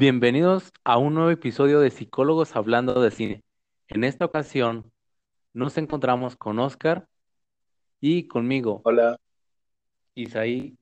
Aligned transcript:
Bienvenidos 0.00 0.72
a 0.82 0.96
un 0.96 1.12
nuevo 1.12 1.28
episodio 1.28 1.78
de 1.78 1.90
Psicólogos 1.90 2.56
Hablando 2.56 3.02
de 3.02 3.10
Cine. 3.10 3.44
En 3.86 4.02
esta 4.02 4.24
ocasión 4.24 4.90
nos 5.52 5.76
encontramos 5.76 6.36
con 6.36 6.58
Oscar 6.58 7.06
y 8.00 8.26
conmigo, 8.26 8.80
Hola, 8.84 9.18
Isaí. 10.14 10.78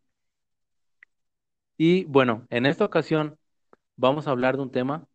Y 1.77 2.05
bueno, 2.05 2.47
en 2.49 2.65
esta 2.65 2.85
ocasión 2.85 3.37
vamos 3.97 4.29
a 4.29 4.31
hablar 4.31 4.55
de 4.55 4.63
un 4.63 4.71
tema 4.71 5.09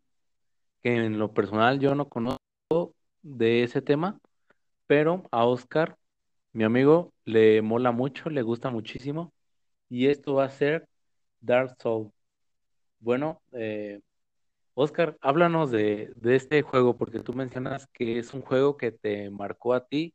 que 0.81 0.93
en 0.97 1.17
lo 1.17 1.33
personal 1.33 1.79
yo 1.79 1.95
no 1.95 2.09
conozco 2.09 2.93
de 3.21 3.63
ese 3.63 3.81
tema, 3.81 4.19
pero 4.85 5.23
a 5.31 5.45
Oscar, 5.45 5.97
mi 6.51 6.65
amigo, 6.65 7.13
le 7.23 7.61
mola 7.61 7.93
mucho, 7.93 8.29
le 8.29 8.41
gusta 8.41 8.69
muchísimo. 8.69 9.33
Y 9.87 10.07
esto 10.07 10.33
va 10.33 10.43
a 10.43 10.49
ser 10.49 10.89
Dark 11.39 11.77
Souls. 11.81 12.11
Bueno, 13.03 13.41
eh, 13.51 13.99
Oscar, 14.75 15.17
háblanos 15.21 15.71
de, 15.71 16.13
este 16.23 16.61
juego, 16.61 16.97
porque 16.97 17.19
tú 17.19 17.33
mencionas 17.33 17.87
que 17.93 18.17
es 18.19 18.33
un 18.33 18.41
juego 18.41 18.77
que 18.77 18.93
te 18.93 19.29
marcó 19.29 19.73
a 19.73 19.85
ti, 19.85 20.13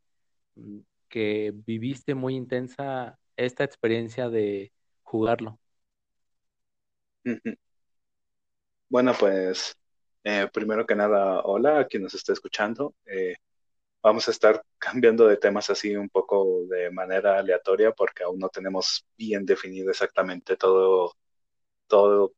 mm, 0.57 0.79
que 1.11 1.53
viviste 1.55 2.15
muy 2.15 2.35
intensa 2.37 3.19
esta 3.37 3.65
experiencia 3.65 4.31
de 4.31 4.73
jugarlo. 5.03 5.61
Bueno, 8.89 9.13
pues 9.21 9.77
eh, 10.25 10.49
primero 10.53 10.87
que 10.87 10.95
nada, 10.95 11.43
hola 11.43 11.81
a 11.81 11.87
quien 11.87 12.05
nos 12.05 12.15
está 12.15 12.33
escuchando. 12.33 12.95
Eh, 13.07 13.37
vamos 14.03 14.29
a 14.29 14.31
estar 14.33 14.63
cambiando 14.79 15.27
de 15.29 15.37
temas 15.39 15.71
así 15.71 15.97
un 15.97 16.09
poco 16.11 16.65
de 16.69 16.91
manera 16.91 17.39
aleatoria 17.39 17.93
porque 17.93 18.25
aún 18.25 18.39
no 18.39 18.49
tenemos 18.49 19.07
bien 19.19 19.47
definido 19.47 19.91
exactamente 19.91 20.57
todo, 20.57 21.15
todo 21.89 22.35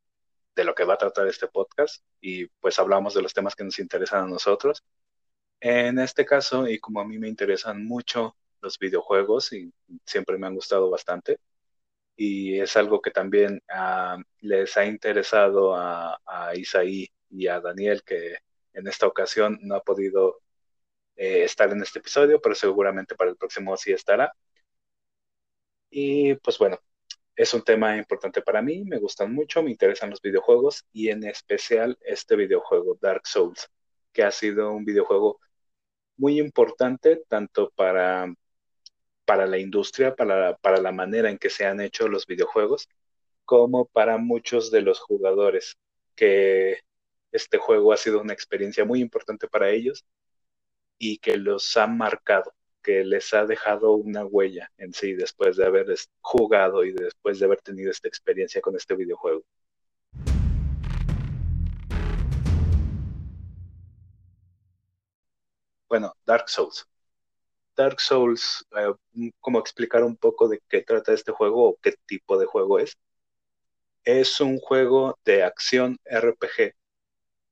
de 0.54 0.64
lo 0.64 0.74
que 0.74 0.84
va 0.84 0.94
a 0.94 0.98
tratar 0.98 1.28
este 1.28 1.48
podcast 1.48 2.04
y 2.20 2.46
pues 2.60 2.78
hablamos 2.78 3.14
de 3.14 3.22
los 3.22 3.34
temas 3.34 3.54
que 3.54 3.64
nos 3.64 3.78
interesan 3.78 4.24
a 4.24 4.28
nosotros. 4.28 4.84
En 5.60 5.98
este 5.98 6.24
caso, 6.26 6.68
y 6.68 6.78
como 6.80 7.00
a 7.00 7.04
mí 7.06 7.18
me 7.18 7.28
interesan 7.28 7.84
mucho 7.86 8.36
los 8.62 8.78
videojuegos 8.78 9.52
y 9.52 9.72
siempre 10.06 10.38
me 10.38 10.46
han 10.46 10.54
gustado 10.54 10.90
bastante, 10.90 11.38
y 12.16 12.60
es 12.60 12.76
algo 12.76 13.00
que 13.02 13.10
también 13.10 13.62
ah, 13.70 14.18
les 14.40 14.76
ha 14.76 14.86
interesado 14.86 15.74
a, 15.76 16.20
a 16.26 16.54
Isaí 16.56 17.08
y 17.30 17.46
a 17.48 17.60
Daniel, 17.60 18.02
que 18.04 18.38
en 18.74 18.88
esta 18.88 19.06
ocasión 19.06 19.58
no 19.62 19.76
ha 19.76 19.82
podido 19.82 20.40
eh, 21.16 21.44
estar 21.44 21.70
en 21.70 21.82
este 21.82 22.00
episodio, 22.00 22.40
pero 22.40 22.54
seguramente 22.54 23.14
para 23.14 23.30
el 23.30 23.36
próximo 23.36 23.76
sí 23.76 23.92
estará. 23.92 24.32
Y 25.90 26.34
pues 26.36 26.58
bueno, 26.58 26.78
es 27.40 27.54
un 27.54 27.62
tema 27.62 27.96
importante 27.96 28.42
para 28.42 28.60
mí, 28.60 28.84
me 28.84 28.98
gustan 28.98 29.32
mucho, 29.32 29.62
me 29.62 29.70
interesan 29.70 30.10
los 30.10 30.20
videojuegos 30.20 30.84
y 30.92 31.08
en 31.08 31.24
especial 31.24 31.96
este 32.02 32.36
videojuego, 32.36 32.98
Dark 33.00 33.26
Souls, 33.26 33.66
que 34.12 34.22
ha 34.24 34.30
sido 34.30 34.72
un 34.72 34.84
videojuego 34.84 35.40
muy 36.18 36.38
importante 36.38 37.22
tanto 37.28 37.70
para, 37.74 38.30
para 39.24 39.46
la 39.46 39.56
industria, 39.56 40.14
para, 40.14 40.58
para 40.58 40.82
la 40.82 40.92
manera 40.92 41.30
en 41.30 41.38
que 41.38 41.48
se 41.48 41.64
han 41.64 41.80
hecho 41.80 42.08
los 42.08 42.26
videojuegos, 42.26 42.88
como 43.46 43.86
para 43.86 44.18
muchos 44.18 44.70
de 44.70 44.82
los 44.82 45.00
jugadores, 45.00 45.78
que 46.14 46.80
este 47.32 47.56
juego 47.56 47.94
ha 47.94 47.96
sido 47.96 48.20
una 48.20 48.34
experiencia 48.34 48.84
muy 48.84 49.00
importante 49.00 49.48
para 49.48 49.70
ellos 49.70 50.04
y 50.98 51.16
que 51.18 51.38
los 51.38 51.74
ha 51.78 51.86
marcado, 51.86 52.52
que 52.82 53.04
les 53.04 53.32
ha 53.34 53.44
dejado 53.46 53.92
una 53.92 54.24
huella 54.24 54.70
en 54.78 54.92
sí 54.92 55.14
después 55.14 55.56
de 55.56 55.66
haber 55.66 55.86
jugado 56.20 56.84
y 56.84 56.92
después 56.92 57.38
de 57.38 57.46
haber 57.46 57.60
tenido 57.60 57.90
esta 57.90 58.08
experiencia 58.08 58.60
con 58.60 58.76
este 58.76 58.94
videojuego. 58.96 59.44
Bueno, 65.88 66.14
Dark 66.24 66.48
Souls. 66.48 66.86
Dark 67.76 68.00
Souls, 68.00 68.64
eh, 68.76 69.32
¿cómo 69.40 69.58
explicar 69.58 70.04
un 70.04 70.16
poco 70.16 70.48
de 70.48 70.60
qué 70.68 70.82
trata 70.82 71.12
este 71.12 71.32
juego 71.32 71.68
o 71.70 71.76
qué 71.82 71.94
tipo 72.06 72.38
de 72.38 72.46
juego 72.46 72.78
es? 72.78 72.96
Es 74.04 74.40
un 74.40 74.58
juego 74.58 75.18
de 75.24 75.42
acción 75.42 75.98
RPG, 76.04 76.74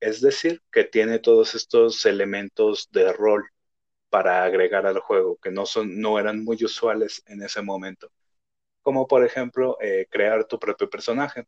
es 0.00 0.20
decir, 0.20 0.62
que 0.70 0.84
tiene 0.84 1.18
todos 1.18 1.54
estos 1.54 2.04
elementos 2.06 2.88
de 2.90 3.12
rol 3.12 3.50
para 4.10 4.44
agregar 4.44 4.86
al 4.86 5.00
juego 5.00 5.38
que 5.38 5.50
no 5.50 5.66
son, 5.66 6.00
no 6.00 6.18
eran 6.18 6.44
muy 6.44 6.62
usuales 6.64 7.22
en 7.26 7.42
ese 7.42 7.62
momento. 7.62 8.10
Como 8.82 9.06
por 9.08 9.24
ejemplo, 9.24 9.78
eh, 9.80 10.06
crear 10.10 10.46
tu 10.46 10.58
propio 10.58 10.90
personaje, 10.90 11.46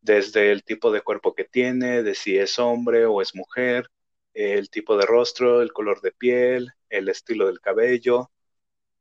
desde 0.00 0.52
el 0.52 0.64
tipo 0.64 0.92
de 0.92 1.02
cuerpo 1.02 1.34
que 1.34 1.44
tiene, 1.44 2.02
de 2.02 2.14
si 2.14 2.38
es 2.38 2.58
hombre 2.58 3.06
o 3.06 3.22
es 3.22 3.34
mujer, 3.34 3.90
el 4.34 4.70
tipo 4.70 4.96
de 4.96 5.06
rostro, 5.06 5.62
el 5.62 5.72
color 5.72 6.00
de 6.02 6.12
piel, 6.12 6.72
el 6.90 7.08
estilo 7.08 7.46
del 7.46 7.60
cabello 7.60 8.30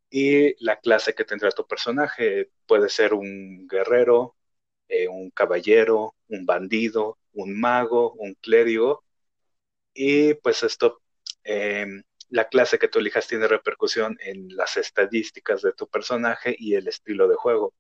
y 0.09 0.55
la 0.63 0.79
clase 0.79 1.13
que 1.15 1.25
tendrá 1.25 1.51
tu 1.51 1.65
personaje. 1.67 2.51
Puede 2.67 2.89
ser 2.89 3.13
un 3.13 3.67
guerrero, 3.67 4.35
eh, 4.87 5.07
un 5.07 5.31
caballero, 5.31 6.15
un 6.29 6.45
bandido, 6.45 7.19
un 7.33 7.59
mago, 7.59 8.13
un 8.13 8.35
clérigo 8.35 9.03
y 9.93 10.33
pues 10.35 10.63
esto, 10.63 11.01
eh, 11.43 11.85
la 12.29 12.47
clase 12.49 12.79
que 12.79 12.87
tú 12.87 12.99
elijas 12.99 13.27
tiene 13.27 13.47
repercusión 13.47 14.17
en 14.21 14.55
las 14.55 14.77
estadísticas 14.77 15.61
de 15.61 15.73
tu 15.73 15.87
personaje 15.87 16.55
y 16.57 16.75
el 16.75 16.87
estilo 16.87 17.27
de 17.27 17.35
juego. 17.35 17.73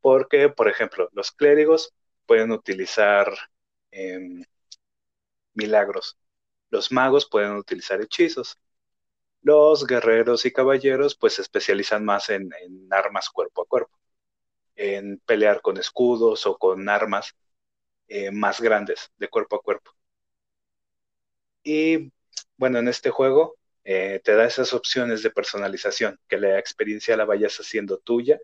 Porque, 0.00 0.48
por 0.50 0.68
ejemplo, 0.68 1.08
los 1.12 1.32
clérigos 1.32 1.94
pueden 2.26 2.52
utilizar 2.52 3.32
em, 3.90 4.44
milagros, 5.54 6.18
los 6.70 6.92
magos 6.92 7.28
pueden 7.28 7.52
utilizar 7.56 8.00
hechizos, 8.00 8.58
los 9.42 9.86
guerreros 9.86 10.46
y 10.46 10.52
caballeros 10.52 11.16
pues 11.16 11.34
se 11.34 11.42
especializan 11.42 12.04
más 12.04 12.30
en, 12.30 12.50
armas 12.90 13.30
cuerpo 13.30 13.62
a 13.62 13.66
cuerpo, 13.66 13.98
en 14.76 15.18
pelear 15.26 15.62
con 15.62 15.78
escudos 15.78 16.46
o 16.46 16.56
con 16.58 16.88
armas 16.88 17.34
eh, 18.08 18.30
más 18.32 18.60
grandes 18.60 19.12
de 19.18 19.28
cuerpo 19.28 19.56
a 19.56 19.62
cuerpo. 19.62 19.92
Y 21.62 22.12
bueno, 22.56 22.78
en 22.78 22.88
este 22.88 23.10
juego 23.10 23.56
eh, 23.84 24.20
te 24.24 24.34
da 24.34 24.46
esas 24.46 24.72
opciones 24.72 25.22
de 25.22 25.30
personalización, 25.30 26.18
que 26.28 26.38
la 26.38 26.58
experiencia 26.58 27.16
la 27.16 27.24
vayas 27.24 27.56
haciendo 27.58 27.98
tuya 27.98 28.38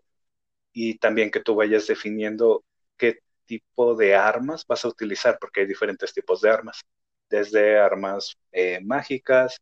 y 0.72 0.98
también 0.98 1.30
que 1.30 1.40
tú 1.40 1.54
vayas 1.56 1.86
definiendo 1.86 2.64
qué 2.96 3.20
tipo 3.46 3.94
de 3.96 4.14
armas 4.16 4.66
vas 4.66 4.84
a 4.84 4.88
utilizar, 4.88 5.38
porque 5.40 5.60
hay 5.62 5.66
diferentes 5.66 6.12
tipos 6.14 6.40
de 6.42 6.50
armas, 6.50 6.82
desde 7.28 7.78
armas 7.78 8.36
eh, 8.52 8.80
mágicas, 8.82 9.58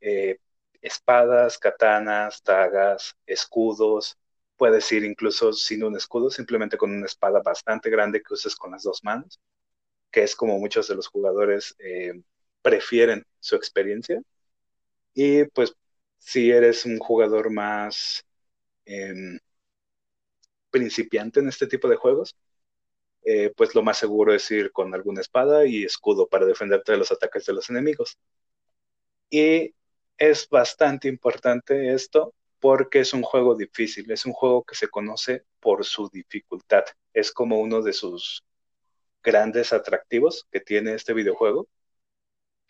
eh, 0.00 0.38
espadas, 0.82 1.58
katanas, 1.58 2.42
dagas, 2.44 3.14
escudos. 3.26 4.18
Puedes 4.56 4.90
ir 4.92 5.04
incluso 5.04 5.52
sin 5.52 5.84
un 5.84 5.96
escudo, 5.96 6.30
simplemente 6.30 6.76
con 6.78 6.92
una 6.92 7.06
espada 7.06 7.40
bastante 7.42 7.90
grande 7.90 8.22
que 8.22 8.34
uses 8.34 8.56
con 8.56 8.72
las 8.72 8.82
dos 8.84 9.02
manos, 9.04 9.40
que 10.10 10.22
es 10.24 10.36
como 10.36 10.58
muchos 10.58 10.88
de 10.88 10.96
los 10.96 11.08
jugadores 11.08 11.76
prefieren 12.62 13.24
su 13.40 13.56
experiencia. 13.56 14.22
Y 15.14 15.44
pues 15.46 15.74
si 16.18 16.50
eres 16.50 16.86
un 16.86 16.98
jugador 16.98 17.50
más 17.50 18.24
eh, 18.86 19.14
principiante 20.70 21.40
en 21.40 21.48
este 21.48 21.66
tipo 21.68 21.88
de 21.88 21.96
juegos, 21.96 22.36
eh, 23.24 23.52
pues 23.56 23.74
lo 23.74 23.82
más 23.82 23.98
seguro 23.98 24.34
es 24.34 24.50
ir 24.50 24.72
con 24.72 24.94
alguna 24.94 25.20
espada 25.20 25.66
y 25.66 25.84
escudo 25.84 26.28
para 26.28 26.46
defenderte 26.46 26.92
de 26.92 26.98
los 26.98 27.12
ataques 27.12 27.46
de 27.46 27.54
los 27.54 27.70
enemigos. 27.70 28.18
Y 29.30 29.74
es 30.18 30.48
bastante 30.48 31.08
importante 31.08 31.92
esto 31.94 32.34
porque 32.60 33.00
es 33.00 33.12
un 33.14 33.22
juego 33.22 33.56
difícil, 33.56 34.10
es 34.12 34.26
un 34.26 34.32
juego 34.32 34.62
que 34.64 34.74
se 34.76 34.88
conoce 34.88 35.44
por 35.60 35.84
su 35.84 36.08
dificultad. 36.10 36.84
Es 37.12 37.32
como 37.32 37.58
uno 37.60 37.82
de 37.82 37.92
sus 37.92 38.44
grandes 39.22 39.72
atractivos 39.72 40.46
que 40.50 40.60
tiene 40.60 40.94
este 40.94 41.12
videojuego, 41.14 41.68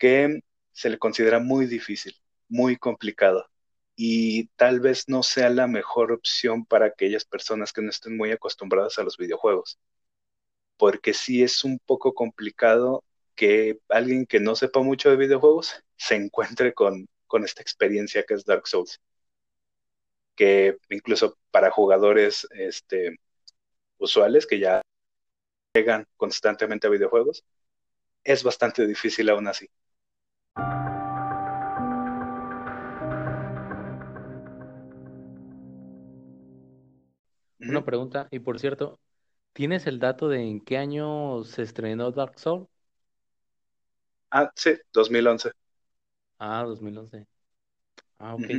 que 0.03 0.41
se 0.73 0.89
le 0.89 0.99
considera 0.99 1.39
muy 1.39 1.65
difícil, 1.65 2.13
muy 2.49 2.75
complicado 2.75 3.49
y 3.95 4.47
tal 4.57 4.81
vez 4.81 5.07
no 5.07 5.23
sea 5.23 5.49
la 5.49 5.65
mejor 5.67 6.11
opción 6.11 6.65
para 6.65 6.87
aquellas 6.87 7.23
personas 7.23 7.71
que 7.71 7.81
no 7.81 7.89
estén 7.89 8.17
muy 8.17 8.31
acostumbradas 8.31 8.99
a 8.99 9.03
los 9.03 9.17
videojuegos, 9.17 9.79
porque 10.77 11.13
sí 11.13 11.41
es 11.43 11.63
un 11.63 11.79
poco 11.79 12.13
complicado 12.13 13.05
que 13.35 13.79
alguien 13.89 14.25
que 14.25 14.41
no 14.41 14.55
sepa 14.57 14.81
mucho 14.81 15.09
de 15.09 15.15
videojuegos 15.15 15.81
se 15.95 16.15
encuentre 16.15 16.73
con, 16.73 17.07
con 17.27 17.45
esta 17.45 17.61
experiencia 17.61 18.25
que 18.25 18.33
es 18.33 18.43
Dark 18.45 18.67
Souls. 18.67 18.99
Que 20.35 20.77
incluso 20.89 21.37
para 21.51 21.71
jugadores 21.71 22.45
este, 22.51 23.17
usuales 23.99 24.45
que 24.47 24.59
ya 24.59 24.81
llegan 25.73 26.05
constantemente 26.17 26.87
a 26.87 26.89
videojuegos, 26.89 27.45
es 28.23 28.43
bastante 28.43 28.87
difícil 28.87 29.29
aún 29.29 29.47
así. 29.47 29.69
Una 37.65 37.83
pregunta, 37.85 38.27
y 38.31 38.39
por 38.39 38.57
cierto, 38.59 38.99
¿tienes 39.53 39.87
el 39.87 39.99
dato 39.99 40.29
de 40.29 40.41
en 40.41 40.61
qué 40.61 40.77
año 40.77 41.43
se 41.45 41.63
estrenó 41.63 42.11
Dark 42.11 42.39
Souls? 42.39 42.67
Ah, 44.31 44.51
sí, 44.55 44.73
2011. 44.91 45.51
Ah, 46.39 46.63
2011. 46.65 47.25
Ah, 48.19 48.35
ok. 48.35 48.51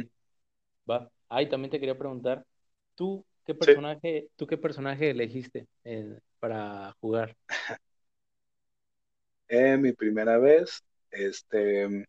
Va. 0.90 1.10
Ah, 1.28 1.42
y 1.42 1.48
también 1.48 1.70
te 1.70 1.80
quería 1.80 1.98
preguntar, 1.98 2.46
¿tú 2.94 3.26
qué 3.46 3.54
personaje, 3.54 4.28
tú 4.36 4.46
qué 4.46 4.58
personaje 4.58 5.10
elegiste 5.10 5.68
eh, 5.84 6.18
para 6.40 6.92
jugar? 7.00 7.36
Eh, 9.48 9.76
mi 9.78 9.92
primera 9.92 10.38
vez, 10.38 10.82
este, 11.14 12.06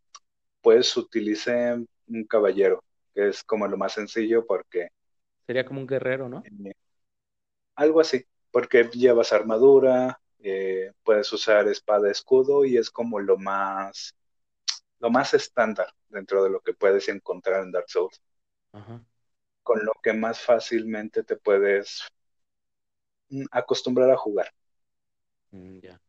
pues 0.61 0.95
utilicé 0.97 1.73
un 2.07 2.23
caballero, 2.25 2.83
que 3.13 3.29
es 3.29 3.43
como 3.43 3.67
lo 3.67 3.77
más 3.77 3.93
sencillo 3.93 4.45
porque... 4.45 4.89
Sería 5.45 5.65
como 5.65 5.79
un 5.79 5.87
guerrero, 5.87 6.27
¿no? 6.27 6.43
Eh, 6.45 6.73
algo 7.75 8.01
así, 8.01 8.25
porque 8.51 8.89
llevas 8.93 9.31
armadura, 9.33 10.19
eh, 10.39 10.91
puedes 11.03 11.31
usar 11.33 11.67
espada, 11.67 12.09
escudo 12.09 12.65
y 12.65 12.77
es 12.77 12.89
como 12.89 13.19
lo 13.19 13.37
más, 13.37 14.15
lo 14.99 15.09
más 15.09 15.33
estándar 15.33 15.87
dentro 16.09 16.43
de 16.43 16.49
lo 16.49 16.61
que 16.61 16.73
puedes 16.73 17.09
encontrar 17.09 17.63
en 17.63 17.71
Dark 17.71 17.89
Souls. 17.89 18.21
Con 19.63 19.83
lo 19.83 19.93
que 20.03 20.13
más 20.13 20.39
fácilmente 20.39 21.23
te 21.23 21.37
puedes 21.37 22.07
mm, 23.29 23.45
acostumbrar 23.51 24.11
a 24.11 24.17
jugar. 24.17 24.51
Mm, 25.51 25.79
ya. 25.79 25.99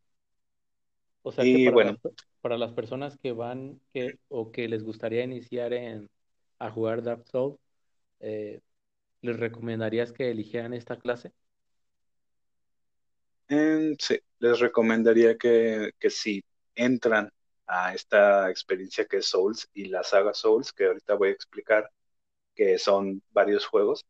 O 1.22 1.32
sea 1.32 1.44
que 1.44 1.64
para, 1.64 1.74
bueno, 1.74 1.98
para 2.46 2.58
las 2.58 2.72
personas 2.74 3.18
que 3.18 3.32
van 3.32 3.80
que, 3.92 4.20
o 4.28 4.52
que 4.52 4.68
les 4.68 4.84
gustaría 4.84 5.24
iniciar 5.24 5.72
en, 5.72 6.08
a 6.60 6.70
jugar 6.70 7.02
Dark 7.02 7.26
Souls, 7.26 7.58
eh, 8.20 8.60
¿les 9.20 9.36
recomendarías 9.36 10.12
que 10.12 10.30
eligieran 10.30 10.72
esta 10.72 10.96
clase? 10.96 11.32
sí, 13.48 14.20
les 14.38 14.60
recomendaría 14.60 15.36
que, 15.36 15.90
si 16.08 16.40
entran 16.76 17.32
a 17.66 17.92
esta 17.92 18.48
experiencia 18.48 19.06
que 19.06 19.16
es 19.16 19.26
Souls 19.26 19.68
y 19.74 19.86
la 19.86 20.04
saga 20.04 20.32
Souls, 20.32 20.72
que 20.72 20.86
ahorita 20.86 21.14
voy 21.14 21.30
a 21.30 21.32
explicar, 21.32 21.90
que 22.54 22.78
son 22.78 23.24
varios 23.32 23.66
juegos. 23.66 24.04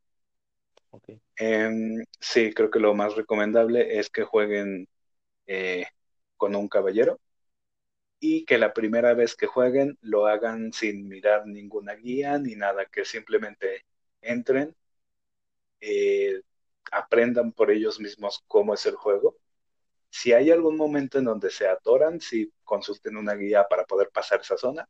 Em, 1.36 2.04
sí, 2.20 2.52
creo 2.52 2.70
que 2.70 2.80
lo 2.80 2.92
más 2.92 3.16
recomendable 3.16 3.98
es 3.98 4.10
que 4.10 4.24
jueguen 4.24 4.88
eh, 5.46 5.86
con 6.36 6.54
un 6.54 6.68
caballero 6.68 7.18
y 8.20 8.44
que 8.44 8.58
la 8.58 8.72
primera 8.74 9.14
vez 9.14 9.36
que 9.36 9.46
jueguen 9.46 9.98
lo 10.02 10.26
hagan 10.26 10.72
sin 10.72 11.08
mirar 11.08 11.46
ninguna 11.46 11.94
guía 11.94 12.38
ni 12.38 12.54
nada, 12.56 12.86
que 12.86 13.04
simplemente 13.04 13.84
entren, 14.20 14.74
eh, 15.80 16.40
aprendan 16.92 17.52
por 17.52 17.70
ellos 17.70 18.00
mismos 18.00 18.42
cómo 18.46 18.74
es 18.74 18.86
el 18.86 18.96
juego. 18.96 19.36
Si 20.10 20.32
hay 20.34 20.50
algún 20.50 20.76
momento 20.76 21.18
en 21.18 21.26
donde 21.26 21.50
se 21.50 21.68
atoran, 21.68 22.20
sí 22.20 22.52
consulten 22.64 23.16
una 23.18 23.34
guía 23.34 23.66
para 23.68 23.84
poder 23.86 24.10
pasar 24.10 24.40
esa 24.42 24.58
zona, 24.58 24.88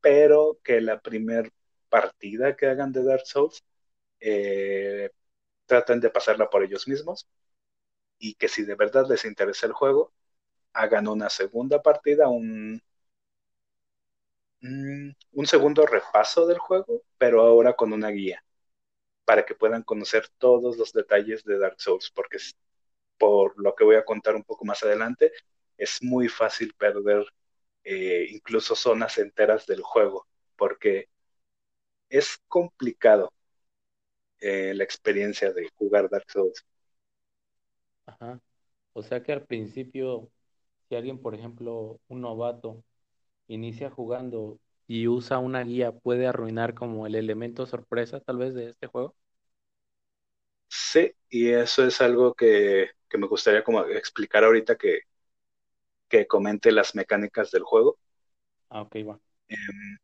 pero 0.00 0.58
que 0.62 0.80
la 0.80 1.00
primera 1.00 1.48
partida 1.88 2.56
que 2.56 2.66
hagan 2.66 2.92
de 2.92 3.02
Dark 3.04 3.22
Souls 3.26 3.64
eh, 4.20 5.10
traten 5.66 6.00
de 6.00 6.10
pasarla 6.10 6.50
por 6.50 6.64
ellos 6.64 6.88
mismos 6.88 7.28
y 8.18 8.34
que 8.34 8.48
si 8.48 8.64
de 8.64 8.74
verdad 8.76 9.06
les 9.08 9.24
interesa 9.24 9.66
el 9.66 9.72
juego, 9.72 10.12
hagan 10.72 11.08
una 11.08 11.30
segunda 11.30 11.82
partida, 11.82 12.28
un, 12.28 12.82
un 15.32 15.46
segundo 15.46 15.86
repaso 15.86 16.46
del 16.46 16.58
juego, 16.58 17.02
pero 17.18 17.42
ahora 17.42 17.74
con 17.74 17.92
una 17.92 18.08
guía 18.10 18.44
para 19.24 19.44
que 19.44 19.54
puedan 19.54 19.82
conocer 19.82 20.28
todos 20.38 20.76
los 20.78 20.92
detalles 20.92 21.44
de 21.44 21.58
Dark 21.58 21.80
Souls, 21.80 22.10
porque 22.14 22.38
por 23.18 23.54
lo 23.62 23.74
que 23.74 23.84
voy 23.84 23.96
a 23.96 24.04
contar 24.04 24.36
un 24.36 24.44
poco 24.44 24.64
más 24.64 24.82
adelante, 24.82 25.32
es 25.76 26.02
muy 26.02 26.28
fácil 26.28 26.74
perder 26.74 27.26
eh, 27.84 28.26
incluso 28.30 28.74
zonas 28.76 29.18
enteras 29.18 29.66
del 29.66 29.82
juego, 29.82 30.26
porque 30.56 31.08
es 32.10 32.38
complicado 32.48 33.32
eh, 34.40 34.72
la 34.74 34.84
experiencia 34.84 35.52
de 35.52 35.68
jugar 35.76 36.08
Dark 36.10 36.30
Souls. 36.30 36.64
Ajá. 38.06 38.40
O 38.92 39.02
sea 39.02 39.22
que 39.22 39.32
al 39.32 39.44
principio, 39.46 40.30
si 40.88 40.96
alguien, 40.96 41.20
por 41.20 41.34
ejemplo, 41.34 42.00
un 42.08 42.20
novato, 42.22 42.84
inicia 43.48 43.90
jugando 43.90 44.60
y 44.88 45.08
usa 45.08 45.38
una 45.38 45.62
guía 45.64 45.92
puede 45.92 46.26
arruinar 46.28 46.74
como 46.74 47.06
el 47.06 47.14
elemento 47.16 47.66
sorpresa 47.66 48.20
tal 48.20 48.38
vez 48.38 48.54
de 48.54 48.70
este 48.70 48.86
juego? 48.88 49.16
Sí, 50.68 51.12
y 51.30 51.50
eso 51.50 51.84
es 51.86 52.00
algo 52.00 52.34
que, 52.34 52.90
me 53.18 53.26
gustaría 53.26 53.64
como 53.64 53.84
explicar 53.84 54.44
ahorita 54.44 54.76
que, 54.76 55.00
que 56.08 56.26
comente 56.26 56.70
las 56.70 56.94
mecánicas 56.94 57.50
del 57.50 57.62
juego. 57.62 57.98
Ah, 58.70 58.82
ok, 58.82 58.96
va. 59.06 59.20
Em, 59.48 59.98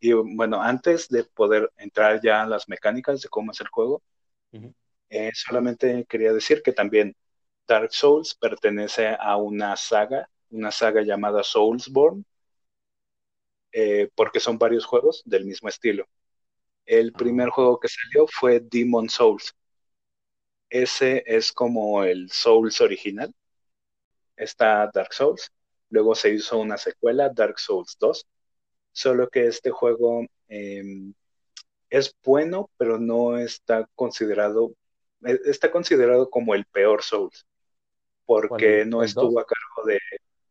y 0.00 0.12
bueno, 0.14 0.62
antes 0.62 1.08
de 1.08 1.24
poder 1.24 1.70
entrar 1.76 2.20
ya 2.22 2.42
en 2.44 2.50
las 2.50 2.68
mecánicas 2.68 3.22
de 3.22 3.28
cómo 3.28 3.52
es 3.52 3.60
el 3.60 3.68
juego, 3.68 4.02
eh, 5.10 5.30
solamente 5.34 6.04
quería 6.08 6.32
decir 6.32 6.62
que 6.62 6.72
también 6.72 7.14
Dark 7.68 7.92
Souls 7.92 8.34
pertenece 8.34 9.16
a 9.20 9.36
una 9.36 9.76
saga, 9.76 10.28
una 10.50 10.72
saga 10.72 11.02
llamada 11.02 11.42
Soulsborne, 11.44 12.24
eh, 13.72 14.08
porque 14.14 14.40
son 14.40 14.58
varios 14.58 14.84
juegos 14.86 15.22
del 15.24 15.44
mismo 15.46 15.68
estilo. 15.68 16.06
El 16.86 17.12
primer 17.12 17.50
juego 17.50 17.78
que 17.80 17.88
salió 17.88 18.26
fue 18.28 18.60
Demon 18.60 19.08
Souls. 19.10 19.54
Ese 20.70 21.22
es 21.26 21.52
como 21.52 22.04
el 22.04 22.30
Souls 22.30 22.80
original. 22.80 23.34
Está 24.36 24.90
Dark 24.92 25.12
Souls. 25.12 25.50
Luego 25.90 26.14
se 26.14 26.30
hizo 26.30 26.58
una 26.58 26.78
secuela, 26.78 27.28
Dark 27.30 27.58
Souls 27.58 27.96
2. 27.98 28.26
Solo 28.92 29.28
que 29.28 29.46
este 29.46 29.70
juego 29.70 30.26
em, 30.48 31.14
es 31.90 32.14
bueno, 32.24 32.70
pero 32.78 32.98
no 32.98 33.38
está 33.38 33.88
considerado, 33.94 34.74
e, 35.24 35.40
está 35.46 35.70
considerado 35.70 36.30
como 36.30 36.54
el 36.54 36.66
peor 36.66 37.02
Souls. 37.02 37.46
Porque 38.48 38.84
no 38.84 39.02
estuvo 39.02 39.40
a 39.40 39.46
cargo 39.46 39.88
de, 39.88 39.98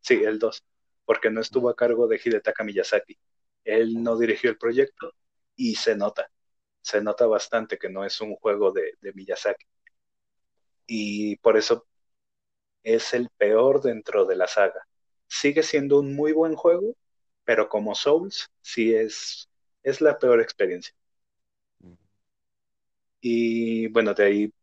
sí, 0.02 0.16
el 0.24 0.40
2 0.40 0.64
porque 1.08 1.32
no 1.32 1.40
estuvo 1.40 1.70
a 1.70 1.76
cargo 1.76 2.06
de 2.06 2.20
Hidetaka 2.24 2.66
Miyazaki. 2.66 3.18
Él 3.64 4.04
no 4.04 4.18
dirigió 4.18 4.50
el 4.50 4.58
proyecto 4.58 5.14
y 5.56 5.76
se 5.76 5.96
nota, 5.96 6.30
se 6.82 7.02
nota 7.02 7.26
bastante 7.26 7.78
que 7.78 7.88
no 7.88 8.04
es 8.04 8.20
un 8.20 8.36
juego 8.36 8.74
de, 8.74 8.92
Miyazaki. 9.14 9.66
Y 10.86 11.38
por 11.38 11.56
eso 11.56 11.88
es 12.84 13.14
el 13.14 13.30
peor 13.38 13.82
dentro 13.82 14.26
de 14.26 14.36
la 14.36 14.48
saga. 14.48 14.86
Sigue 15.28 15.64
siendo 15.64 15.98
un 16.02 16.14
muy 16.14 16.34
buen 16.34 16.56
juego, 16.56 16.98
pero 17.46 17.70
como 17.70 17.96
Souls 17.96 18.50
sí 18.62 18.94
es, 18.94 19.48
es 19.84 20.02
la 20.02 20.20
peor 20.20 20.42
experiencia. 20.42 20.94
Y 23.22 23.88
bueno, 23.88 24.14
de 24.14 24.24
ahí 24.26 24.54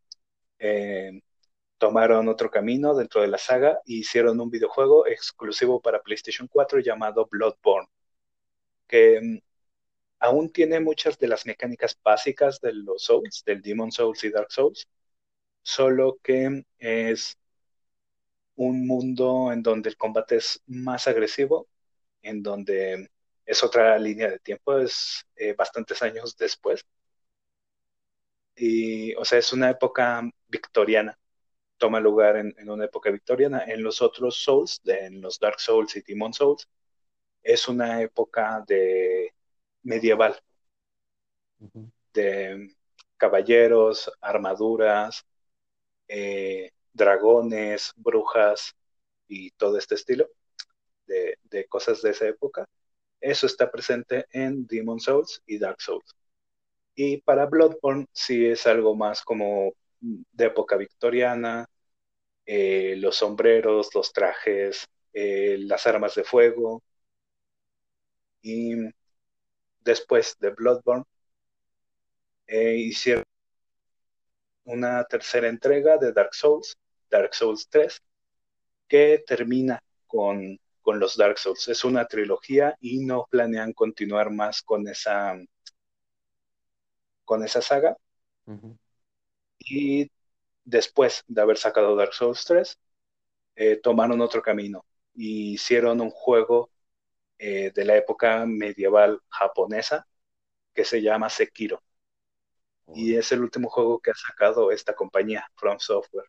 eh, 0.59 1.23
tomaron 1.85 2.29
otro 2.29 2.51
camino 2.51 2.95
dentro 2.95 3.21
de 3.21 3.29
la 3.29 3.37
saga 3.37 3.73
e 3.87 3.93
hicieron 4.01 4.41
un 4.41 4.49
videojuego 4.51 5.07
exclusivo 5.07 5.83
para 5.83 6.01
PlayStation 6.03 6.49
4 6.49 6.81
llamado 6.81 7.29
Bloodborne, 7.31 7.91
que 8.87 9.21
mm, 9.21 9.39
aún 10.21 10.53
tiene 10.53 10.81
muchas 10.81 11.19
de 11.19 11.29
las 11.29 11.47
mecánicas 11.47 11.99
básicas 12.03 12.61
de 12.61 12.73
los 12.75 13.05
Souls, 13.05 13.45
del 13.47 13.63
Demon 13.63 13.93
Souls 13.93 14.25
y 14.25 14.31
Dark 14.31 14.51
Souls, 14.53 14.89
solo 15.63 16.19
que 16.23 16.65
es 16.79 17.37
un 18.57 18.87
mundo 18.87 19.53
en 19.53 19.63
donde 19.63 19.91
el 19.91 19.97
combate 19.97 20.37
es 20.37 20.61
más 20.67 21.07
agresivo, 21.09 21.69
en 22.23 22.43
donde 22.43 23.11
es 23.47 23.63
otra 23.65 23.99
línea 23.99 24.31
de 24.31 24.39
tiempo, 24.41 24.79
es 24.79 25.27
eh, 25.37 25.55
bastantes 25.55 26.03
años 26.03 26.37
después. 26.37 26.85
Y, 28.57 29.15
o 29.17 29.25
sea, 29.25 29.39
es 29.39 29.53
una 29.53 29.71
época 29.71 30.23
victoriana 30.49 31.19
toma 31.85 32.01
lugar 32.01 32.39
en, 32.39 32.71
una 32.71 32.87
época 32.87 33.11
victoriana. 33.11 33.65
En 33.67 33.83
los 33.83 34.01
otros 34.01 34.43
Souls, 34.43 34.81
en 34.87 35.21
los 35.21 35.39
Dark 35.39 35.61
Souls 35.61 35.95
y 35.97 36.01
Demon 36.01 36.33
Souls, 36.33 36.67
es 37.43 37.69
una 37.69 38.01
época 38.01 38.65
de 38.67 39.35
medieval, 39.83 40.35
de 42.15 42.75
caballeros, 43.19 44.11
armaduras, 44.19 45.27
eh, 46.09 46.71
dragones, 46.95 47.93
brujas 47.97 48.75
y 49.29 49.51
todo 49.51 49.77
este 49.77 49.97
estilo. 49.97 50.27
de, 51.07 51.37
de 51.43 51.67
cosas 51.67 52.01
de 52.01 52.11
esa 52.13 52.27
época, 52.29 52.67
eso 53.21 53.47
está 53.47 53.71
presente 53.71 54.27
en 54.31 54.67
Demon 54.67 55.01
Souls 55.01 55.43
y 55.45 55.59
Dark 55.59 55.83
Souls. 55.83 56.17
Y 56.95 57.19
para 57.19 57.45
Bloodborne 57.45 58.07
sí 58.15 58.47
es 58.47 58.67
algo 58.67 58.97
más 58.97 59.23
como 59.23 59.75
de 60.01 60.47
época 60.47 60.77
victoriana, 60.77 61.69
eh, 62.47 62.95
los 62.99 63.17
sombreros, 63.17 63.95
los 63.95 64.13
trajes, 64.13 64.87
eh, 65.13 65.57
las 65.61 65.87
armas 65.87 66.15
de 66.15 66.25
fuego. 66.25 66.83
Y 68.43 68.75
después 69.81 70.37
de 70.39 70.51
Bloodborne 70.51 71.05
eh, 72.47 72.77
hicieron 72.77 73.25
una 74.65 75.05
tercera 75.05 75.49
entrega 75.49 75.97
de 75.99 76.13
Dark 76.13 76.35
Souls, 76.35 76.77
Dark 77.11 77.35
Souls 77.35 77.69
3, 77.69 78.01
que 78.89 79.23
termina 79.27 79.81
con, 80.07 80.59
con 80.83 80.99
los 81.01 81.17
Dark 81.17 81.39
Souls. 81.39 81.69
Es 81.69 81.85
una 81.85 82.07
trilogía 82.07 82.77
y 82.81 83.05
no 83.05 83.27
planean 83.31 83.73
continuar 83.73 84.31
más 84.31 84.63
con 84.63 84.87
esa, 84.89 85.37
con 87.25 87.43
esa 87.45 87.61
saga. 87.63 87.97
Y 89.59 90.11
después 90.65 91.25
de 91.29 91.43
haber 91.43 91.59
sacado 91.59 91.97
Dark 91.97 92.15
Souls 92.15 92.45
3, 92.45 92.79
eh, 93.57 93.77
tomaron 93.83 94.21
otro 94.21 94.43
camino 94.43 94.85
y 95.15 95.55
hicieron 95.55 96.01
un 96.01 96.11
juego 96.11 96.71
eh, 97.39 97.73
de 97.75 97.85
la 97.85 97.97
época 97.97 98.47
medieval 98.47 99.21
japonesa 99.29 100.07
que 100.75 100.85
se 100.85 101.03
llama 101.03 101.31
Sekiro. 101.31 101.83
Y 102.95 103.17
es 103.17 103.33
el 103.33 103.43
último 103.43 103.69
juego 103.71 104.01
que 104.01 104.11
ha 104.11 104.15
sacado 104.15 104.71
esta 104.71 104.95
compañía, 104.95 105.47
From 105.57 105.79
Software. 105.79 106.29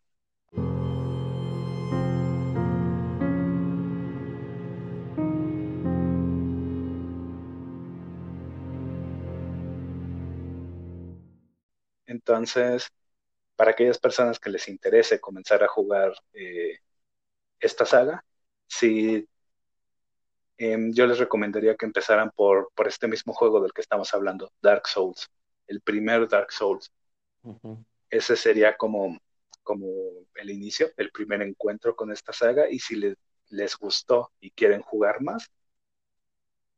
Entonces, 12.07 12.89
para 13.55 13.71
aquellas 13.71 13.97
personas 13.99 14.39
que 14.39 14.49
les 14.49 14.67
interese 14.67 15.19
comenzar 15.19 15.63
a 15.63 15.67
jugar 15.67 16.13
eh, 16.33 16.79
esta 17.59 17.85
saga, 17.85 18.23
sí, 18.67 19.27
em, 20.57 20.91
yo 20.93 21.07
les 21.07 21.19
recomendaría 21.19 21.75
que 21.75 21.85
empezaran 21.85 22.31
por, 22.31 22.71
por 22.75 22.87
este 22.87 23.07
mismo 23.07 23.33
juego 23.33 23.61
del 23.61 23.73
que 23.73 23.81
estamos 23.81 24.13
hablando, 24.13 24.51
Dark 24.61 24.87
Souls, 24.87 25.29
el 25.67 25.81
primer 25.81 26.27
Dark 26.27 26.51
Souls. 26.51 26.91
Ese 28.09 28.35
sería 28.35 28.77
como, 28.77 29.17
como 29.63 29.87
el 30.35 30.49
inicio, 30.49 30.91
el 30.97 31.11
primer 31.11 31.41
encuentro 31.41 31.95
con 31.95 32.11
esta 32.11 32.33
saga, 32.33 32.69
y 32.69 32.79
si 32.79 33.01
les 33.49 33.77
gustó 33.77 34.31
y 34.39 34.51
quieren 34.51 34.81
jugar 34.81 35.21
más, 35.21 35.49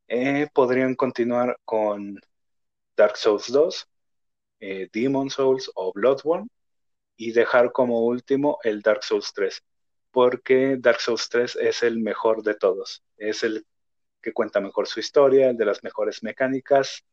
eh, 0.07 0.47
podrían 0.53 0.95
continuar 0.95 1.57
con 1.65 2.19
Dark 2.95 3.17
Souls 3.17 3.51
2, 3.51 3.87
eh, 4.59 4.89
Demon 4.91 5.29
Souls 5.29 5.71
o 5.75 5.91
Bloodborne 5.93 6.47
y 7.17 7.31
dejar 7.33 7.71
como 7.73 8.05
último 8.05 8.59
el 8.63 8.81
Dark 8.81 9.03
Souls 9.03 9.33
3, 9.33 9.63
porque 10.11 10.77
Dark 10.79 11.01
Souls 11.01 11.27
3 11.29 11.57
es 11.57 11.83
el 11.83 11.99
mejor 11.99 12.43
de 12.43 12.55
todos, 12.55 13.03
es 13.17 13.43
el 13.43 13.65
que 14.21 14.33
cuenta 14.33 14.59
mejor 14.61 14.87
su 14.87 14.99
historia, 14.99 15.49
el 15.49 15.57
de 15.57 15.65
las 15.65 15.83
mejores 15.83 16.23
mecánicas 16.23 17.03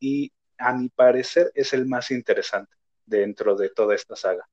y 0.00 0.32
a 0.58 0.74
mi 0.74 0.88
parecer 0.88 1.50
es 1.54 1.72
el 1.72 1.86
más 1.86 2.10
interesante 2.10 2.74
dentro 3.06 3.56
de 3.56 3.70
toda 3.70 3.94
esta 3.94 4.16
saga. 4.16 4.48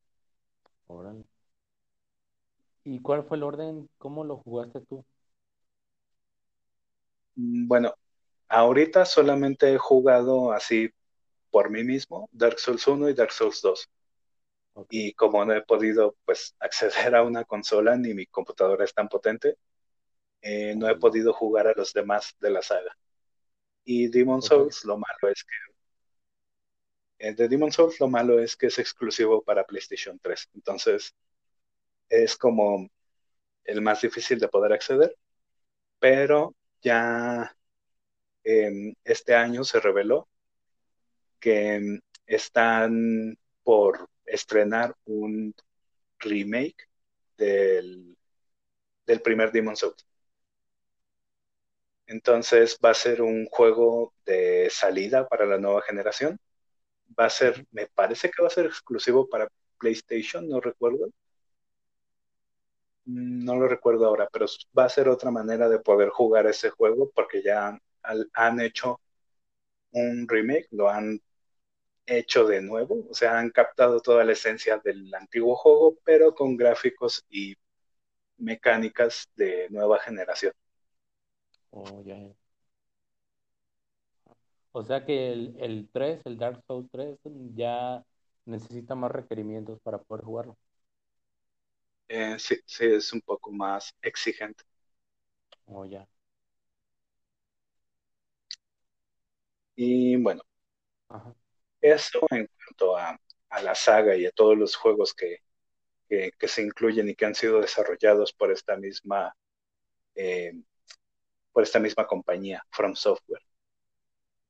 ¿Y 2.83 3.01
cuál 3.01 3.23
fue 3.23 3.37
el 3.37 3.43
orden? 3.43 3.89
¿Cómo 3.97 4.23
lo 4.23 4.37
jugaste 4.37 4.79
tú? 4.81 5.03
Mm, 7.35 7.67
bueno, 7.67 7.93
ahorita 8.49 9.05
solamente 9.05 9.73
he 9.73 9.77
jugado 9.77 10.51
así 10.51 10.89
por 11.51 11.69
mí 11.69 11.83
mismo 11.83 12.29
Dark 12.31 12.59
Souls 12.59 12.87
1 12.87 13.09
y 13.09 13.13
Dark 13.13 13.31
Souls 13.31 13.61
2. 13.61 13.89
Y 14.89 15.13
como 15.13 15.43
no 15.45 15.53
he 15.53 15.61
podido 15.63 16.15
pues 16.25 16.55
acceder 16.59 17.15
a 17.15 17.23
una 17.23 17.45
consola 17.45 17.97
ni 17.97 18.13
mi 18.13 18.25
computadora 18.27 18.85
es 18.85 18.93
tan 18.93 19.09
potente, 19.09 19.57
eh, 20.41 20.75
no 20.75 20.89
he 20.89 20.95
podido 20.97 21.33
jugar 21.33 21.67
a 21.67 21.73
los 21.75 21.93
demás 21.93 22.35
de 22.39 22.51
la 22.51 22.61
saga. 22.61 22.97
Y 23.83 24.07
Demon 24.09 24.41
Souls 24.41 24.85
lo 24.85 24.97
malo 24.97 25.29
es 25.31 25.43
que 25.43 25.55
eh, 27.19 27.33
de 27.33 27.47
Demon 27.47 27.71
Souls 27.71 27.99
lo 27.99 28.07
malo 28.07 28.39
es 28.39 28.55
que 28.55 28.67
es 28.67 28.79
exclusivo 28.79 29.41
para 29.43 29.65
PlayStation 29.65 30.19
3. 30.19 30.49
Entonces 30.55 31.15
es 32.09 32.37
como 32.37 32.89
el 33.65 33.81
más 33.81 34.01
difícil 34.01 34.39
de 34.39 34.47
poder 34.49 34.73
acceder. 34.73 35.15
Pero 35.99 36.55
ya 36.81 37.53
este 39.03 39.35
año 39.35 39.63
se 39.65 39.79
reveló 39.81 40.29
que 41.39 41.99
están 42.25 43.37
por 43.63 44.09
estrenar 44.27 44.95
un 45.05 45.55
remake 46.19 46.77
del, 47.37 48.17
del 49.07 49.21
primer 49.21 49.51
Demon 49.51 49.75
Souls. 49.77 50.05
Entonces 52.07 52.77
va 52.83 52.91
a 52.91 52.93
ser 52.93 53.21
un 53.21 53.45
juego 53.47 54.13
de 54.25 54.69
salida 54.71 55.27
para 55.27 55.45
la 55.45 55.57
nueva 55.57 55.81
generación. 55.81 56.39
Va 57.19 57.25
a 57.27 57.29
ser, 57.31 57.65
me 57.71 57.87
parece 57.87 58.31
que 58.31 58.41
va 58.43 58.47
a 58.49 58.51
ser 58.51 58.65
exclusivo 58.67 59.29
para 59.29 59.49
PlayStation, 59.79 60.47
no 60.49 60.61
recuerdo. 60.61 61.09
No 63.05 63.55
lo 63.55 63.67
recuerdo 63.67 64.05
ahora, 64.05 64.27
pero 64.31 64.45
va 64.77 64.85
a 64.85 64.89
ser 64.89 65.07
otra 65.07 65.31
manera 65.31 65.69
de 65.69 65.79
poder 65.79 66.09
jugar 66.09 66.45
ese 66.47 66.69
juego 66.69 67.09
porque 67.15 67.41
ya 67.41 67.79
han 68.33 68.59
hecho 68.61 68.99
un 69.91 70.27
remake, 70.29 70.67
lo 70.71 70.89
han 70.89 71.19
hecho 72.07 72.45
de 72.47 72.61
nuevo, 72.61 73.07
o 73.09 73.13
sea, 73.15 73.39
han 73.39 73.51
captado 73.51 74.01
toda 74.01 74.25
la 74.25 74.33
esencia 74.33 74.79
del 74.83 75.13
antiguo 75.15 75.55
juego, 75.57 75.97
pero 76.05 76.35
con 76.35 76.57
gráficos 76.57 77.25
y 77.29 77.55
mecánicas 78.37 79.29
de 79.35 79.67
nueva 79.71 79.99
generación. 79.99 80.53
Oh, 81.71 82.01
ya. 82.05 82.17
O 84.71 84.83
sea 84.83 85.03
que 85.05 85.31
el, 85.33 85.55
el 85.59 85.89
3, 85.91 86.21
el 86.25 86.37
Dark 86.37 86.63
Souls 86.67 86.87
3, 86.91 87.17
ya 87.55 88.03
necesita 88.45 88.95
más 88.95 89.11
requerimientos 89.11 89.79
para 89.81 89.97
poder 90.01 90.23
jugarlo. 90.25 90.57
Eh, 92.09 92.37
sí, 92.39 92.55
sí, 92.65 92.85
es 92.85 93.13
un 93.13 93.21
poco 93.21 93.51
más 93.51 93.93
exigente. 94.01 94.63
Oh, 95.67 95.83
ya. 95.85 96.07
Y 99.77 100.17
bueno, 100.17 100.41
eso 101.81 102.19
en 102.31 102.47
cuanto 102.47 102.97
a, 102.97 103.19
la 103.63 103.75
saga 103.75 104.15
y 104.15 104.25
a 104.25 104.31
todos 104.31 104.57
los 104.57 104.75
juegos 104.75 105.13
que, 105.13 105.39
se 106.09 106.61
incluyen 106.61 107.09
y 107.09 107.15
que 107.15 107.25
han 107.25 107.35
sido 107.35 107.61
desarrollados 107.61 108.33
por 108.33 108.51
esta 108.51 108.77
misma 108.77 109.35
eh, 110.15 110.53
por 111.51 111.63
esta 111.63 111.79
misma 111.79 112.05
compañía, 112.05 112.63
From 112.69 112.95
Software. 112.95 113.41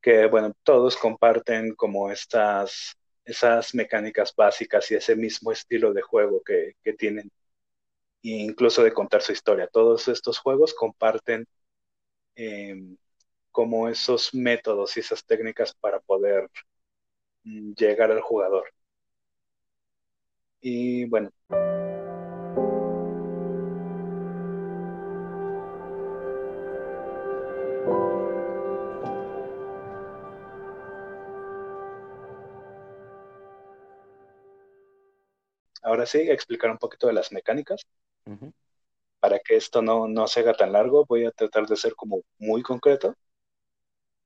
Que 0.02 0.26
bueno, 0.28 0.54
todos 0.64 0.98
comparten 0.98 1.74
como 1.76 2.12
estas 2.12 2.98
esas 3.28 3.76
mecánicas 3.76 4.34
básicas 4.36 4.90
y 4.92 4.96
ese 4.96 5.16
mismo 5.16 5.52
estilo 5.52 5.94
de 5.94 6.02
juego 6.02 6.42
que, 6.44 6.76
tienen, 6.98 7.30
e 8.24 8.30
incluso 8.30 8.84
de 8.84 8.94
contar 8.94 9.22
su 9.22 9.34
historia. 9.34 9.68
Todos 9.68 10.08
estos 10.08 10.40
juegos 10.40 10.74
comparten 10.74 11.46
em, 12.36 12.98
como 13.52 13.90
esos 13.90 14.34
métodos 14.34 14.98
y 14.98 15.02
esas 15.02 15.26
técnicas 15.26 15.74
para 15.74 16.00
poder 16.02 16.50
llegar 17.76 18.12
al 18.12 18.22
jugador. 18.22 18.66
Y 20.62 21.06
bueno. 21.06 21.32
Ahora 35.84 36.06
sí, 36.06 36.20
explicar 36.30 36.70
un 36.72 36.78
poquito 36.78 37.08
de 37.08 37.14
las 37.14 37.32
mecánicas. 37.32 37.86
Para 39.20 39.40
que 39.40 39.56
esto 39.56 39.82
no, 39.82 40.08
no 40.08 40.28
se 40.28 40.42
haga 40.42 40.54
tan 40.54 40.74
largo, 40.74 41.06
voy 41.08 41.26
a 41.26 41.32
tratar 41.32 41.66
de 41.68 41.76
ser 41.78 41.96
como 41.96 42.22
muy 42.40 42.62
concreto 42.62 43.16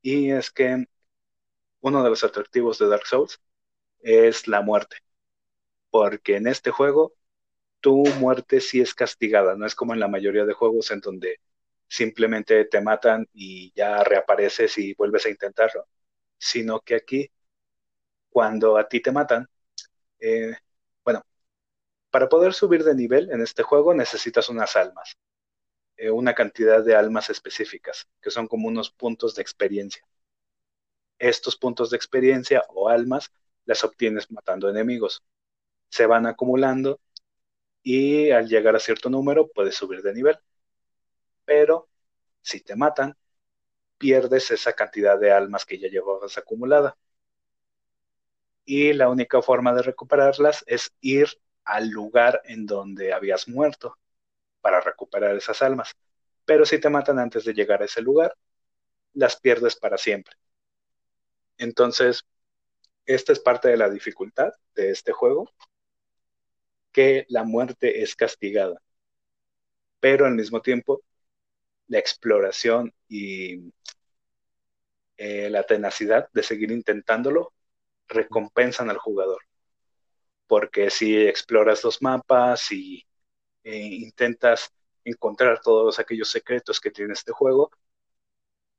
y 0.02 0.32
es 0.32 0.52
que 0.52 0.86
uno 1.82 2.04
de 2.04 2.10
los 2.10 2.24
atractivos 2.24 2.80
de 2.80 2.88
Dark 2.90 3.06
Souls 3.08 3.42
es 4.02 4.48
la 4.48 4.62
muerte, 4.62 4.98
porque 5.90 6.38
en 6.38 6.48
este 6.48 6.72
juego 6.72 7.14
tu 7.82 8.04
muerte 8.20 8.62
sí 8.62 8.82
es 8.82 8.96
castigada, 8.96 9.56
no 9.56 9.66
es 9.68 9.76
como 9.76 9.94
en 9.94 10.00
la 10.02 10.08
mayoría 10.10 10.46
de 10.46 10.54
juegos 10.54 10.92
en 10.92 11.02
donde 11.02 11.40
simplemente 11.88 12.66
te 12.66 12.82
matan 12.82 13.28
y 13.34 13.74
ya 13.76 14.04
reapareces 14.04 14.78
y 14.80 14.94
vuelves 14.96 15.26
a 15.26 15.30
intentarlo, 15.30 15.88
sino 16.38 16.82
que 16.82 16.96
aquí, 16.96 17.32
cuando 18.30 18.78
a 18.78 18.88
ti 18.88 19.02
te 19.02 19.12
matan, 19.12 19.48
eh, 20.20 20.56
bueno, 21.06 21.24
para 22.12 22.30
poder 22.30 22.54
subir 22.54 22.84
de 22.84 22.96
nivel 22.96 23.32
en 23.32 23.42
este 23.42 23.64
juego 23.64 23.94
necesitas 23.96 24.50
unas 24.50 24.76
almas. 24.78 25.16
eh, 25.98 26.12
una 26.12 26.34
cantidad 26.36 26.84
de 26.84 26.96
almas 26.96 27.30
específicas, 27.30 28.08
que 28.22 28.32
son 28.32 28.48
como 28.48 28.68
unos 28.70 28.92
puntos 28.92 29.36
de 29.36 29.44
experiencia. 29.44 30.04
Estos 31.22 31.56
puntos 31.56 31.92
de 31.92 31.98
experiencia 31.98 32.64
o 32.70 32.90
almas 32.90 33.32
las 33.66 33.84
obtienes 33.84 34.32
matando 34.32 34.70
enemigos. 34.70 35.24
Se 35.90 36.08
van 36.08 36.26
acumulando 36.26 37.00
y 37.84 38.32
al 38.32 38.48
llegar 38.48 38.76
a 38.76 38.80
cierto 38.80 39.10
número 39.10 39.48
puedes 39.48 39.76
subir 39.76 40.02
de 40.02 40.16
nivel. 40.16 40.40
Pero 41.46 41.90
si 42.42 42.62
te 42.62 42.76
matan, 42.76 43.16
pierdes 44.00 44.50
esa 44.50 44.74
cantidad 44.74 45.20
de 45.20 45.32
almas 45.32 45.64
que 45.66 45.78
ya 45.78 45.90
llevabas 45.90 46.40
acumulada. 46.40 46.98
Y 48.66 48.94
la 48.94 49.10
única 49.10 49.44
forma 49.44 49.76
de 49.76 49.84
recuperarlas 49.84 50.64
es 50.66 50.92
ir 51.02 51.30
al 51.66 51.90
lugar 51.90 52.42
en 52.46 52.66
donde 52.66 53.14
habías 53.14 53.48
muerto 53.48 53.96
para 54.62 54.82
recuperar 54.82 55.36
esas 55.36 55.62
almas. 55.62 55.94
Pero 56.46 56.66
si 56.66 56.80
te 56.80 56.90
matan 56.90 57.20
antes 57.20 57.46
de 57.46 57.54
llegar 57.54 57.84
a 57.84 57.86
ese 57.86 58.02
lugar, 58.02 58.36
las 59.14 59.40
pierdes 59.40 59.76
para 59.76 60.00
siempre. 60.00 60.41
Entonces, 61.62 62.26
esta 63.06 63.34
es 63.34 63.40
parte 63.40 63.70
de 63.70 63.78
la 63.78 63.90
dificultad 63.90 64.52
de 64.74 64.90
este 64.90 65.12
juego, 65.12 65.48
que 66.92 67.26
la 67.30 67.44
muerte 67.44 68.02
es 68.02 68.16
castigada, 68.16 68.82
pero 70.00 70.26
al 70.26 70.34
mismo 70.34 70.62
tiempo 70.62 71.04
la 71.88 72.00
exploración 72.00 72.94
y 73.08 73.72
eh, 75.18 75.52
la 75.52 75.64
tenacidad 75.64 76.30
de 76.34 76.42
seguir 76.42 76.72
intentándolo 76.72 77.54
recompensan 78.08 78.90
al 78.90 78.98
jugador. 78.98 79.42
Porque 80.48 80.90
si 80.90 81.16
exploras 81.16 81.84
los 81.84 82.02
mapas 82.02 82.72
y 82.72 83.06
e 83.64 83.78
intentas 83.78 84.74
encontrar 85.04 85.62
todos 85.62 86.00
aquellos 86.00 86.30
secretos 86.32 86.80
que 86.80 86.92
tiene 86.92 87.14
este 87.14 87.32
juego, 87.32 87.72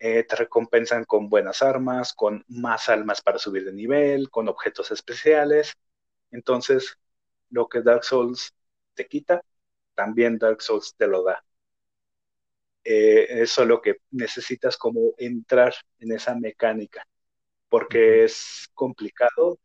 eh, 0.04 0.24
te 0.24 0.34
recompensan 0.34 1.04
con 1.04 1.28
buenas 1.28 1.62
armas, 1.62 2.12
con 2.12 2.44
más 2.48 2.88
almas 2.88 3.22
para 3.22 3.38
subir 3.38 3.64
de 3.64 3.72
nivel, 3.72 4.30
con 4.30 4.48
objetos 4.48 4.90
especiales. 4.90 5.74
Entonces, 6.32 6.98
lo 7.50 7.68
que 7.68 7.82
Dark 7.82 8.02
Souls 8.04 8.52
te 8.94 9.06
quita, 9.06 9.42
también 9.94 10.38
Dark 10.38 10.60
Souls 10.60 10.96
te 10.96 11.06
lo 11.06 11.22
da. 11.22 11.44
Eh, 12.84 13.42
es 13.42 13.50
solo 13.52 13.80
que 13.80 13.98
necesitas 14.10 14.76
como 14.76 15.14
entrar 15.18 15.72
en 16.00 16.10
esa 16.12 16.34
mecánica, 16.34 17.06
porque 17.68 18.24
es 18.24 18.68
complicado 18.74 19.60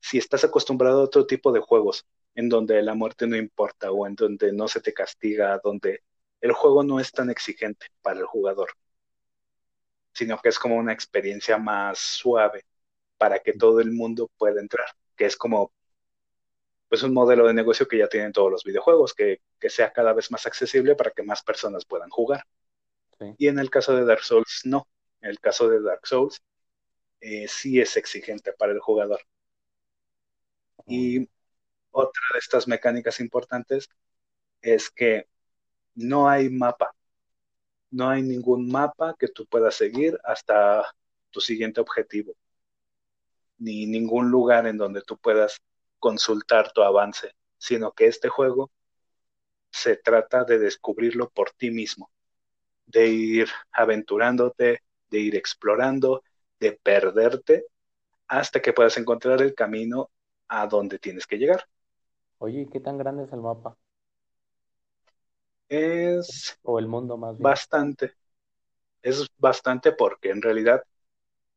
si 0.00 0.18
estás 0.18 0.44
acostumbrado 0.44 1.00
a 1.00 1.04
otro 1.04 1.26
tipo 1.26 1.52
de 1.52 1.60
juegos, 1.60 2.06
en 2.34 2.50
donde 2.50 2.82
la 2.82 2.94
muerte 2.94 3.26
no 3.26 3.36
importa 3.36 3.90
o 3.92 4.06
en 4.06 4.14
donde 4.14 4.52
no 4.52 4.68
se 4.68 4.80
te 4.82 4.92
castiga, 4.92 5.58
donde 5.64 6.02
el 6.40 6.52
juego 6.52 6.82
no 6.82 7.00
es 7.00 7.12
tan 7.12 7.30
exigente 7.30 7.86
para 8.02 8.20
el 8.20 8.26
jugador, 8.26 8.70
sino 10.12 10.38
que 10.38 10.48
es 10.48 10.58
como 10.58 10.76
una 10.76 10.92
experiencia 10.92 11.58
más 11.58 11.98
suave 11.98 12.64
para 13.18 13.40
que 13.40 13.52
todo 13.52 13.80
el 13.80 13.92
mundo 13.92 14.30
pueda 14.38 14.60
entrar, 14.60 14.86
que 15.16 15.26
es 15.26 15.36
como 15.36 15.72
pues 16.88 17.02
un 17.02 17.12
modelo 17.12 17.46
de 17.46 17.54
negocio 17.54 17.86
que 17.86 17.98
ya 17.98 18.08
tienen 18.08 18.32
todos 18.32 18.50
los 18.50 18.64
videojuegos, 18.64 19.14
que, 19.14 19.40
sea 19.68 19.92
cada 19.92 20.12
vez 20.14 20.30
más 20.30 20.46
accesible 20.46 20.94
para 20.94 21.10
que 21.10 21.22
más 21.22 21.42
personas 21.42 21.84
puedan 21.84 22.08
jugar. 22.10 22.44
Y 23.36 23.48
en 23.48 23.58
el 23.58 23.70
caso 23.70 23.94
de 23.94 24.04
Dark 24.04 24.22
Souls, 24.22 24.62
no. 24.64 24.88
En 25.20 25.30
el 25.30 25.40
caso 25.40 25.68
de 25.68 25.82
Dark 25.82 26.06
Souls, 26.06 26.40
eh, 27.20 27.46
sí 27.48 27.80
es 27.80 27.96
exigente 27.96 28.52
para 28.52 28.72
el 28.72 28.80
jugador. 28.80 29.20
Y 30.86 31.28
otra 31.90 32.22
de 32.32 32.38
estas 32.38 32.68
mecánicas 32.68 33.20
importantes 33.20 33.88
es 34.62 34.90
que 34.90 35.28
no 35.98 36.28
hay 36.28 36.48
mapa. 36.48 36.94
No 37.90 38.08
hay 38.08 38.22
ningún 38.22 38.70
mapa 38.70 39.16
que 39.18 39.28
tú 39.28 39.46
puedas 39.46 39.74
seguir 39.74 40.18
hasta 40.24 40.84
tu 41.30 41.40
siguiente 41.40 41.80
objetivo. 41.80 42.34
Ni 43.58 43.86
ningún 43.86 44.30
lugar 44.30 44.66
en 44.66 44.76
donde 44.76 45.02
tú 45.02 45.16
puedas 45.18 45.60
consultar 45.98 46.72
tu 46.72 46.82
avance, 46.82 47.32
sino 47.56 47.92
que 47.92 48.06
este 48.06 48.28
juego 48.28 48.70
se 49.72 49.96
trata 49.96 50.44
de 50.44 50.58
descubrirlo 50.58 51.30
por 51.30 51.50
ti 51.50 51.70
mismo, 51.70 52.10
de 52.86 53.08
ir 53.08 53.48
aventurándote, 53.72 54.82
de 55.10 55.18
ir 55.18 55.34
explorando, 55.34 56.22
de 56.60 56.78
perderte 56.80 57.66
hasta 58.28 58.62
que 58.62 58.72
puedas 58.72 58.96
encontrar 58.98 59.42
el 59.42 59.54
camino 59.54 60.10
a 60.46 60.66
donde 60.68 61.00
tienes 61.00 61.26
que 61.26 61.38
llegar. 61.38 61.66
Oye, 62.38 62.68
¿qué 62.70 62.78
tan 62.78 62.98
grande 62.98 63.24
es 63.24 63.32
el 63.32 63.40
mapa? 63.40 63.76
Es 65.68 66.58
o 66.62 66.78
el 66.78 66.86
mundo 66.86 67.16
más 67.16 67.36
bien. 67.36 67.42
bastante. 67.42 68.12
Es 69.02 69.26
bastante 69.36 69.92
porque 69.92 70.30
en 70.30 70.42
realidad 70.42 70.82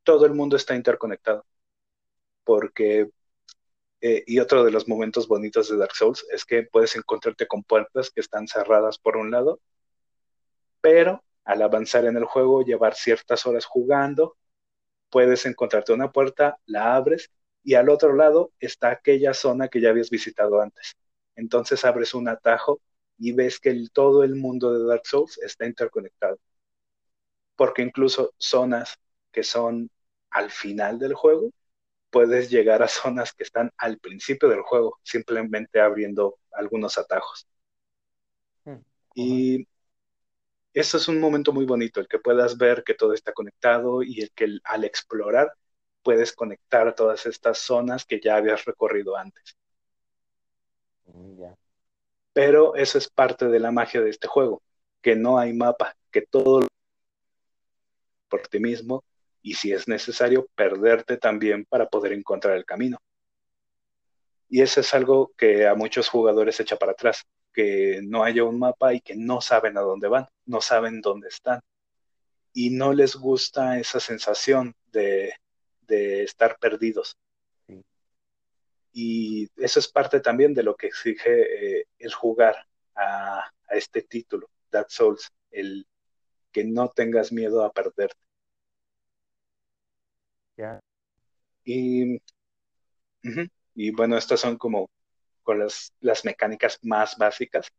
todo 0.04 0.26
el 0.26 0.34
mundo 0.34 0.56
está 0.56 0.76
interconectado. 0.76 1.46
Porque 2.44 3.10
eh, 4.02 4.24
y 4.26 4.40
otro 4.40 4.64
de 4.64 4.72
los 4.72 4.88
momentos 4.88 5.28
bonitos 5.28 5.70
de 5.70 5.78
Dark 5.78 5.96
Souls 5.96 6.26
es 6.32 6.44
que 6.46 6.64
puedes 6.64 6.96
encontrarte 6.96 7.48
con 7.48 7.64
puertas 7.64 8.10
que 8.10 8.22
están 8.22 8.48
cerradas 8.48 8.98
por 8.98 9.16
un 9.16 9.30
lado, 9.32 9.60
pero 10.82 11.24
al 11.46 11.62
avanzar 11.62 12.06
en 12.06 12.18
el 12.18 12.26
juego, 12.26 12.64
llevar 12.64 12.96
ciertas 12.96 13.46
horas 13.46 13.66
jugando, 13.66 14.38
puedes 15.10 15.46
encontrarte 15.46 15.94
una 15.94 16.12
puerta, 16.12 16.60
la 16.66 16.96
abres 16.96 17.32
y 17.64 17.76
al 17.76 17.90
otro 17.90 18.14
lado 18.16 18.52
está 18.60 18.90
aquella 18.92 19.34
zona 19.34 19.68
que 19.68 19.82
ya 19.82 19.90
habías 19.90 20.10
visitado 20.10 20.62
antes. 20.62 20.96
Entonces 21.36 21.86
abres 21.86 22.14
un 22.14 22.28
atajo 22.28 22.82
y 23.22 23.34
ves 23.34 23.60
que 23.60 23.88
todo 23.94 24.24
el 24.24 24.36
mundo 24.36 24.74
de 24.74 24.84
Dark 24.86 25.06
Souls 25.06 25.38
está 25.44 25.68
interconectado. 25.68 26.40
Porque 27.56 27.84
incluso 27.84 28.34
zonas 28.38 28.98
que 29.32 29.44
son 29.44 29.92
al 30.32 30.50
final 30.50 30.98
del 30.98 31.14
juego 31.14 31.52
puedes 32.10 32.50
llegar 32.50 32.82
a 32.82 32.88
zonas 32.88 33.34
que 33.34 33.44
están 33.44 33.72
al 33.78 34.00
principio 34.00 34.50
del 34.50 34.64
juego, 34.64 35.00
simplemente 35.04 35.80
abriendo 35.80 36.40
algunos 36.52 36.98
atajos. 36.98 37.48
Hmm, 38.66 38.82
y 39.14 39.68
eso 40.74 40.98
es 40.98 41.08
un 41.08 41.20
momento 41.20 41.54
muy 41.54 41.66
bonito, 41.66 42.00
el 42.00 42.08
que 42.08 42.18
puedas 42.18 42.58
ver 42.58 42.84
que 42.84 42.96
todo 42.96 43.14
está 43.14 43.34
conectado 43.34 44.02
y 44.02 44.22
el 44.22 44.32
que 44.32 44.58
al 44.64 44.84
explorar 44.84 45.54
puedes 46.02 46.34
conectar 46.34 46.96
todas 46.96 47.28
estas 47.28 47.60
zonas 47.60 48.04
que 48.04 48.20
ya 48.20 48.38
habías 48.38 48.66
recorrido 48.66 49.16
antes. 49.16 49.56
Mm, 51.06 51.44
Pero 52.34 52.76
eso 52.76 52.98
es 52.98 53.10
parte 53.10 53.48
de 53.48 53.60
la 53.60 53.72
magia 53.72 54.02
de 54.02 54.10
este 54.10 54.28
juego, 54.28 54.62
que 55.02 55.16
no 55.16 55.38
hay 55.38 55.54
mapa, 55.54 55.96
que 56.12 56.22
todo 56.22 56.68
por 58.30 58.48
ti 58.48 58.60
mismo 58.60 59.04
y 59.42 59.56
si 59.56 59.72
es 59.72 59.88
necesario, 59.88 60.48
perderte 60.56 61.18
también 61.18 61.66
para 61.66 61.88
poder 61.88 62.14
encontrar 62.14 62.56
el 62.58 62.66
camino. 62.66 62.98
Y 64.50 64.62
eso 64.62 64.82
es 64.82 64.94
algo 64.94 65.32
que 65.38 65.68
a 65.68 65.76
muchos 65.76 66.10
jugadores 66.10 66.60
echa 66.60 66.76
para 66.76 66.92
atrás, 66.92 67.24
que 67.54 68.02
no 68.04 68.24
haya 68.24 68.44
un 68.44 68.60
mapa 68.60 68.94
y 68.94 69.02
que 69.02 69.16
no 69.16 69.42
saben 69.42 69.78
a 69.78 69.82
dónde 69.82 70.08
van, 70.08 70.28
no 70.46 70.62
saben 70.62 71.02
dónde 71.02 71.30
están. 71.30 71.62
Y 72.54 72.70
no 72.72 72.94
les 72.94 73.16
gusta 73.16 73.80
esa 73.80 74.00
sensación 74.00 74.76
de, 74.92 75.34
estar 75.88 76.58
perdidos. 76.58 77.18
Y 78.94 79.50
eso 79.58 79.80
es 79.80 79.88
parte 79.90 80.20
también 80.22 80.54
de 80.54 80.64
lo 80.64 80.76
que 80.76 80.88
exige 80.88 81.80
eh, 81.80 81.88
el 82.00 82.14
jugar 82.14 82.56
a, 82.96 83.40
a 83.40 83.76
este 83.76 84.02
título, 84.04 84.50
Dark 84.72 84.92
Souls, 84.92 85.30
el 85.52 85.88
que 86.52 86.66
no 86.66 86.90
tengas 86.90 87.32
miedo 87.32 87.64
a 87.64 87.72
perderte. 87.74 88.18
Y, 91.66 92.22
y 93.76 93.92
bueno, 93.92 94.18
estas 94.18 94.40
son 94.42 94.58
como 94.58 94.90
con 95.44 95.60
las, 95.60 95.94
las 96.02 96.26
mecánicas 96.26 96.80
más 96.84 97.18
básicas. 97.18 97.70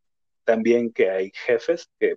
También 0.44 0.92
que 0.92 1.11
hay 1.11 1.33
jefes 1.35 1.88
que 1.98 2.16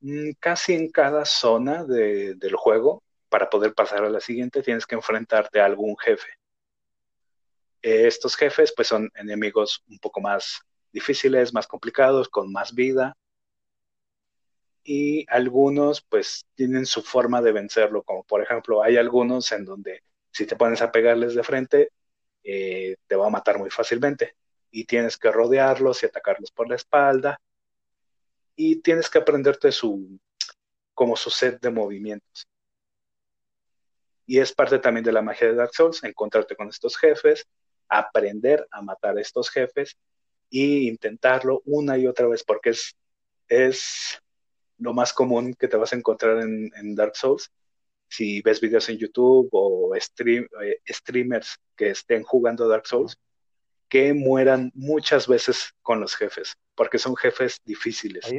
mm, 0.00 0.32
casi 0.40 0.74
en 0.74 0.90
cada 0.90 1.24
zona 1.24 1.84
del 1.84 2.56
juego, 2.56 3.02
para 3.28 3.50
poder 3.50 3.74
pasar 3.74 4.04
a 4.04 4.10
la 4.10 4.20
siguiente, 4.20 4.62
tienes 4.62 4.86
que 4.86 4.94
enfrentarte 4.96 5.60
a 5.60 5.66
algún 5.66 5.96
jefe. 5.98 6.28
Estos 8.06 8.36
jefes 8.36 8.72
pues 8.74 8.88
son 8.88 9.10
enemigos 9.14 9.82
un 9.88 9.98
poco 9.98 10.20
más 10.20 10.60
difíciles, 10.92 11.52
más 11.52 11.66
complicados, 11.66 12.28
con 12.28 12.52
más 12.52 12.74
vida, 12.74 13.14
y 14.84 15.26
algunos 15.28 16.00
pues 16.00 16.46
tienen 16.54 16.86
su 16.86 17.02
forma 17.02 17.42
de 17.42 17.52
vencerlo, 17.52 18.02
como 18.02 18.24
por 18.24 18.42
ejemplo 18.42 18.82
hay 18.82 18.96
algunos 18.96 19.52
en 19.52 19.66
donde 19.66 20.02
si 20.30 20.46
te 20.46 20.56
pones 20.56 20.80
a 20.80 20.90
pegarles 20.90 21.34
de 21.34 21.42
frente, 21.42 21.90
eh, 22.42 22.96
te 23.06 23.16
va 23.16 23.26
a 23.26 23.30
matar 23.30 23.58
muy 23.58 23.70
fácilmente. 23.70 24.34
Y 24.70 24.84
tienes 24.84 25.18
que 25.18 25.30
rodearlos 25.30 26.02
y 26.02 26.06
atacarlos 26.06 26.50
por 26.52 26.68
la 26.68 26.76
espalda. 26.76 27.40
Y 28.56 28.76
tienes 28.80 29.10
que 29.10 29.18
aprenderte 29.18 29.72
su 29.72 30.18
como 30.94 31.16
su 31.16 31.28
set 31.30 31.60
de 31.60 31.70
movimientos. 31.70 32.46
Y 34.26 34.38
es 34.38 34.52
parte 34.52 34.78
también 34.78 35.04
de 35.04 35.12
la 35.12 35.22
magia 35.22 35.48
de 35.48 35.54
Dark 35.54 35.74
Souls, 35.74 36.02
encontrarte 36.04 36.56
con 36.56 36.68
estos 36.68 36.96
jefes, 36.96 37.46
aprender 37.88 38.66
a 38.70 38.82
matar 38.82 39.16
a 39.16 39.20
estos 39.20 39.50
jefes 39.50 39.96
e 40.50 40.84
intentarlo 40.84 41.62
una 41.64 41.98
y 41.98 42.06
otra 42.06 42.26
vez, 42.26 42.42
porque 42.44 42.70
es 42.70 42.94
es 43.48 44.20
lo 44.78 44.92
más 44.94 45.12
común 45.12 45.54
que 45.54 45.68
te 45.68 45.76
vas 45.76 45.92
a 45.92 45.96
encontrar 45.96 46.40
en, 46.40 46.70
en 46.76 46.94
Dark 46.94 47.16
Souls. 47.16 47.50
Si 48.08 48.40
ves 48.42 48.60
videos 48.60 48.88
en 48.88 48.98
YouTube 48.98 49.48
o 49.52 49.92
stream, 49.98 50.46
eh, 50.62 50.80
streamers 50.88 51.58
que 51.76 51.90
estén 51.90 52.22
jugando 52.22 52.68
Dark 52.68 52.86
Souls, 52.86 53.18
que 53.88 54.14
mueran 54.14 54.70
muchas 54.74 55.26
veces 55.26 55.74
con 55.82 56.00
los 56.00 56.14
jefes, 56.14 56.54
porque 56.74 56.98
son 56.98 57.16
jefes 57.16 57.60
difíciles. 57.64 58.32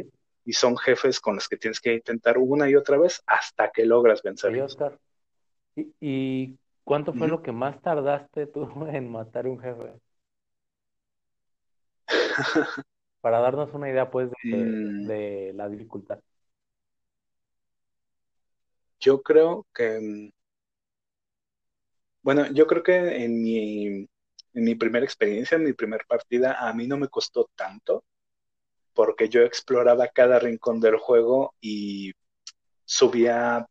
Y 0.45 0.53
son 0.53 0.77
jefes 0.77 1.19
con 1.19 1.35
los 1.35 1.47
que 1.47 1.57
tienes 1.57 1.79
que 1.79 1.93
intentar 1.93 2.37
una 2.37 2.69
y 2.69 2.75
otra 2.75 2.97
vez 2.97 3.21
hasta 3.27 3.69
que 3.71 3.85
logras 3.85 4.23
vencerlos. 4.23 4.71
Oscar. 4.71 4.97
¿Y, 5.75 5.93
y 5.99 6.57
cuánto 6.89 7.13
fue 7.13 7.29
lo 7.29 7.41
que 7.43 7.53
más 7.53 7.81
tardaste 7.81 8.47
tú 8.47 8.67
en 8.91 9.11
matar 9.11 9.47
un 9.47 9.59
jefe? 9.61 10.01
Para 13.21 13.39
darnos 13.39 13.73
una 13.73 13.89
idea, 13.89 14.09
pues, 14.11 14.29
de, 14.51 14.77
Mm, 14.83 15.09
de 15.09 15.51
la 15.55 15.69
dificultad. 15.69 16.19
yo 18.99 19.21
creo 19.21 19.65
que, 19.73 19.99
mm, 19.99 20.31
bueno, 22.21 22.51
yo 22.53 22.67
creo 22.67 22.83
que 22.83 23.23
en 23.25 23.41
mi, 23.41 23.85
en 23.87 24.07
mi 24.53 24.75
primera 24.75 25.05
experiencia, 25.05 25.55
en 25.57 25.63
mi 25.63 25.73
primera 25.73 26.03
partida, 26.07 26.57
a 26.67 26.73
mí 26.73 26.87
no 26.87 26.97
me 26.97 27.07
costó 27.09 27.49
tanto, 27.55 28.03
porque 28.93 29.29
yo 29.29 29.43
exploraba 29.43 30.07
cada 30.09 30.39
rincón 30.39 30.81
del 30.81 30.97
juego 30.97 31.55
y 31.61 32.13
subía 32.85 33.67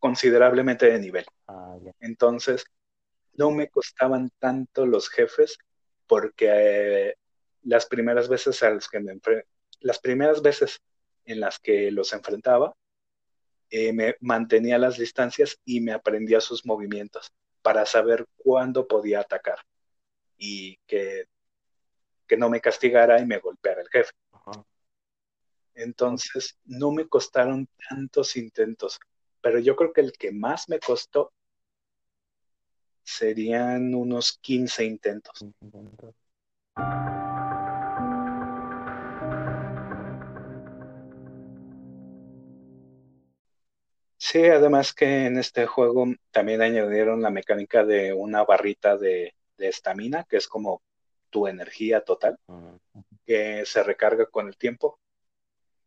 considerablemente 0.00 0.86
de 0.86 0.98
nivel. 0.98 1.26
Ah. 1.46 1.76
Entonces, 2.00 2.64
no 3.34 3.52
me 3.52 3.68
costaban 3.68 4.30
tanto 4.40 4.86
los 4.86 5.08
jefes 5.08 5.56
porque 6.06 6.48
eh, 6.50 7.14
las 7.62 7.86
primeras 7.86 8.28
veces 8.28 8.62
a 8.64 8.70
las 8.70 8.88
que 8.88 8.98
me 8.98 9.20
las 9.80 9.98
primeras 9.98 10.42
veces 10.42 10.80
en 11.24 11.40
las 11.40 11.58
que 11.58 11.90
los 11.90 12.12
enfrentaba, 12.12 12.74
eh, 13.70 13.92
me 13.92 14.16
mantenía 14.20 14.78
las 14.78 14.98
distancias 14.98 15.58
y 15.64 15.80
me 15.80 15.92
aprendía 15.92 16.40
sus 16.40 16.66
movimientos 16.66 17.32
para 17.62 17.86
saber 17.86 18.26
cuándo 18.36 18.88
podía 18.88 19.20
atacar 19.20 19.58
y 20.36 20.76
que, 20.86 21.26
que 22.26 22.36
no 22.36 22.50
me 22.50 22.60
castigara 22.60 23.20
y 23.20 23.26
me 23.26 23.38
golpeara 23.38 23.82
el 23.82 23.88
jefe. 23.88 24.10
Entonces, 25.74 26.58
no 26.64 26.90
me 26.90 27.08
costaron 27.08 27.68
tantos 27.88 28.36
intentos, 28.36 28.98
pero 29.40 29.58
yo 29.58 29.76
creo 29.76 29.92
que 29.92 30.00
el 30.00 30.12
que 30.12 30.32
más 30.32 30.68
me 30.68 30.78
costó 30.78 31.32
serían 33.02 33.94
unos 33.94 34.38
15 34.40 34.84
intentos. 34.84 35.44
Sí, 44.16 44.44
además 44.44 44.92
que 44.92 45.26
en 45.26 45.38
este 45.38 45.66
juego 45.66 46.06
también 46.30 46.62
añadieron 46.62 47.22
la 47.22 47.30
mecánica 47.30 47.84
de 47.84 48.12
una 48.12 48.44
barrita 48.44 48.96
de 48.96 49.34
de 49.60 49.68
estamina, 49.68 50.24
que 50.24 50.38
es 50.38 50.48
como 50.48 50.82
tu 51.28 51.46
energía 51.46 52.00
total, 52.00 52.36
que 53.24 53.64
se 53.64 53.82
recarga 53.84 54.26
con 54.26 54.48
el 54.48 54.56
tiempo, 54.56 54.98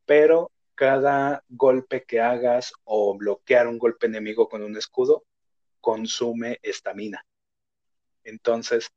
pero 0.06 0.52
cada 0.76 1.44
golpe 1.50 2.04
que 2.06 2.22
hagas 2.22 2.74
o 2.84 3.16
bloquear 3.18 3.68
un 3.68 3.78
golpe 3.80 4.08
enemigo 4.08 4.50
con 4.50 4.64
un 4.64 4.78
escudo 4.78 5.24
consume 5.82 6.60
estamina. 6.62 7.26
Entonces, 8.24 8.90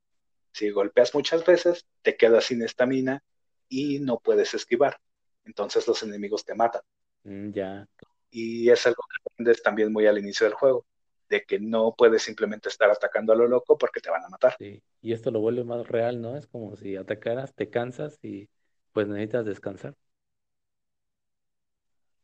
si 0.53 0.71
golpeas 0.71 1.15
muchas 1.15 1.45
veces, 1.45 1.87
te 2.03 2.17
quedas 2.17 2.45
sin 2.45 2.63
estamina 2.63 3.23
y 3.69 3.99
no 4.01 4.19
puedes 4.19 4.55
esquivar. 4.55 4.99
Entonces 5.45 5.87
los 5.87 6.03
enemigos 6.03 6.45
te 6.45 6.55
matan. 6.55 6.83
mm, 7.25 7.51
ya, 7.53 7.87
Y 8.31 8.71
es 8.71 8.87
algo 8.87 9.03
que 9.09 9.17
aprendes 9.33 9.63
también 9.63 9.93
muy 9.93 10.07
al 10.07 10.19
inicio 10.19 10.47
del 10.47 10.55
juego, 10.55 10.87
de 11.29 11.45
que 11.45 11.59
no 11.59 11.95
puedes 11.97 12.23
simplemente 12.23 12.69
estar 12.69 12.91
atacando 12.91 13.33
a 13.33 13.37
lo 13.37 13.47
loco 13.49 13.77
porque 13.79 14.01
te 14.01 14.11
van 14.11 14.25
a 14.25 14.29
matar. 14.29 14.57
sí. 14.59 14.83
Y 15.03 15.13
esto 15.13 15.31
lo 15.31 15.41
vuelve 15.41 15.65
más 15.65 15.87
real, 15.87 16.21
¿no? 16.21 16.37
Es 16.37 16.47
como 16.47 16.77
si 16.77 16.97
atacaras, 16.97 17.55
te 17.55 17.71
cansas 17.71 18.19
y 18.23 18.49
pues 18.93 19.09
necesitas 19.09 19.45
descansar. 19.45 19.95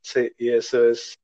Sí, 0.02 0.30
y 0.38 0.50
eso 0.50 0.88
es 0.90 1.18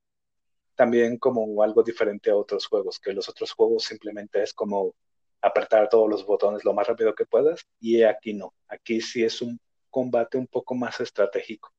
también 0.75 1.17
como 1.17 1.63
algo 1.63 1.83
diferente 1.83 2.31
a 2.31 2.35
otros 2.37 2.67
juegos, 2.67 2.99
que 2.99 3.13
los 3.13 3.29
otros 3.29 3.51
juegos 3.53 3.85
simplemente 3.85 4.43
es 4.43 4.53
como 4.53 4.95
apretar 5.41 5.89
todos 5.89 6.09
los 6.09 6.25
botones 6.25 6.65
lo 6.65 6.73
más 6.73 6.87
rápido 6.87 7.15
que 7.15 7.25
puedas, 7.25 7.67
y 7.79 8.03
aquí 8.03 8.33
no. 8.33 8.53
Aquí 8.69 9.01
sí 9.01 9.23
es 9.23 9.41
un 9.41 9.59
combate 9.89 10.37
un 10.37 10.47
poco 10.47 10.75
más 10.75 10.99
estratégico. 11.01 11.71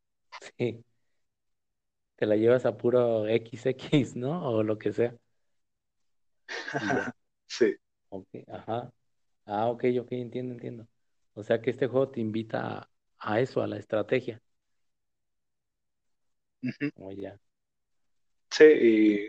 Sí, 0.59 0.85
te 2.17 2.27
la 2.27 2.37
llevas 2.37 2.67
a 2.67 2.77
puro 2.77 3.27
XX, 3.27 4.15
¿no? 4.17 4.47
O 4.49 4.63
lo 4.63 4.79
que 4.79 4.93
sea. 4.93 5.17
Sí. 7.49 7.77
ok, 8.09 8.29
ajá. 8.49 8.93
Ah, 9.47 9.69
ok, 9.71 9.85
ok, 10.03 10.13
entiendo, 10.13 10.55
entiendo. 10.55 10.89
O 11.35 11.43
sea 11.43 11.61
que 11.63 11.71
este 11.71 11.89
juego 11.89 12.11
te 12.11 12.21
invita 12.21 12.81
a, 12.81 12.91
a 13.19 13.41
eso, 13.41 13.63
a 13.63 13.67
la 13.69 13.79
estrategia. 13.79 14.43
Oh, 16.97 17.11
ya. 17.13 17.39
Sí, 18.51 18.65
y, 18.65 19.29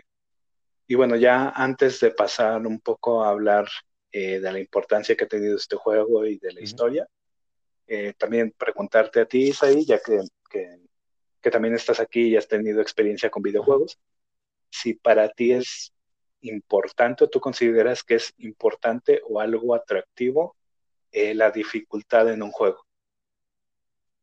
y 0.86 0.94
bueno, 0.94 1.16
ya 1.16 1.50
antes 1.50 2.00
de 2.00 2.10
pasar 2.10 2.66
un 2.66 2.80
poco 2.80 3.22
a 3.22 3.30
hablar 3.30 3.68
eh, 4.10 4.40
de 4.40 4.52
la 4.52 4.58
importancia 4.58 5.16
que 5.16 5.24
ha 5.24 5.28
tenido 5.28 5.56
este 5.56 5.76
juego 5.76 6.26
y 6.26 6.38
de 6.38 6.52
la 6.52 6.60
historia, 6.60 7.06
eh, 7.86 8.12
también 8.18 8.52
preguntarte 8.56 9.20
a 9.20 9.26
ti, 9.26 9.48
Isaí, 9.48 9.84
ya 9.84 10.00
que, 10.00 10.20
que, 10.50 10.80
que 11.40 11.50
también 11.50 11.74
estás 11.74 12.00
aquí 12.00 12.28
y 12.28 12.36
has 12.36 12.48
tenido 12.48 12.80
experiencia 12.80 13.30
con 13.30 13.42
videojuegos, 13.42 13.98
si 14.70 14.94
para 14.94 15.28
ti 15.28 15.52
es 15.52 15.92
importante 16.42 17.24
o 17.24 17.28
tú 17.28 17.40
consideras 17.40 18.02
que 18.02 18.16
es 18.16 18.34
importante 18.38 19.22
o 19.28 19.40
algo 19.40 19.74
atractivo 19.74 20.56
eh, 21.12 21.34
la 21.34 21.50
dificultad 21.50 22.30
en 22.32 22.42
un 22.42 22.50
juego. 22.50 22.84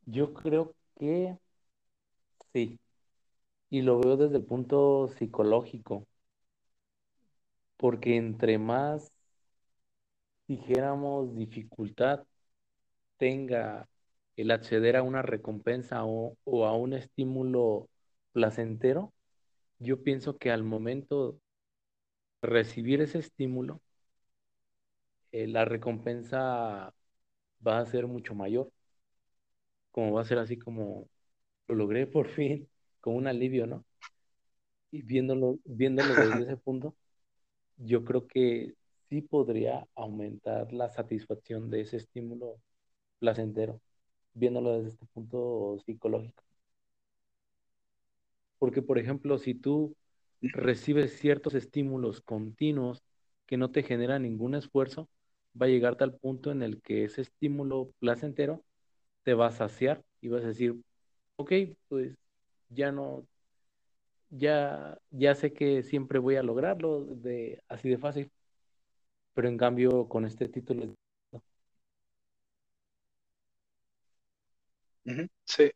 Yo 0.06 0.34
creo 0.34 0.74
que 0.98 1.38
sí. 2.52 2.80
Y 3.72 3.82
lo 3.82 4.00
veo 4.00 4.16
desde 4.16 4.38
el 4.38 4.44
punto 4.46 5.08
psicológico, 5.18 6.06
porque 7.78 8.16
entre 8.16 8.58
más, 8.60 9.12
dijéramos, 10.48 11.36
dificultad 11.36 12.26
tenga 13.18 13.90
el 14.38 14.52
acceder 14.52 14.98
a 14.98 15.04
una 15.04 15.22
recompensa 15.22 16.04
o, 16.06 16.38
a 16.66 16.76
un 16.78 16.94
estímulo 16.94 17.90
placentero, 18.34 19.14
yo 19.80 20.04
pienso 20.04 20.38
que 20.38 20.52
al 20.52 20.64
momento 20.64 21.34
de 21.34 21.40
recibir 22.42 23.00
ese 23.02 23.20
estímulo, 23.20 23.82
eh, 25.32 25.48
la 25.48 25.66
recompensa 25.66 26.94
va 27.68 27.80
a 27.80 27.86
ser 27.86 28.08
mucho 28.08 28.36
mayor, 28.36 28.72
como 29.92 30.14
va 30.14 30.22
a 30.22 30.26
ser 30.26 30.40
así 30.40 30.58
como 30.58 31.10
lo 31.68 31.76
logré 31.76 32.08
por 32.08 32.30
fin, 32.30 32.70
con 33.02 33.16
un 33.16 33.28
alivio, 33.28 33.68
¿no? 33.68 33.86
Y 34.92 35.02
viéndolo, 35.04 35.60
viéndolo 35.66 36.16
desde 36.16 36.44
ese 36.44 36.58
punto, 36.58 36.96
yo 37.78 38.04
creo 38.06 38.28
que 38.28 38.76
sí 39.10 39.22
podría 39.22 39.88
aumentar 39.96 40.74
la 40.74 40.90
satisfacción 40.90 41.70
de 41.70 41.82
ese 41.82 41.98
estímulo 41.98 42.58
placentero, 43.20 43.82
viéndolo 44.34 44.74
desde 44.78 44.90
este 44.92 45.06
punto 45.08 45.80
psicológico. 45.86 46.44
Porque, 48.58 48.82
por 48.82 49.00
ejemplo, 49.00 49.38
si 49.38 49.54
tú 49.56 49.96
recibes 50.42 51.18
ciertos 51.20 51.56
estímulos 51.56 52.22
continuos 52.22 53.04
que 53.46 53.58
no 53.58 53.72
te 53.72 53.84
generan 53.84 54.24
ningún 54.24 54.56
esfuerzo, 54.56 55.10
va 55.60 55.66
a 55.68 55.70
llegar 55.70 55.96
tal 55.98 56.16
punto 56.18 56.52
en 56.52 56.62
el 56.62 56.82
que 56.82 57.04
ese 57.06 57.22
estímulo 57.22 57.92
placentero 58.00 58.64
te 59.24 59.34
va 59.34 59.48
a 59.48 59.52
saciar 59.52 60.04
y 60.22 60.30
vas 60.30 60.44
a 60.44 60.50
decir, 60.50 60.76
ok, 61.38 61.54
pues 61.90 62.18
ya 62.70 62.92
no, 62.92 63.26
ya, 64.30 65.00
ya 65.12 65.36
sé 65.36 65.54
que 65.54 65.84
siempre 65.84 66.20
voy 66.20 66.36
a 66.36 66.44
lograrlo 66.44 67.04
de, 67.06 67.64
así 67.68 67.90
de 67.90 67.98
fácil, 67.98 68.32
pero 69.34 69.48
en 69.48 69.58
cambio 69.58 70.08
con 70.08 70.26
este 70.26 70.48
título, 70.50 70.96
Sí, 75.46 75.72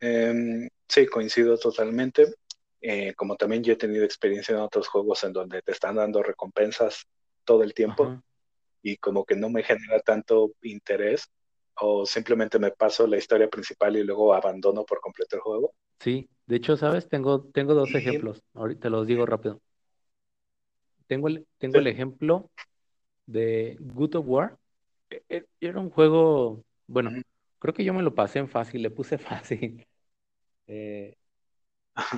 Em, 0.00 0.68
sí, 0.86 1.06
coincido 1.06 1.56
totalmente. 1.56 2.26
Eh, 2.80 3.14
como 3.14 3.36
también 3.36 3.62
yo 3.64 3.72
he 3.72 3.76
tenido 3.76 4.04
experiencia 4.04 4.54
en 4.54 4.60
otros 4.60 4.86
juegos 4.88 5.24
en 5.24 5.32
donde 5.32 5.62
te 5.62 5.72
están 5.72 5.96
dando 5.96 6.22
recompensas 6.22 7.06
todo 7.44 7.62
el 7.62 7.72
tiempo 7.72 8.04
ajá, 8.04 8.22
y 8.82 8.98
como 8.98 9.24
que 9.24 9.34
no 9.34 9.48
me 9.48 9.62
genera 9.62 10.00
tanto 10.00 10.52
interés 10.62 11.30
o 11.76 12.04
simplemente 12.04 12.58
me 12.58 12.70
paso 12.70 13.06
la 13.06 13.16
historia 13.16 13.48
principal 13.48 13.96
y 13.96 14.04
luego 14.04 14.34
abandono 14.34 14.84
por 14.84 15.00
completo 15.00 15.36
el 15.36 15.42
juego. 15.42 15.74
Sí, 16.00 16.28
de 16.46 16.56
hecho, 16.56 16.76
¿sabes? 16.76 17.08
Tengo, 17.08 17.44
tengo 17.52 17.74
dos 17.74 17.94
ejemplos, 17.94 18.42
ahorita 18.54 18.90
los 18.90 19.06
digo 19.06 19.26
rápido. 19.26 19.60
Tengo 21.06 21.28
el, 21.28 21.46
tengo 21.58 21.78
el 21.78 21.86
ejemplo 21.86 22.50
de 23.26 23.76
Good 23.80 24.16
of 24.16 24.26
War. 24.28 24.58
E- 25.10 25.24
e- 25.30 25.46
Era 25.60 25.80
un 25.80 25.90
juego, 25.90 26.64
bueno, 26.88 27.12
Creo 27.60 27.74
que 27.74 27.84
yo 27.84 27.94
me 27.94 28.02
lo 28.02 28.14
pasé 28.14 28.40
en 28.40 28.48
fácil, 28.48 28.82
le 28.82 28.90
puse 28.90 29.18
fácil. 29.18 29.86
Eh, 30.68 31.16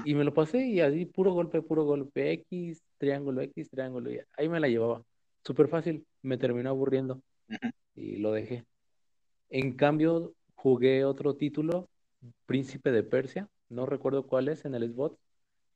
y 0.05 0.15
me 0.15 0.25
lo 0.25 0.35
pasé 0.35 0.67
y 0.67 0.81
así 0.81 1.07
puro 1.07 1.33
golpe, 1.33 1.63
puro 1.63 1.85
golpe, 1.85 2.33
X, 2.33 2.83
triángulo, 2.99 3.41
X, 3.43 3.71
triángulo. 3.71 4.11
Y 4.13 4.21
ahí 4.37 4.49
me 4.49 4.61
la 4.61 4.69
llevaba. 4.69 5.03
Súper 5.45 5.69
fácil, 5.69 6.07
me 6.23 6.39
terminó 6.39 6.71
aburriendo 6.71 7.21
y 7.95 8.17
lo 8.19 8.33
dejé. 8.33 8.65
En 9.51 9.75
cambio, 9.77 10.35
jugué 10.57 11.05
otro 11.05 11.37
título, 11.37 11.89
Príncipe 12.47 12.93
de 12.93 13.03
Persia, 13.05 13.49
no 13.69 13.87
recuerdo 13.87 14.27
cuál 14.27 14.49
es 14.49 14.65
en 14.65 14.75
el 14.75 14.93
Xbox, 14.93 15.19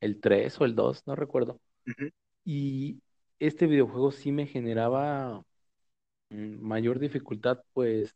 el 0.01 0.19
3 0.21 0.59
o 0.61 0.65
el 0.65 0.75
2, 0.75 1.03
no 1.07 1.15
recuerdo. 1.15 1.59
Y 2.45 3.01
este 3.39 3.67
videojuego 3.67 4.11
sí 4.11 4.31
me 4.31 4.47
generaba 4.47 5.43
mm, 6.29 6.61
mayor 6.61 6.99
dificultad, 6.99 7.63
pues 7.73 8.15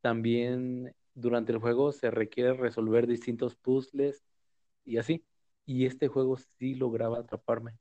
también 0.00 0.94
durante 1.14 1.52
el 1.52 1.58
juego 1.58 1.92
se 1.92 2.10
requiere 2.10 2.54
resolver 2.54 3.06
distintos 3.06 3.56
puzzles 3.56 4.22
y 4.84 4.98
así. 4.98 5.24
Y 5.66 5.86
este 5.86 6.08
juego 6.08 6.38
sí 6.58 6.74
lograba 6.76 7.20
atraparme, 7.20 7.78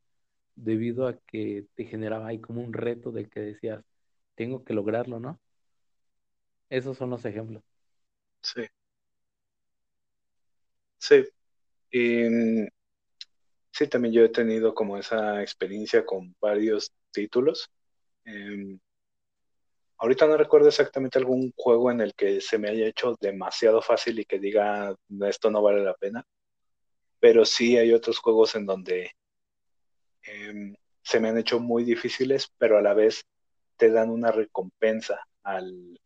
debido 0.55 1.07
a 1.07 1.17
que 1.19 1.67
te 1.75 1.85
generaba 1.85 2.27
ahí 2.27 2.39
como 2.41 2.61
un 2.63 2.73
reto 2.73 3.11
del 3.11 3.29
que 3.29 3.41
decías, 3.41 3.83
tengo 4.35 4.63
que 4.65 4.73
lograrlo, 4.75 5.19
¿no? 5.19 5.39
Esos 6.71 6.97
son 6.97 7.11
los 7.11 7.23
ejemplos. 7.25 7.61
Sí, 8.41 8.61
sí. 11.01 11.25
Y 11.91 12.67
sí, 13.71 13.87
también 13.87 14.13
yo 14.13 14.23
he 14.23 14.29
tenido 14.29 14.73
como 14.73 14.97
esa 14.97 15.41
experiencia 15.41 16.05
con 16.05 16.35
varios 16.39 16.91
títulos. 17.11 17.69
Em, 18.25 18.79
ahorita 19.97 20.27
no 20.27 20.37
recuerdo 20.37 20.67
exactamente 20.69 21.19
algún 21.19 21.53
juego 21.55 21.91
en 21.91 22.01
el 22.01 22.13
que 22.15 22.41
se 22.41 22.57
me 22.57 22.69
haya 22.69 22.87
hecho 22.87 23.15
demasiado 23.19 23.81
fácil 23.81 24.19
y 24.19 24.25
que 24.25 24.39
diga, 24.39 24.95
esto 25.27 25.51
no 25.51 25.61
vale 25.61 25.83
la 25.83 25.95
pena, 25.95 26.25
pero 27.19 27.45
sí 27.45 27.77
hay 27.77 27.93
otros 27.93 28.19
juegos 28.19 28.55
en 28.55 28.65
donde 28.65 29.11
em, 30.23 30.75
se 31.03 31.19
me 31.19 31.29
han 31.29 31.37
hecho 31.37 31.59
muy 31.59 31.83
difíciles, 31.83 32.47
pero 32.57 32.77
a 32.77 32.81
la 32.81 32.93
vez 32.93 33.25
te 33.77 33.91
dan 33.91 34.09
una 34.11 34.31
recompensa 34.31 35.25
al, 35.43 35.99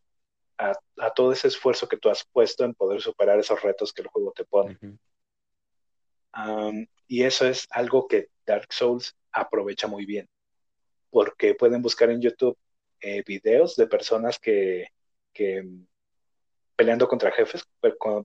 a, 0.58 0.74
a 0.98 1.12
todo 1.14 1.32
ese 1.32 1.48
esfuerzo 1.48 1.88
que 1.88 1.98
tú 1.98 2.10
has 2.10 2.24
puesto 2.32 2.64
en 2.64 2.74
poder 2.74 3.02
superar 3.02 3.40
esos 3.40 3.62
retos 3.62 3.92
que 3.94 4.02
el 4.02 4.08
juego 4.08 4.32
te 4.32 4.46
pone. 4.46 4.78
Um, 6.36 6.86
y 7.08 7.24
eso 7.24 7.48
es 7.48 7.68
algo 7.72 8.08
que 8.08 8.30
Dark 8.46 8.72
Souls 8.74 9.16
aprovecha 9.32 9.88
muy 9.88 10.06
bien, 10.06 10.28
porque 11.10 11.56
pueden 11.56 11.82
buscar 11.82 12.10
en 12.10 12.22
YouTube 12.22 12.58
eh, 13.00 13.24
videos 13.26 13.76
de 13.76 13.88
personas 13.88 14.40
que, 14.40 14.88
que 15.34 15.64
mm, 15.64 15.88
peleando 16.76 17.08
contra 17.08 17.32
jefes, 17.32 17.64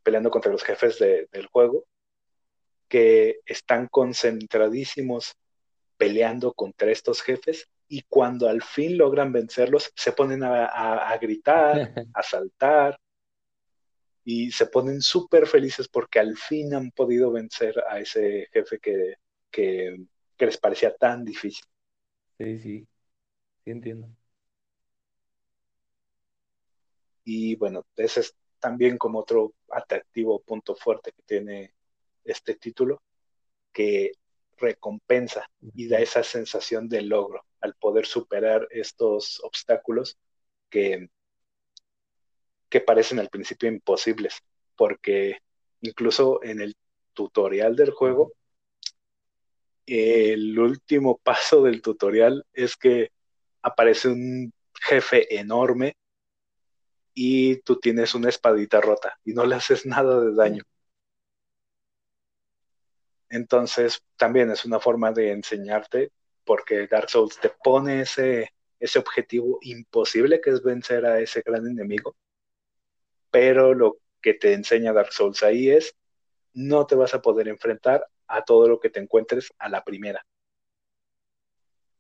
peleando 0.02 0.30
contra 0.30 0.50
los 0.50 0.64
jefes 0.64 0.98
de- 0.98 1.28
del 1.30 1.46
juego, 1.46 1.84
que 2.88 3.38
están 3.46 3.86
concentradísimos 3.88 5.34
peleando 5.96 6.52
contra 6.52 6.90
estos 6.90 7.22
jefes 7.22 7.68
y 7.90 8.05
cuando 8.09 8.48
al 8.48 8.62
fin 8.62 8.98
logran 8.98 9.33
vencerlos, 9.33 9.92
se 9.96 10.12
ponen 10.14 10.44
a, 10.44 10.66
a- 10.66 11.11
a 11.12 11.18
gritar, 11.18 11.83
a 12.14 12.24
saltar 12.24 12.98
y 14.24 14.50
se 14.53 14.66
ponen 14.66 15.00
súper 15.03 15.46
felices 15.46 15.88
porque 15.88 16.20
al 16.20 16.37
fin 16.37 16.74
han 16.74 16.90
podido 16.92 17.33
vencer 17.33 17.83
a 17.88 17.98
ese 18.00 18.48
jefe 18.53 18.79
que, 18.79 19.14
que, 19.50 19.96
que 20.37 20.46
les 20.46 20.59
parecía 20.59 20.94
tan 20.96 21.24
difícil. 21.24 21.64
Sí, 22.38 22.59
sí, 22.59 22.88
sí 23.64 23.70
entiendo. 23.72 24.09
Y 27.24 27.57
bueno, 27.57 27.87
ese 27.96 28.20
es 28.20 28.35
también 28.59 28.98
como 28.98 29.20
otro 29.20 29.55
atractivo 29.70 30.40
punto 30.42 30.74
fuerte 30.74 31.12
que 31.12 31.22
tiene 31.22 31.74
este 32.24 32.55
título, 32.57 33.03
que 33.72 34.12
recompensa 34.59 35.46
y 35.74 35.88
da 35.88 36.00
esa 36.00 36.22
sensación 36.24 36.88
de 36.88 37.03
logro 37.03 37.44
al 37.61 37.75
poder 37.75 38.07
superar 38.07 38.66
estos 38.70 39.40
obstáculos 39.42 40.18
que, 40.68 41.09
que 42.68 42.81
parecen 42.81 43.18
al 43.18 43.29
principio 43.29 43.68
imposibles, 43.68 44.42
porque 44.77 45.38
incluso 45.81 46.42
en 46.42 46.61
el 46.61 46.77
tutorial 47.14 47.77
del 47.77 47.90
juego 47.90 48.33
el 49.90 50.59
último 50.59 51.18
paso 51.23 51.62
del 51.62 51.83
tutorial 51.83 52.46
es 52.53 52.77
que 52.77 53.12
aparece 53.62 54.09
un 54.09 54.53
jefe 54.81 55.38
enorme 55.38 55.96
y 57.12 57.57
tú 57.62 57.79
tienes 57.79 58.14
una 58.14 58.29
espadita 58.29 58.81
rota 58.81 59.18
y 59.25 59.33
no 59.33 59.44
le 59.44 59.57
haces 59.57 59.85
nada 59.85 60.20
de 60.20 60.35
daño. 60.35 60.62
Entonces, 63.29 64.03
también 64.16 64.51
es 64.51 64.64
una 64.64 64.81
forma 64.81 65.12
de 65.12 65.33
enseñarte, 65.33 66.11
porque 66.44 66.87
Dark 66.87 67.11
Souls 67.11 67.38
te 67.38 67.50
pone 67.62 68.03
ese, 68.03 68.53
ese 68.79 68.98
objetivo 68.98 69.59
imposible 69.62 70.40
que 70.40 70.50
es 70.50 70.62
vencer 70.62 71.07
a 71.07 71.20
ese 71.20 71.42
gran 71.42 71.66
enemigo, 71.66 72.16
pero 73.31 73.74
lo 73.74 73.98
que 74.20 74.35
te 74.35 74.53
enseña 74.53 74.92
Dark 74.92 75.12
Souls 75.12 75.42
ahí 75.42 75.70
es, 75.70 75.96
no 76.53 76.87
te 76.87 76.94
vas 76.96 77.14
a 77.14 77.22
poder 77.22 77.48
enfrentar 77.48 78.07
a 78.26 78.44
todo 78.44 78.68
lo 78.68 78.81
que 78.81 78.90
te 78.90 79.00
encuentres 79.00 79.53
a 79.59 79.68
la 79.68 79.85
primera. 79.85 80.24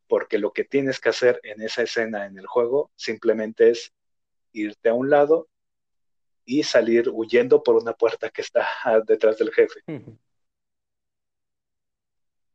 porque 0.08 0.38
lo 0.38 0.52
que 0.52 0.64
tienes 0.64 0.98
que 0.98 1.10
hacer 1.10 1.38
en 1.44 1.62
esa 1.62 1.82
escena 1.82 2.26
en 2.26 2.36
el 2.36 2.46
juego 2.46 2.90
simplemente 2.96 3.70
es 3.70 3.92
irte 4.52 4.88
a 4.88 4.94
un 4.94 5.08
lado 5.08 5.48
y 6.44 6.64
salir 6.64 7.08
huyendo 7.10 7.62
por 7.62 7.76
una 7.76 7.92
puerta 7.92 8.28
que 8.30 8.42
está 8.42 8.66
detrás 9.06 9.38
del 9.38 9.52
jefe, 9.52 9.80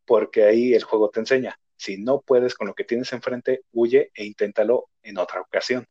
porque 0.06 0.44
ahí 0.44 0.74
el 0.74 0.84
juego 0.84 1.10
te 1.10 1.22
enseña, 1.22 1.58
si 1.78 1.98
no 1.98 2.22
puedes 2.22 2.56
con 2.56 2.68
lo 2.68 2.74
que 2.74 2.84
tienes 2.84 3.12
enfrente, 3.14 3.64
huye 3.72 4.12
e 4.14 4.26
inténtalo 4.26 4.90
en 5.04 5.18
otra 5.18 5.42
ocasión, 5.42 5.86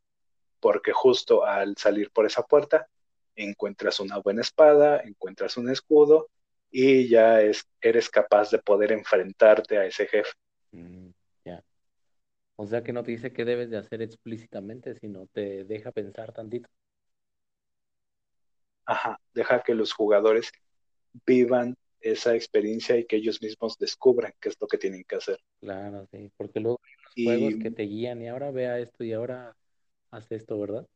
porque 0.61 0.93
justo 0.93 1.45
al 1.45 1.77
salir 1.77 2.11
por 2.11 2.27
esa 2.27 2.43
puerta 2.43 2.89
encuentras 3.37 4.01
una 4.01 4.19
buena 4.19 4.43
espada, 4.43 5.01
encuentras 5.01 5.57
un 5.57 5.71
escudo 5.71 6.29
y 6.71 7.09
ya 7.09 7.41
es, 7.41 7.69
eres 7.81 8.09
capaz 8.09 8.51
de 8.51 8.59
poder 8.59 8.93
enfrentarte 8.93 9.79
a 9.79 9.87
ese 9.87 10.07
jefe. 10.07 10.33
Mm, 10.73 11.11
ya. 11.45 11.63
O 12.57 12.67
sea 12.67 12.83
que 12.83 12.93
no 12.93 13.03
te 13.03 13.13
dice 13.13 13.33
qué 13.33 13.45
debes 13.45 13.71
de 13.71 13.79
hacer 13.79 14.03
explícitamente, 14.03 14.95
sino 14.95 15.27
te 15.27 15.65
deja 15.65 15.93
pensar 15.93 16.33
tantito. 16.33 16.69
Ajá, 18.87 19.21
deja 19.33 19.63
que 19.63 19.75
los 19.75 19.93
jugadores 19.93 20.53
vivan 21.27 21.77
esa 22.05 22.35
experiencia 22.35 22.97
y 22.99 23.07
que 23.07 23.17
ellos 23.17 23.41
mismos 23.41 23.79
descubran 23.79 24.33
qué 24.41 24.51
es 24.51 24.57
lo 24.61 24.67
que 24.67 24.79
tienen 24.79 25.05
que 25.05 25.17
hacer. 25.17 25.39
Claro, 25.61 26.07
sí, 26.11 26.31
porque 26.37 26.61
luego 26.61 26.81
hay 26.85 26.93
unos 27.01 27.15
juegos 27.25 27.63
que 27.63 27.71
te 27.71 27.83
guían 27.85 28.21
y 28.23 28.29
ahora 28.29 28.51
vea 28.51 28.79
esto 28.79 29.05
y 29.05 29.13
ahora 29.13 29.57
haz 30.11 30.31
esto, 30.31 30.59
¿verdad? 30.61 30.87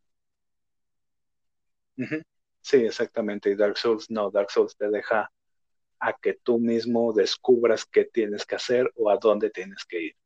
sí, 2.60 2.76
exactamente. 2.76 3.50
Y 3.50 3.56
Dark 3.56 3.78
Souls 3.78 4.10
no, 4.10 4.30
Dark 4.30 4.50
Souls 4.50 4.76
te 4.76 4.88
deja 4.90 5.30
a 6.00 6.12
que 6.20 6.34
tú 6.34 6.58
mismo 6.58 7.12
descubras 7.12 7.86
qué 7.86 8.04
tienes 8.04 8.44
que 8.46 8.56
hacer 8.56 8.90
o 8.96 9.10
a 9.10 9.16
dónde 9.16 9.50
tienes 9.50 9.84
que 9.86 10.02
ir. 10.02 10.16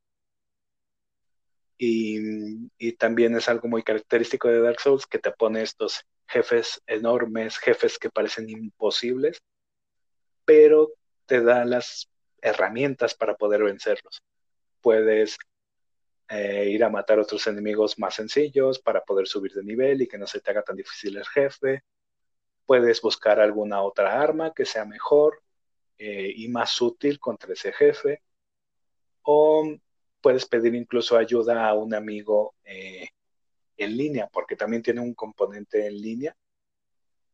Y, 1.78 2.70
y 2.78 2.92
también 2.92 3.34
es 3.36 3.48
algo 3.48 3.68
muy 3.68 3.82
característico 3.82 4.48
de 4.48 4.60
Dark 4.60 4.80
Souls 4.80 5.06
que 5.06 5.18
te 5.18 5.32
pone 5.32 5.62
estos 5.62 6.02
jefes 6.28 6.80
enormes, 6.86 7.58
jefes 7.58 7.98
que 7.98 8.10
parecen 8.10 8.48
imposibles, 8.48 9.40
pero 10.44 10.92
te 11.26 11.42
da 11.42 11.64
las 11.64 12.10
herramientas 12.40 13.14
para 13.14 13.36
poder 13.36 13.62
vencerlos. 13.62 14.22
Puedes 14.80 15.38
eh, 16.28 16.68
ir 16.70 16.84
a 16.84 16.90
matar 16.90 17.18
otros 17.18 17.46
enemigos 17.46 17.98
más 17.98 18.14
sencillos 18.14 18.78
para 18.78 19.02
poder 19.02 19.26
subir 19.26 19.52
de 19.52 19.62
nivel 19.62 20.02
y 20.02 20.08
que 20.08 20.18
no 20.18 20.26
se 20.26 20.40
te 20.40 20.50
haga 20.50 20.62
tan 20.62 20.76
difícil 20.76 21.16
el 21.16 21.26
jefe. 21.26 21.82
Puedes 22.66 23.00
buscar 23.00 23.40
alguna 23.40 23.82
otra 23.82 24.20
arma 24.20 24.52
que 24.54 24.64
sea 24.64 24.84
mejor 24.84 25.42
eh, 25.98 26.32
y 26.34 26.48
más 26.48 26.80
útil 26.80 27.18
contra 27.18 27.52
ese 27.52 27.72
jefe. 27.72 28.22
O 29.22 29.64
puedes 30.20 30.46
pedir 30.46 30.74
incluso 30.74 31.16
ayuda 31.16 31.68
a 31.68 31.74
un 31.74 31.94
amigo 31.94 32.54
eh, 32.64 33.08
en 33.76 33.96
línea, 33.96 34.28
porque 34.32 34.56
también 34.56 34.82
tiene 34.82 35.00
un 35.00 35.14
componente 35.14 35.86
en 35.86 36.00
línea 36.00 36.36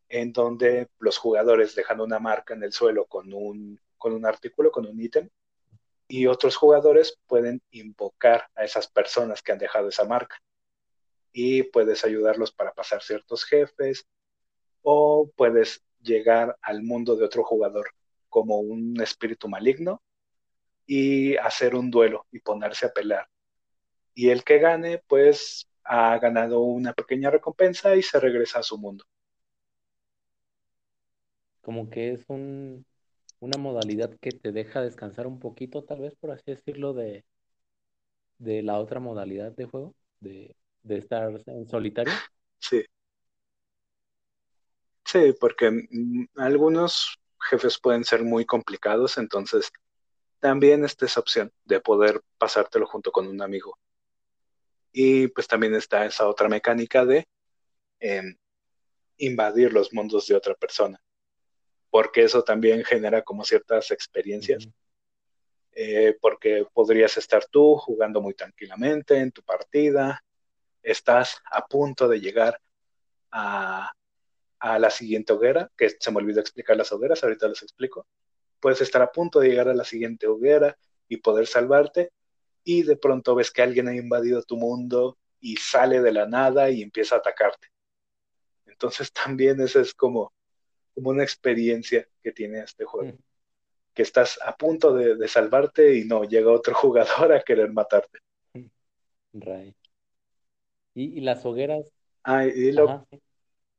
en 0.09 0.33
donde 0.33 0.89
los 0.99 1.19
jugadores 1.19 1.75
dejan 1.75 2.01
una 2.01 2.19
marca 2.19 2.55
en 2.55 2.63
el 2.63 2.73
suelo 2.73 3.07
con 3.07 3.33
un, 3.33 3.81
con 3.97 4.13
un 4.13 4.27
artículo, 4.27 4.71
con 4.71 4.87
un 4.87 5.01
ítem, 5.01 5.29
y 6.09 6.27
otros 6.27 6.57
jugadores 6.57 7.19
pueden 7.27 7.63
invocar 7.71 8.49
a 8.55 8.65
esas 8.65 8.89
personas 8.89 9.43
que 9.43 9.53
han 9.53 9.59
dejado 9.59 9.89
esa 9.89 10.05
marca 10.05 10.41
y 11.33 11.63
puedes 11.65 12.05
ayudarlos 12.05 12.51
para 12.51 12.73
pasar 12.73 13.03
ciertos 13.03 13.45
jefes 13.45 14.07
o 14.83 15.31
puedes 15.37 15.85
llegar 16.01 16.57
al 16.63 16.83
mundo 16.83 17.17
de 17.17 17.27
otro 17.27 17.45
jugador 17.45 17.91
como 18.29 18.59
un 18.59 19.01
espíritu 19.01 19.49
maligno 19.49 20.03
y 20.87 21.37
hacer 21.37 21.75
un 21.75 21.91
duelo 21.91 22.27
y 22.33 22.41
ponerse 22.41 22.87
a 22.87 22.93
pelear. 22.93 23.29
Y 24.15 24.31
el 24.31 24.43
que 24.45 24.59
gane, 24.59 25.03
pues 25.07 25.69
ha 25.85 26.19
ganado 26.19 26.61
una 26.61 26.93
pequeña 26.95 27.31
recompensa 27.31 27.95
y 27.97 28.03
se 28.03 28.19
regresa 28.19 28.61
a 28.61 28.63
su 28.63 28.79
mundo. 28.79 29.05
Como 31.69 31.91
que 31.91 32.13
es 32.13 32.25
un, 32.29 32.87
una 33.41 33.59
modalidad 33.59 34.17
que 34.23 34.31
te 34.31 34.53
deja 34.53 34.81
descansar 34.81 35.27
un 35.27 35.39
poquito, 35.39 35.85
tal 35.85 36.01
vez 36.01 36.15
por 36.19 36.31
así 36.31 36.45
decirlo, 36.47 36.95
de, 36.95 37.27
de 38.39 38.63
la 38.63 38.79
otra 38.79 39.01
modalidad 39.01 39.53
de 39.53 39.67
juego, 39.67 39.95
de, 40.19 40.57
de 40.83 40.97
estar 40.97 41.31
en 41.45 41.69
solitario. 41.69 42.15
Sí. 42.59 42.83
Sí, 45.05 45.35
porque 45.39 45.71
mm, 45.71 46.29
algunos 46.37 47.19
jefes 47.39 47.79
pueden 47.79 48.03
ser 48.03 48.25
muy 48.25 48.47
complicados, 48.47 49.19
entonces 49.19 49.71
también 50.41 50.87
está 50.87 51.05
esa 51.05 51.21
opción 51.21 51.53
de 51.67 51.81
poder 51.83 52.23
pasártelo 52.39 52.87
junto 52.87 53.13
con 53.13 53.29
un 53.29 53.43
amigo. 53.43 53.79
Y 54.91 55.29
pues 55.29 55.47
también 55.47 55.75
está 55.75 56.07
esa 56.07 56.27
otra 56.27 56.49
mecánica 56.49 57.05
de 57.05 57.29
em, 58.01 58.39
invadir 59.19 59.75
los 59.75 59.93
mundos 59.93 60.27
de 60.29 60.35
otra 60.35 60.55
persona, 60.55 60.99
porque 61.91 62.23
eso 62.23 62.43
también 62.43 62.85
genera 62.85 63.23
como 63.23 63.45
ciertas 63.45 63.91
experiencias, 63.91 64.69
eh, 65.73 66.17
porque 66.21 66.67
podrías 66.73 67.17
estar 67.17 67.47
tú 67.47 67.77
jugando 67.77 68.21
muy 68.21 68.35
tranquilamente 68.35 69.19
en 69.19 69.33
tu 69.33 69.43
partida, 69.43 70.23
estás 70.83 71.41
a 71.51 71.67
punto 71.67 72.09
de 72.09 72.21
llegar 72.21 72.61
a, 73.31 73.93
a 74.59 74.79
la 74.79 74.91
siguiente 74.91 75.33
hoguera, 75.33 75.71
que 75.77 75.91
se 75.91 76.11
me 76.11 76.19
olvidó 76.19 76.41
explicar 76.41 76.77
las 76.77 76.93
hogueras, 76.93 77.23
ahorita 77.23 77.49
les 77.49 77.63
explico. 77.63 78.07
Puedes 78.61 78.81
estar 78.81 79.03
a 79.03 79.13
punto 79.13 79.41
de 79.41 79.49
llegar 79.49 79.69
a 79.69 79.75
la 79.75 79.85
siguiente 79.85 80.27
hoguera 80.27 80.77
y 81.09 81.19
poder 81.19 81.47
salvarte, 81.47 82.11
y 82.65 82.83
de 82.83 82.97
pronto 82.97 83.35
ves 83.35 83.51
que 83.51 83.63
alguien 83.63 83.89
ha 83.89 83.95
invadido 83.95 84.43
tu 84.43 84.57
mundo 84.57 85.17
y 85.41 85.57
sale 85.57 86.03
de 86.03 86.13
la 86.13 86.27
nada 86.27 86.71
y 86.71 86.83
empieza 86.83 87.15
a 87.15 87.19
atacarte. 87.19 87.69
Entonces 88.67 89.13
también 89.13 89.61
esa 89.61 89.81
es 89.81 89.95
como, 89.95 90.33
como 90.99 91.11
una 91.11 91.23
experiencia 91.23 92.09
que 92.21 92.33
tiene 92.33 92.59
este 92.59 92.85
juego. 92.85 93.13
Mm. 93.13 93.19
Que 93.95 94.03
estás 94.03 94.39
a 94.45 94.57
punto 94.57 94.93
de, 94.93 95.29
salvarte 95.29 95.97
y 95.97 96.05
no, 96.05 96.25
llega 96.25 96.51
otro 96.51 96.75
jugador 96.75 97.33
a 97.33 97.43
querer 97.43 97.73
matarte. 97.73 98.19
Right. 99.33 99.77
¿Y, 100.95 101.21
las 101.21 101.45
hogueras? 101.47 101.93
Ah, 102.25 102.45
y 102.45 102.73
lo, 102.73 103.07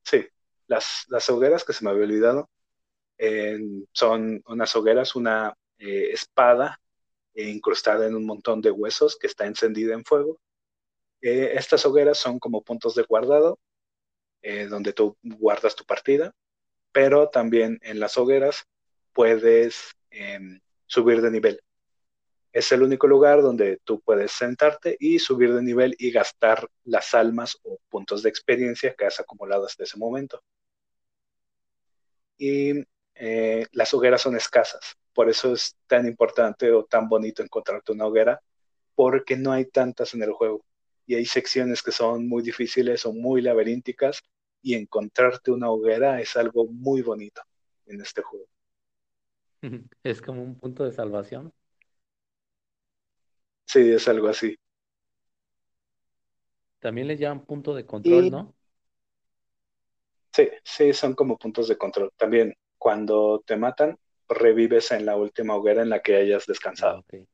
sí, 0.03 0.25
las, 0.67 1.05
las 1.09 1.29
hogueras 1.29 1.65
que 1.65 1.73
se 1.73 1.83
me 1.83 1.91
había 1.91 2.03
olvidado 2.03 2.49
son 3.91 4.41
unas 4.47 4.73
hogueras, 4.77 5.15
una 5.15 5.53
eh, 5.77 6.11
espada 6.13 6.79
incrustada 7.33 8.07
en 8.07 8.15
un 8.15 8.25
montón 8.25 8.61
de 8.61 8.71
huesos 8.71 9.17
que 9.17 9.27
está 9.27 9.45
encendida 9.45 9.93
en 9.93 10.05
fuego. 10.05 10.39
Eh, 11.21 11.51
estas 11.55 11.85
hogueras 11.85 12.17
son 12.17 12.39
como 12.39 12.61
puntos 12.61 12.95
de 12.95 13.03
guardado, 13.03 13.59
eh, 14.41 14.67
donde 14.67 14.93
tú 14.93 15.17
guardas 15.21 15.75
tu 15.75 15.83
partida, 15.83 16.33
pero 16.91 17.29
también 17.29 17.79
en 17.81 17.99
las 17.99 18.17
hogueras 18.17 18.65
puedes 19.13 19.95
em, 20.11 20.59
subir 20.85 21.21
de 21.21 21.31
nivel. 21.31 21.61
Es 22.51 22.71
el 22.71 22.81
único 22.81 23.07
lugar 23.07 23.41
donde 23.41 23.79
tú 23.83 24.01
puedes 24.01 24.31
sentarte 24.31 24.97
y 24.99 25.19
subir 25.19 25.53
de 25.53 25.61
nivel 25.61 25.95
y 25.99 26.11
gastar 26.11 26.67
las 26.83 27.13
almas 27.13 27.57
o 27.63 27.79
puntos 27.89 28.23
de 28.23 28.29
experiencia 28.29 28.95
que 28.95 29.05
has 29.05 29.19
acumulado 29.19 29.65
hasta 29.65 29.83
ese 29.83 29.97
momento. 29.97 30.41
Y 32.37 32.85
eh, 33.15 33.67
las 33.73 33.93
hogueras 33.93 34.21
son 34.21 34.35
escasas. 34.35 34.95
Por 35.13 35.29
eso 35.29 35.53
es 35.53 35.75
tan 35.87 36.07
importante 36.07 36.71
o 36.71 36.85
tan 36.85 37.09
bonito 37.09 37.43
encontrarte 37.43 37.91
una 37.91 38.07
hoguera, 38.07 38.41
porque 38.95 39.35
no 39.37 39.51
hay 39.51 39.65
tantas 39.65 40.13
en 40.13 40.23
el 40.23 40.31
juego. 40.31 40.65
Y 41.05 41.15
hay 41.15 41.25
secciones 41.25 41.83
que 41.83 41.91
son 41.91 42.27
muy 42.27 42.41
difíciles 42.41 43.05
o 43.05 43.13
muy 43.13 43.41
laberínticas, 43.41 44.21
y 44.61 44.75
encontrarte 44.75 45.51
una 45.51 45.69
hoguera 45.71 46.21
es 46.21 46.35
algo 46.37 46.65
muy 46.67 47.01
bonito 47.01 47.41
en 47.87 48.01
este 48.01 48.21
juego. 48.21 48.45
Es 50.03 50.21
como 50.21 50.43
un 50.43 50.55
punto 50.59 50.83
de 50.83 50.91
salvación. 50.91 51.53
Sí, 53.65 53.79
es 53.91 54.07
algo 54.09 54.27
así. 54.27 54.55
También 56.79 57.07
les 57.07 57.19
llaman 57.19 57.45
punto 57.45 57.73
de 57.73 57.85
control, 57.85 58.29
¿no? 58.29 58.53
Sí, 60.33 60.49
sí, 60.63 60.93
son 60.93 61.13
como 61.15 61.37
puntos 61.37 61.67
de 61.67 61.77
control. 61.77 62.11
También 62.17 62.53
cuando 62.77 63.43
te 63.45 63.57
matan, 63.57 63.97
revives 64.27 64.91
en 64.91 65.05
la 65.05 65.15
última 65.17 65.55
hoguera 65.55 65.81
en 65.81 65.89
la 65.89 66.01
que 66.01 66.15
hayas 66.15 66.45
descansado. 66.45 67.03
Ah, 67.11 67.25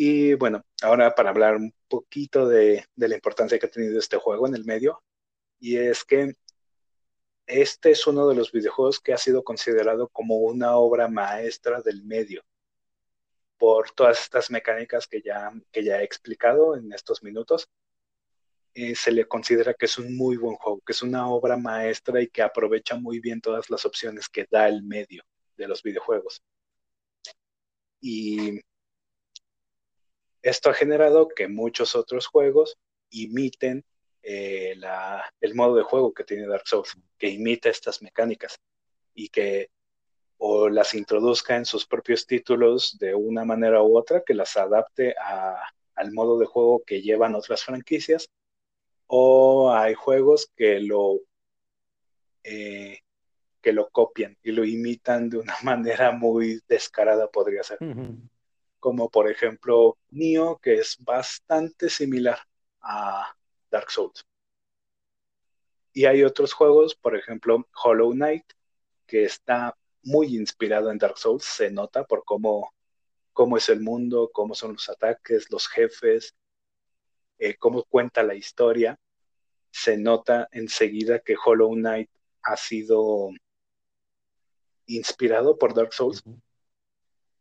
y 0.00 0.34
bueno, 0.34 0.64
ahora 0.82 1.12
para 1.16 1.30
hablar 1.30 1.56
un 1.56 1.74
poquito 1.88 2.46
de, 2.46 2.86
la 2.94 3.14
importancia 3.16 3.58
que 3.58 3.66
ha 3.66 3.70
tenido 3.70 3.98
este 3.98 4.16
juego 4.16 4.46
en 4.46 4.54
el 4.54 4.64
medio, 4.64 5.02
y 5.58 5.76
es 5.76 6.04
que 6.04 6.34
este 7.46 7.90
es 7.90 8.06
uno 8.06 8.28
de 8.28 8.36
los 8.36 8.52
videojuegos 8.52 9.00
que 9.00 9.12
ha 9.12 9.18
sido 9.18 9.42
considerado 9.42 10.08
como 10.08 10.36
una 10.36 10.76
obra 10.76 11.08
maestra 11.08 11.82
del 11.82 12.04
medio 12.04 12.44
por 13.56 13.90
todas 13.90 14.20
estas 14.22 14.52
mecánicas 14.52 15.08
que 15.08 15.20
ya, 15.20 15.50
que 15.72 15.82
ya 15.82 16.00
he 16.00 16.04
explicado 16.04 16.76
en 16.76 16.92
estos 16.92 17.24
minutos. 17.24 17.68
Eh, 18.74 18.94
se 18.94 19.10
le 19.10 19.26
considera 19.26 19.74
que 19.74 19.86
es 19.86 19.98
un 19.98 20.16
muy 20.16 20.36
buen 20.36 20.54
juego, 20.56 20.80
que 20.86 20.92
es 20.92 21.02
una 21.02 21.28
obra 21.28 21.56
maestra 21.56 22.22
y 22.22 22.28
que 22.28 22.42
aprovecha 22.42 22.94
muy 22.96 23.18
bien 23.18 23.40
todas 23.40 23.68
las 23.68 23.84
opciones 23.84 24.28
que 24.28 24.46
da 24.48 24.68
el 24.68 24.84
medio 24.84 25.24
de 25.56 25.66
los 25.66 25.82
videojuegos. 25.82 26.40
Y 28.00 28.60
esto 30.48 30.70
ha 30.70 30.74
generado 30.74 31.28
que 31.28 31.48
muchos 31.48 31.94
otros 31.94 32.26
juegos 32.26 32.78
imiten 33.10 33.84
eh, 34.22 34.74
el 35.40 35.54
modo 35.54 35.76
de 35.76 35.82
juego 35.82 36.12
que 36.12 36.24
tiene 36.24 36.46
Dark 36.46 36.66
Souls, 36.66 36.96
que 37.16 37.28
imita 37.28 37.70
estas 37.70 38.02
mecánicas 38.02 38.58
y 39.14 39.28
que 39.28 39.70
o 40.38 40.68
las 40.68 40.94
introduzca 40.94 41.56
en 41.56 41.64
sus 41.64 41.86
propios 41.86 42.26
títulos 42.26 42.96
de 42.98 43.14
una 43.14 43.44
manera 43.44 43.82
u 43.82 43.98
otra, 43.98 44.22
que 44.24 44.34
las 44.34 44.56
adapte 44.56 45.14
al 45.94 46.12
modo 46.12 46.38
de 46.38 46.46
juego 46.46 46.82
que 46.86 47.02
llevan 47.02 47.34
otras 47.34 47.64
franquicias, 47.64 48.30
o 49.08 49.72
hay 49.72 49.94
juegos 49.94 50.52
que 50.54 50.78
lo, 50.80 51.18
eh, 52.44 53.00
que 53.60 53.72
lo 53.72 53.88
copian 53.90 54.36
y 54.42 54.52
lo 54.52 54.64
imitan 54.64 55.28
de 55.28 55.38
una 55.38 55.56
manera 55.64 56.12
muy 56.12 56.60
descarada, 56.68 57.28
podría 57.28 57.64
ser. 57.64 57.78
Como 58.80 59.10
por 59.10 59.30
ejemplo 59.30 59.98
Nioh, 60.10 60.58
que 60.60 60.74
es 60.74 60.96
bastante 61.00 61.90
similar 61.90 62.38
a 62.80 63.34
Dark 63.70 63.90
Souls. 63.90 64.24
Y 65.92 66.04
hay 66.04 66.22
otros 66.22 66.52
juegos, 66.52 66.94
por 66.94 67.16
ejemplo 67.16 67.66
Hollow 67.82 68.12
Knight, 68.12 68.44
que 69.06 69.24
está 69.24 69.76
muy 70.02 70.36
inspirado 70.36 70.90
en 70.90 70.98
Dark 70.98 71.18
Souls, 71.18 71.44
se 71.44 71.70
nota 71.70 72.04
por 72.04 72.24
cómo, 72.24 72.72
cómo 73.32 73.56
es 73.56 73.68
el 73.68 73.80
mundo, 73.80 74.30
cómo 74.32 74.54
son 74.54 74.74
los 74.74 74.88
ataques, 74.88 75.50
los 75.50 75.66
jefes, 75.68 76.34
eh, 77.38 77.56
cómo 77.56 77.84
cuenta 77.84 78.22
la 78.22 78.34
historia. 78.34 78.98
Se 79.70 79.96
nota 79.96 80.48
enseguida 80.52 81.20
que 81.20 81.36
Hollow 81.42 81.74
Knight 81.74 82.10
ha 82.42 82.56
sido 82.56 83.30
inspirado 84.86 85.58
por 85.58 85.74
Dark 85.74 85.92
Souls, 85.92 86.22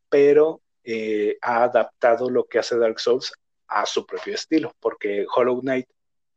pero 0.09 0.61
eh, 0.89 1.37
ha 1.41 1.63
adaptado 1.63 2.29
lo 2.29 2.45
que 2.45 2.59
hace 2.59 2.77
Dark 2.77 3.01
Souls 3.01 3.33
a 3.67 3.85
su 3.85 4.05
propio 4.05 4.35
estilo, 4.35 4.73
porque 4.79 5.25
Hollow 5.35 5.59
Knight 5.59 5.85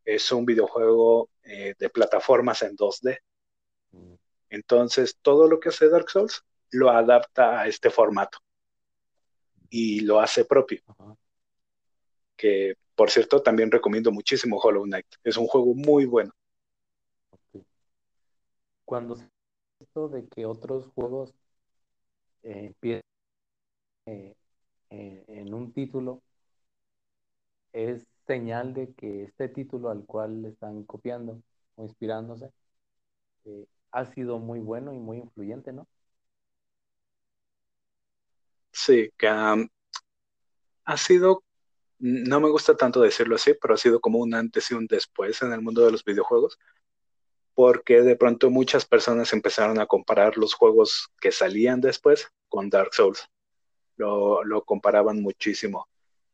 es 0.04 0.32
un 0.32 0.44
videojuego 0.44 1.30
eh, 1.44 1.74
de 1.78 1.88
plataformas 1.88 2.62
en 2.62 2.76
2D. 2.76 3.18
Entonces, 4.48 5.16
todo 5.22 5.46
lo 5.46 5.60
que 5.60 5.68
hace 5.68 5.88
Dark 5.88 6.10
Souls 6.10 6.42
lo 6.72 6.90
adapta 6.90 7.60
a 7.60 7.68
este 7.68 7.90
formato 7.90 8.38
y 9.68 10.00
lo 10.00 10.18
hace 10.18 10.44
propio. 10.44 10.83
Que, 12.37 12.75
por 12.96 13.08
cierto, 13.08 13.40
también 13.40 13.70
recomiendo 13.70 14.10
muchísimo 14.10 14.58
Hollow 14.58 14.83
Knight. 14.83 15.06
Es 15.22 15.37
un 15.37 15.46
juego 15.46 15.75
muy 15.75 16.06
bueno. 16.06 16.33
Cuando 18.85 19.14
se 19.14 19.29
esto 19.79 20.08
de 20.08 20.27
que 20.27 20.44
otros 20.44 20.88
juegos 20.88 21.33
eh, 22.42 22.66
empiezan 22.66 23.02
eh, 24.06 24.35
eh, 24.90 25.24
en 25.28 25.54
un 25.54 25.72
título, 25.72 26.22
es 27.72 28.06
señal 28.26 28.74
de 28.74 28.92
que 28.94 29.24
este 29.24 29.48
título 29.48 29.90
al 29.90 30.04
cual 30.04 30.44
están 30.44 30.84
copiando 30.84 31.42
o 31.76 31.84
inspirándose 31.84 32.52
ha 33.92 34.04
sido 34.06 34.38
muy 34.38 34.60
bueno 34.60 34.92
y 34.92 34.98
muy 34.98 35.18
influyente, 35.18 35.72
¿no? 35.72 35.86
Sí, 38.72 39.10
que 39.18 39.28
ha 39.28 40.96
sido, 40.96 41.42
no 41.98 42.40
me 42.40 42.50
gusta 42.50 42.76
tanto 42.76 43.00
decirlo 43.00 43.36
así, 43.36 43.54
pero 43.60 43.74
ha 43.74 43.76
sido 43.76 44.00
como 44.00 44.18
un 44.20 44.34
antes 44.34 44.70
y 44.70 44.74
un 44.74 44.86
después 44.86 45.42
en 45.42 45.52
el 45.52 45.60
mundo 45.60 45.84
de 45.84 45.92
los 45.92 46.04
videojuegos, 46.04 46.58
porque 47.54 48.02
de 48.02 48.16
pronto 48.16 48.50
muchas 48.50 48.86
personas 48.86 49.32
empezaron 49.32 49.80
a 49.80 49.86
comparar 49.86 50.38
los 50.38 50.54
juegos 50.54 51.08
que 51.20 51.32
salían 51.32 51.80
después 51.80 52.28
con 52.48 52.70
Dark 52.70 52.94
Souls. 52.94 53.28
Lo, 54.01 54.42
lo 54.44 54.65
comparaban 54.65 55.21
muchísimo 55.21 55.87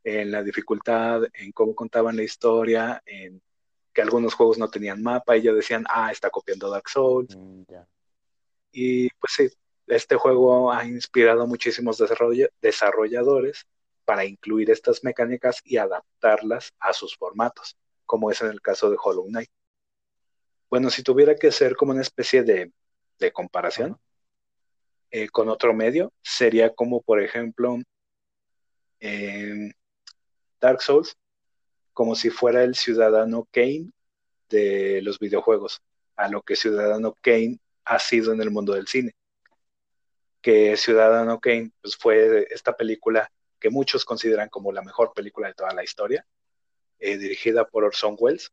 en 0.05 0.31
la 0.31 0.43
dificultad, 0.43 1.23
en 1.35 1.51
cómo 1.53 1.75
contaban 1.75 2.17
la 2.17 2.23
historia, 2.23 3.03
en 3.05 3.43
que 3.93 4.03
algunos 4.03 4.35
juegos 4.35 4.57
no 4.57 4.69
tenían 4.71 5.03
mapa 5.03 5.37
y 5.37 5.43
ya 5.43 5.53
decían, 5.53 5.85
ah, 5.89 6.12
está 6.12 6.31
copiando 6.31 6.71
Dark 6.71 6.89
Souls. 6.89 7.37
Mm. 7.37 7.62
Y 8.73 9.09
pues 9.11 9.33
sí, 9.37 9.49
este 9.87 10.17
juego 10.17 10.71
ha 10.73 10.85
inspirado 10.85 11.43
a 11.43 11.47
muchísimos 11.47 12.01
desarroll- 12.01 12.51
desarrolladores 12.61 13.67
para 14.05 14.25
incluir 14.25 14.71
estas 14.71 15.03
mecánicas 15.03 15.61
y 15.64 15.79
adaptarlas 15.79 16.73
a 16.79 16.93
sus 16.93 17.17
formatos, 17.17 17.77
como 18.05 18.31
es 18.31 18.41
en 18.43 18.49
el 18.49 18.61
caso 18.61 18.91
de 18.91 18.97
Hollow 19.03 19.27
Knight. 19.27 19.51
Bueno, 20.71 20.91
si 20.91 21.03
tuviera 21.03 21.35
que 21.35 21.51
ser 21.51 21.75
como 21.75 21.93
una 21.93 22.03
especie 22.03 22.43
de, 22.45 22.71
de 23.19 23.33
comparación 23.33 23.93
Ajá. 23.93 24.01
Eh, 25.17 25.31
con 25.31 25.49
otro 25.49 25.73
medio, 25.73 26.12
sería 26.23 26.75
como, 26.75 27.01
por 27.01 27.23
ejemplo, 27.23 27.79
en 29.01 29.75
Dark 30.61 30.83
Souls, 30.83 31.17
como 31.95 32.14
si 32.14 32.29
fuera 32.29 32.62
el 32.62 32.75
ciudadano 32.75 33.49
Kane 33.51 33.93
de 34.51 35.01
los 35.01 35.19
videojuegos, 35.19 35.81
a 36.17 36.29
lo 36.29 36.43
que 36.43 36.55
Ciudadano 36.55 37.14
Kane 37.23 37.59
ha 37.87 37.99
sido 37.99 38.35
en 38.35 38.43
el 38.43 38.51
mundo 38.51 38.75
del 38.75 38.89
cine. 38.89 39.14
Que 40.43 40.77
Ciudadano 40.77 41.41
Kane 41.41 41.71
pues, 41.81 41.97
fue 41.97 42.47
esta 42.51 42.77
película 42.77 43.27
que 43.59 43.71
muchos 43.71 44.05
consideran 44.05 44.51
como 44.51 44.71
la 44.71 44.83
mejor 44.83 45.14
película 45.14 45.49
de 45.49 45.55
toda 45.55 45.73
la 45.73 45.83
historia, 45.83 46.27
eh, 46.99 47.17
dirigida 47.17 47.67
por 47.67 47.85
Orson 47.85 48.17
Welles, 48.19 48.53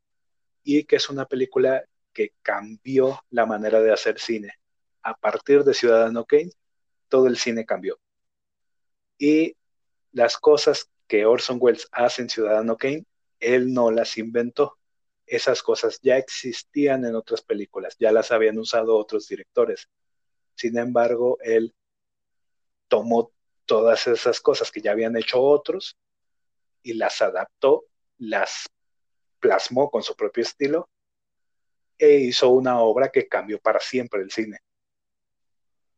y 0.62 0.84
que 0.84 0.96
es 0.96 1.10
una 1.10 1.26
película 1.26 1.84
que 2.14 2.32
cambió 2.40 3.20
la 3.28 3.44
manera 3.44 3.82
de 3.82 3.92
hacer 3.92 4.18
cine. 4.18 4.54
A 5.04 5.14
partir 5.14 5.64
de 5.64 5.74
Ciudadano 5.74 6.24
Kane, 6.24 6.50
todo 7.08 7.26
el 7.26 7.36
cine 7.36 7.64
cambió. 7.64 8.00
Y 9.18 9.56
las 10.12 10.38
cosas 10.38 10.90
que 11.06 11.26
Orson 11.26 11.58
Welles 11.60 11.88
hace 11.92 12.22
en 12.22 12.30
Ciudadano 12.30 12.76
Kane, 12.76 13.04
él 13.38 13.72
no 13.72 13.90
las 13.90 14.16
inventó. 14.18 14.78
Esas 15.26 15.62
cosas 15.62 16.00
ya 16.02 16.16
existían 16.16 17.04
en 17.04 17.14
otras 17.14 17.42
películas, 17.42 17.96
ya 17.98 18.12
las 18.12 18.32
habían 18.32 18.58
usado 18.58 18.96
otros 18.96 19.28
directores. 19.28 19.88
Sin 20.54 20.78
embargo, 20.78 21.38
él 21.42 21.74
tomó 22.88 23.32
todas 23.66 24.06
esas 24.06 24.40
cosas 24.40 24.70
que 24.70 24.80
ya 24.80 24.92
habían 24.92 25.16
hecho 25.16 25.40
otros 25.40 25.98
y 26.82 26.94
las 26.94 27.20
adaptó, 27.22 27.84
las 28.18 28.70
plasmó 29.38 29.90
con 29.90 30.02
su 30.02 30.16
propio 30.16 30.42
estilo 30.42 30.88
e 31.98 32.14
hizo 32.16 32.48
una 32.48 32.80
obra 32.80 33.10
que 33.10 33.28
cambió 33.28 33.60
para 33.60 33.80
siempre 33.80 34.22
el 34.22 34.30
cine. 34.30 34.58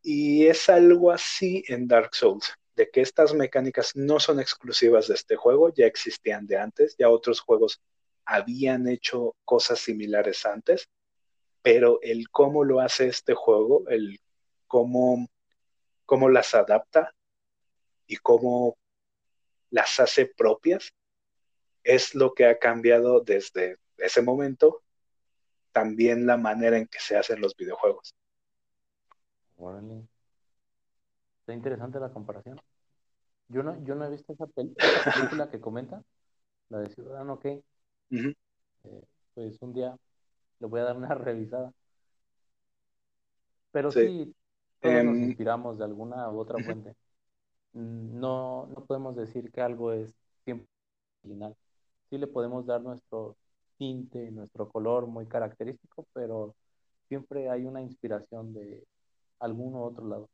Y 0.09 0.47
es 0.47 0.69
algo 0.69 1.11
así 1.11 1.65
en 1.67 1.85
Dark 1.85 2.15
Souls, 2.15 2.53
de 2.77 2.89
que 2.89 3.01
estas 3.01 3.33
mecánicas 3.33 3.93
no 3.93 4.21
son 4.21 4.39
exclusivas 4.39 5.09
de 5.09 5.15
este 5.15 5.35
juego, 5.35 5.67
ya 5.73 5.85
existían 5.85 6.47
de 6.47 6.57
antes, 6.57 6.95
ya 6.97 7.09
otros 7.09 7.41
juegos 7.41 7.81
habían 8.23 8.87
hecho 8.87 9.35
cosas 9.43 9.79
similares 9.79 10.45
antes, 10.45 10.87
pero 11.61 11.99
el 12.01 12.29
cómo 12.29 12.63
lo 12.63 12.79
hace 12.79 13.09
este 13.09 13.33
juego, 13.33 13.83
el 13.89 14.21
cómo, 14.65 15.27
cómo 16.05 16.29
las 16.29 16.55
adapta 16.55 17.13
y 18.05 18.15
cómo 18.15 18.77
las 19.71 19.99
hace 19.99 20.25
propias, 20.25 20.93
es 21.83 22.15
lo 22.15 22.33
que 22.33 22.45
ha 22.45 22.59
cambiado 22.59 23.19
desde 23.19 23.75
ese 23.97 24.21
momento 24.21 24.83
también 25.73 26.25
la 26.25 26.37
manera 26.37 26.77
en 26.77 26.87
que 26.87 26.99
se 27.01 27.17
hacen 27.17 27.41
los 27.41 27.57
videojuegos. 27.57 28.15
Órale. 29.57 30.07
Está 31.41 31.53
interesante 31.53 31.99
la 31.99 32.11
comparación. 32.11 32.59
Yo 33.49 33.63
no, 33.63 33.83
yo 33.85 33.95
no 33.95 34.05
he 34.05 34.09
visto 34.11 34.33
esa, 34.33 34.45
pel- 34.47 34.75
esa 34.77 35.11
película 35.13 35.49
que 35.49 35.61
comenta, 35.61 36.03
la 36.69 36.79
de 36.79 36.89
Ciudadano 36.89 37.39
Kane. 37.39 37.63
Eh, 38.83 39.03
pues 39.33 39.57
un 39.61 39.73
día 39.73 39.95
le 40.59 40.67
voy 40.67 40.81
a 40.81 40.85
dar 40.85 40.97
una 40.97 41.09
revisada. 41.15 41.73
Pero 43.71 43.91
Sí. 43.91 43.99
sí, 44.01 44.35
todos 44.81 45.03
nos 45.03 45.17
Em, 45.17 45.29
inspiramos 45.29 45.77
de 45.77 45.85
alguna 45.85 46.29
u 46.31 46.39
otra 46.39 46.59
fuente. 46.59 46.95
No, 47.73 48.67
no 48.67 48.85
podemos 48.85 49.15
decir 49.15 49.51
que 49.51 49.61
algo 49.61 49.91
es 49.93 50.13
siempre 50.45 50.67
original. 51.23 51.55
Sí 52.09 52.17
le 52.17 52.27
podemos 52.27 52.65
dar 52.65 52.81
nuestro 52.81 53.37
tinte, 53.77 54.31
nuestro 54.31 54.69
color 54.69 55.07
muy 55.07 55.27
característico, 55.27 56.07
pero 56.13 56.55
siempre 57.07 57.49
hay 57.49 57.65
una 57.65 57.81
inspiración 57.81 58.53
de 58.53 58.83
algún 59.39 59.75
otro 59.75 60.07
lado. 60.07 60.29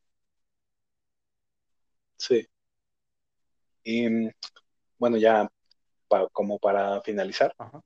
sí. 2.17 2.47
Y 3.83 4.07
bueno, 4.97 5.17
ya 5.17 5.49
pa- 6.07 6.29
como 6.29 6.59
para 6.59 7.01
finalizar, 7.01 7.55
Ajá. 7.57 7.81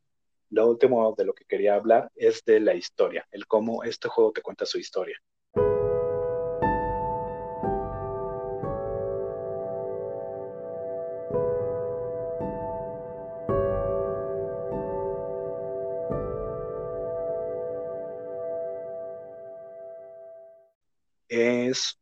lo 0.52 0.68
último 0.68 1.14
de 1.18 1.26
lo 1.26 1.34
que 1.34 1.46
quería 1.46 1.76
hablar 1.76 2.12
es 2.16 2.44
de 2.46 2.60
la 2.62 2.76
historia, 2.76 3.28
el 3.32 3.48
cómo 3.48 3.84
este 3.84 4.10
juego 4.10 4.32
te 4.34 4.42
cuenta 4.42 4.66
su 4.66 4.80
historia. 4.80 5.18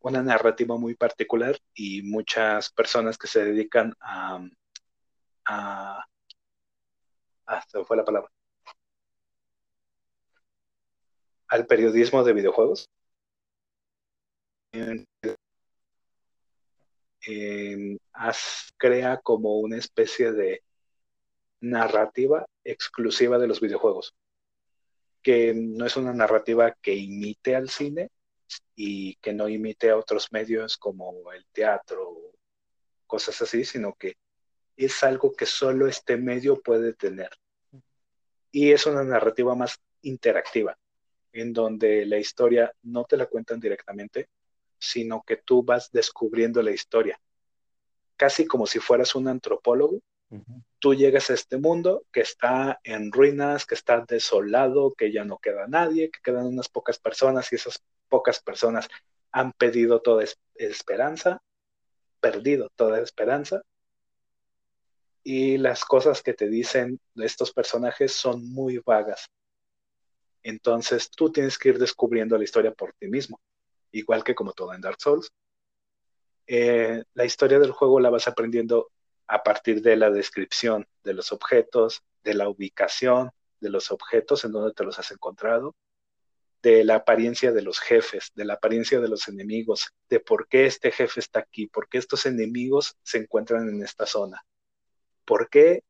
Una 0.02 0.22
narrativa 0.24 0.78
muy 0.78 0.96
particular 0.96 1.58
y 1.74 2.02
muchas 2.04 2.72
personas 2.72 3.18
que 3.18 3.28
se 3.28 3.44
dedican 3.46 3.94
a, 4.00 4.40
a, 5.46 6.06
ah, 7.48 7.64
se 7.68 7.84
fue 7.86 7.98
la 7.98 8.06
palabra, 8.06 8.32
al 11.48 11.66
periodismo 11.68 12.24
de 12.24 12.34
videojuegos, 12.34 12.90
crea 18.78 19.20
como 19.22 19.60
una 19.60 19.78
especie 19.78 20.32
de 20.32 20.64
narrativa 21.62 22.46
exclusiva 22.64 23.38
de 23.40 23.48
los 23.48 23.62
videojuegos, 23.62 24.16
que 25.22 25.54
no 25.56 25.86
es 25.86 25.98
una 25.98 26.14
narrativa 26.14 26.76
que 26.82 26.94
imite 26.96 27.56
al 27.56 27.70
cine 27.70 28.10
y 28.76 29.16
que 29.16 29.34
no 29.34 29.48
imite 29.48 29.90
a 29.90 29.98
otros 29.98 30.32
medios 30.32 30.78
como 30.78 31.32
el 31.32 31.46
teatro, 31.52 32.34
cosas 33.08 33.42
así, 33.42 33.64
sino 33.66 33.94
que 33.94 34.18
es 34.76 35.04
algo 35.04 35.34
que 35.34 35.46
solo 35.46 35.88
este 35.88 36.18
medio 36.18 36.62
puede 36.62 36.94
tener. 36.94 37.30
Y 38.52 38.72
es 38.72 38.86
una 38.86 39.04
narrativa 39.04 39.56
más 39.56 39.80
interactiva, 40.02 40.78
en 41.32 41.54
donde 41.54 42.06
la 42.06 42.18
historia 42.18 42.74
no 42.84 43.06
te 43.06 43.18
la 43.18 43.26
cuentan 43.26 43.60
directamente, 43.60 44.30
sino 44.78 45.24
que 45.26 45.38
tú 45.38 45.64
vas 45.64 45.92
descubriendo 45.92 46.62
la 46.62 46.72
historia, 46.72 47.20
casi 48.16 48.46
como 48.46 48.68
si 48.68 48.80
fueras 48.80 49.16
un 49.16 49.28
antropólogo. 49.28 50.00
Tú 50.80 50.94
llegas 50.94 51.30
a 51.30 51.34
este 51.34 51.58
mundo 51.58 52.06
que 52.12 52.22
está 52.22 52.80
en 52.84 53.12
ruinas, 53.12 53.66
que 53.66 53.76
está 53.76 54.04
desolado, 54.06 54.94
que 54.94 55.12
ya 55.12 55.24
no 55.24 55.38
queda 55.38 55.68
nadie, 55.68 56.12
que 56.12 56.20
quedan 56.22 56.48
unas 56.48 56.68
pocas 56.68 57.00
personas 57.00 57.52
y 57.52 57.56
esas 57.56 57.82
pocas 58.10 58.40
personas 58.42 58.88
han 59.32 59.52
pedido 59.54 60.02
toda 60.02 60.24
es- 60.24 60.38
esperanza, 60.56 61.42
perdido 62.20 62.70
toda 62.76 63.00
esperanza. 63.02 63.62
Y 65.24 65.58
las 65.58 65.84
cosas 65.86 66.22
que 66.22 66.34
te 66.34 66.48
dicen 66.48 67.00
estos 67.16 67.52
personajes 67.52 68.14
son 68.14 68.48
muy 68.54 68.80
vagas. 68.86 69.28
Entonces 70.44 71.10
tú 71.10 71.32
tienes 71.32 71.58
que 71.58 71.70
ir 71.70 71.80
descubriendo 71.80 72.38
la 72.38 72.44
historia 72.44 72.72
por 72.72 72.94
ti 72.94 73.08
mismo, 73.08 73.40
igual 73.92 74.24
que 74.24 74.36
como 74.36 74.54
todo 74.54 74.74
en 74.74 74.82
Dark 74.82 75.02
Souls. 75.02 75.32
Eh, 76.48 77.04
la 77.16 77.26
historia 77.26 77.58
del 77.58 77.72
juego 77.72 78.00
la 78.00 78.12
vas 78.12 78.28
aprendiendo 78.28 78.92
a 79.28 79.42
partir 79.42 79.82
de 79.82 79.96
la 79.96 80.12
descripción 80.12 80.88
de 81.04 81.14
los 81.14 81.32
objetos, 81.32 82.04
de 82.24 82.36
la 82.36 82.48
ubicación 82.48 83.32
de 83.60 83.70
los 83.70 83.92
objetos 83.92 84.46
en 84.46 84.52
donde 84.52 84.74
te 84.74 84.84
los 84.84 85.00
has 85.00 85.12
encontrado, 85.12 85.76
de 86.62 86.84
la 86.84 86.96
apariencia 86.96 87.52
de 87.52 87.62
los 87.62 87.80
jefes, 87.80 88.32
de 88.36 88.46
la 88.46 88.56
apariencia 88.56 89.00
de 89.00 89.08
los 89.08 89.28
enemigos, 89.28 89.92
de 90.10 90.20
por 90.20 90.48
qué 90.48 90.66
este 90.66 90.92
jefe 90.92 91.20
está 91.20 91.40
aquí, 91.40 91.68
por 91.68 91.88
qué 91.88 91.98
estos 92.00 92.26
enemigos 92.26 92.98
se 93.04 93.20
encuentran 93.20 93.70
en 93.70 93.84
esta 93.84 94.06
zona, 94.06 94.46
por 95.26 95.50
qué 95.50 95.84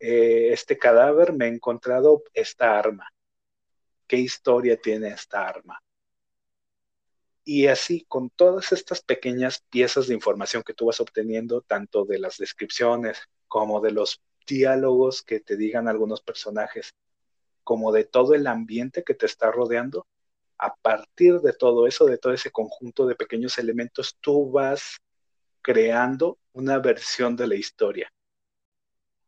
eh, 0.00 0.50
este 0.52 0.78
cadáver 0.78 1.32
me 1.32 1.46
ha 1.46 1.48
encontrado 1.48 2.22
esta 2.34 2.78
arma, 2.78 3.08
qué 4.06 4.16
historia 4.16 4.76
tiene 4.76 5.08
esta 5.08 5.46
arma. 5.46 5.80
Y 7.44 7.68
así, 7.68 8.04
con 8.08 8.28
todas 8.30 8.72
estas 8.72 9.02
pequeñas 9.02 9.64
piezas 9.70 10.08
de 10.08 10.14
información 10.14 10.64
que 10.64 10.74
tú 10.74 10.86
vas 10.86 11.00
obteniendo, 11.00 11.60
tanto 11.60 12.04
de 12.04 12.18
las 12.18 12.38
descripciones 12.38 13.18
como 13.46 13.80
de 13.80 13.92
los 13.92 14.20
diálogos 14.46 15.22
que 15.22 15.38
te 15.38 15.56
digan 15.56 15.86
algunos 15.86 16.20
personajes, 16.22 16.94
como 17.66 17.90
de 17.90 18.04
todo 18.04 18.34
el 18.34 18.46
ambiente 18.46 19.02
que 19.02 19.14
te 19.14 19.26
está 19.26 19.50
rodeando, 19.50 20.06
a 20.56 20.76
partir 20.76 21.40
de 21.40 21.52
todo 21.52 21.88
eso, 21.88 22.06
de 22.06 22.16
todo 22.16 22.32
ese 22.32 22.52
conjunto 22.52 23.06
de 23.06 23.16
pequeños 23.16 23.58
elementos, 23.58 24.16
tú 24.20 24.52
vas 24.52 24.98
creando 25.62 26.38
una 26.52 26.78
versión 26.78 27.34
de 27.34 27.48
la 27.48 27.56
historia. 27.56 28.08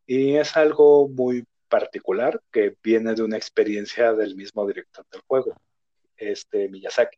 Y 0.05 0.37
es 0.37 0.55
algo 0.55 1.09
muy 1.09 1.45
particular 1.67 2.41
que 2.49 2.77
viene 2.81 3.13
de 3.13 3.23
una 3.23 3.35
experiencia 3.35 4.13
del 4.13 4.37
mismo 4.37 4.65
director 4.65 5.05
del 5.11 5.21
juego, 5.27 5.53
este 6.15 6.69
Miyazaki, 6.69 7.17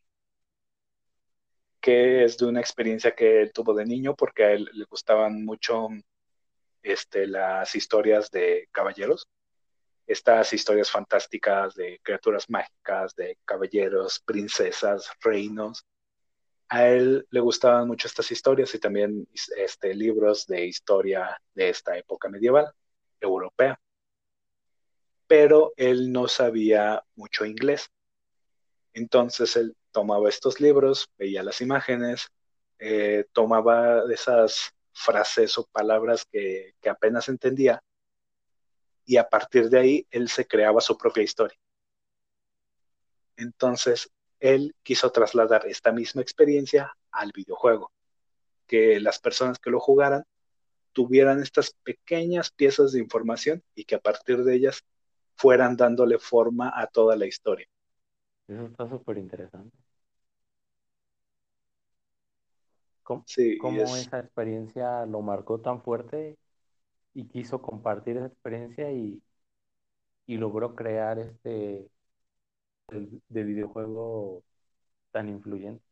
que 1.80 2.24
es 2.24 2.36
de 2.36 2.46
una 2.46 2.58
experiencia 2.60 3.14
que 3.14 3.42
él 3.42 3.52
tuvo 3.52 3.74
de 3.74 3.86
niño 3.86 4.16
porque 4.16 4.42
a 4.42 4.52
él 4.54 4.68
le 4.72 4.86
gustaban 4.86 5.44
mucho 5.44 5.86
este, 6.82 7.28
las 7.28 7.76
historias 7.76 8.28
de 8.32 8.68
caballeros, 8.72 9.28
estas 10.06 10.52
historias 10.52 10.90
fantásticas 10.90 11.74
de 11.74 12.00
criaturas 12.02 12.48
mágicas, 12.50 13.14
de 13.14 13.38
caballeros, 13.44 14.20
princesas, 14.20 15.10
reinos. 15.20 15.86
A 16.68 16.88
él 16.88 17.26
le 17.30 17.40
gustaban 17.40 17.86
mucho 17.86 18.08
estas 18.08 18.30
historias 18.30 18.74
y 18.74 18.78
también 18.78 19.28
este, 19.56 19.94
libros 19.94 20.46
de 20.46 20.66
historia 20.66 21.40
de 21.54 21.68
esta 21.68 21.96
época 21.96 22.28
medieval 22.28 22.72
europea. 23.20 23.78
Pero 25.26 25.72
él 25.76 26.12
no 26.12 26.28
sabía 26.28 27.02
mucho 27.14 27.44
inglés. 27.44 27.90
Entonces 28.94 29.56
él 29.56 29.76
tomaba 29.92 30.28
estos 30.28 30.60
libros, 30.60 31.08
veía 31.16 31.42
las 31.42 31.60
imágenes, 31.60 32.28
eh, 32.78 33.26
tomaba 33.32 34.02
esas 34.12 34.74
frases 34.92 35.56
o 35.58 35.66
palabras 35.66 36.26
que, 36.30 36.74
que 36.80 36.90
apenas 36.90 37.28
entendía 37.28 37.82
y 39.04 39.16
a 39.16 39.28
partir 39.28 39.68
de 39.68 39.78
ahí 39.78 40.06
él 40.10 40.28
se 40.28 40.46
creaba 40.46 40.80
su 40.80 40.96
propia 40.96 41.22
historia. 41.22 41.58
Entonces, 43.36 44.10
él 44.40 44.74
quiso 44.82 45.10
trasladar 45.10 45.66
esta 45.66 45.92
misma 45.92 46.22
experiencia 46.22 46.92
al 47.10 47.32
videojuego, 47.32 47.92
que 48.66 49.00
las 49.00 49.18
personas 49.18 49.58
que 49.58 49.70
lo 49.70 49.80
jugaran 49.80 50.24
tuvieran 50.92 51.40
estas 51.40 51.74
pequeñas 51.82 52.50
piezas 52.50 52.92
de 52.92 52.98
información 52.98 53.62
y 53.74 53.84
que 53.84 53.94
a 53.94 54.00
partir 54.00 54.44
de 54.44 54.54
ellas 54.54 54.84
fueran 55.36 55.76
dándole 55.76 56.18
forma 56.18 56.72
a 56.74 56.86
toda 56.86 57.16
la 57.16 57.26
historia. 57.26 57.66
Eso 58.46 58.66
está 58.66 58.88
súper 58.88 59.18
interesante. 59.18 59.76
¿Cómo, 63.02 63.24
esa 63.26 64.20
experiencia 64.20 65.04
lo 65.06 65.22
marcó 65.22 65.60
tan 65.60 65.82
fuerte 65.82 66.38
y 67.14 67.28
quiso 67.28 67.60
compartir 67.62 68.16
esa 68.16 68.26
experiencia 68.26 68.90
y, 68.92 69.22
logró 70.26 70.74
crear 70.74 71.18
este 71.18 71.88
de, 72.88 73.44
videojuego 73.44 74.42
tan 75.12 75.28
influyente. 75.28 75.84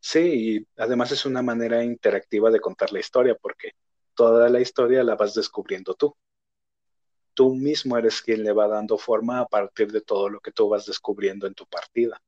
Sí, 0.00 0.56
y 0.56 0.66
además 0.76 1.12
es 1.12 1.26
una 1.26 1.42
manera 1.42 1.84
interactiva 1.84 2.50
de 2.50 2.60
contar 2.60 2.92
la 2.92 3.00
historia, 3.00 3.34
porque 3.34 3.72
toda 4.14 4.48
la 4.48 4.60
historia 4.60 5.04
la 5.04 5.16
vas 5.16 5.34
descubriendo 5.34 5.94
tú. 5.94 6.16
Tú 7.34 7.54
mismo 7.54 7.96
eres 7.96 8.20
quien 8.22 8.42
le 8.42 8.52
va 8.52 8.66
dando 8.68 8.98
forma 8.98 9.40
a 9.40 9.46
partir 9.46 9.92
de 9.92 10.00
todo 10.00 10.28
lo 10.28 10.40
que 10.40 10.52
tú 10.52 10.68
vas 10.68 10.86
descubriendo 10.86 11.46
en 11.46 11.54
tu 11.54 11.66
partida. 11.66 12.20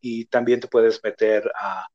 Y 0.00 0.26
también 0.26 0.60
te 0.60 0.68
puedes 0.68 1.02
meter 1.02 1.50
a 1.54 1.88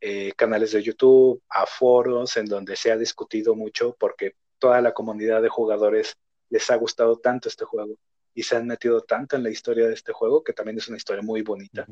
eh, 0.00 0.32
canales 0.32 0.72
de 0.72 0.82
YouTube, 0.82 1.42
a 1.48 1.66
foros 1.66 2.36
en 2.36 2.46
donde 2.46 2.76
se 2.76 2.90
ha 2.90 2.96
discutido 2.96 3.54
mucho 3.54 3.94
porque 3.98 4.34
toda 4.58 4.80
la 4.80 4.94
comunidad 4.94 5.42
de 5.42 5.48
jugadores 5.48 6.16
les 6.48 6.70
ha 6.70 6.76
gustado 6.76 7.18
tanto 7.18 7.48
este 7.48 7.64
juego 7.64 7.96
y 8.34 8.42
se 8.42 8.56
han 8.56 8.66
metido 8.66 9.02
tanto 9.02 9.36
en 9.36 9.42
la 9.42 9.50
historia 9.50 9.86
de 9.86 9.94
este 9.94 10.12
juego 10.12 10.42
que 10.42 10.52
también 10.52 10.78
es 10.78 10.88
una 10.88 10.96
historia 10.96 11.22
muy 11.22 11.42
bonita. 11.42 11.86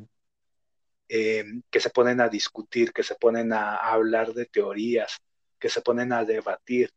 Eh, 1.10 1.44
que 1.70 1.80
se 1.80 1.90
ponen 1.90 2.20
a 2.20 2.28
discutir, 2.28 2.92
que 2.92 3.02
se 3.02 3.14
ponen 3.14 3.52
a, 3.52 3.76
hablar 3.76 4.34
de 4.34 4.46
teorías, 4.46 5.18
que 5.58 5.68
se 5.68 5.80
ponen 5.80 6.12
a 6.12 6.24
debatir. 6.24 6.90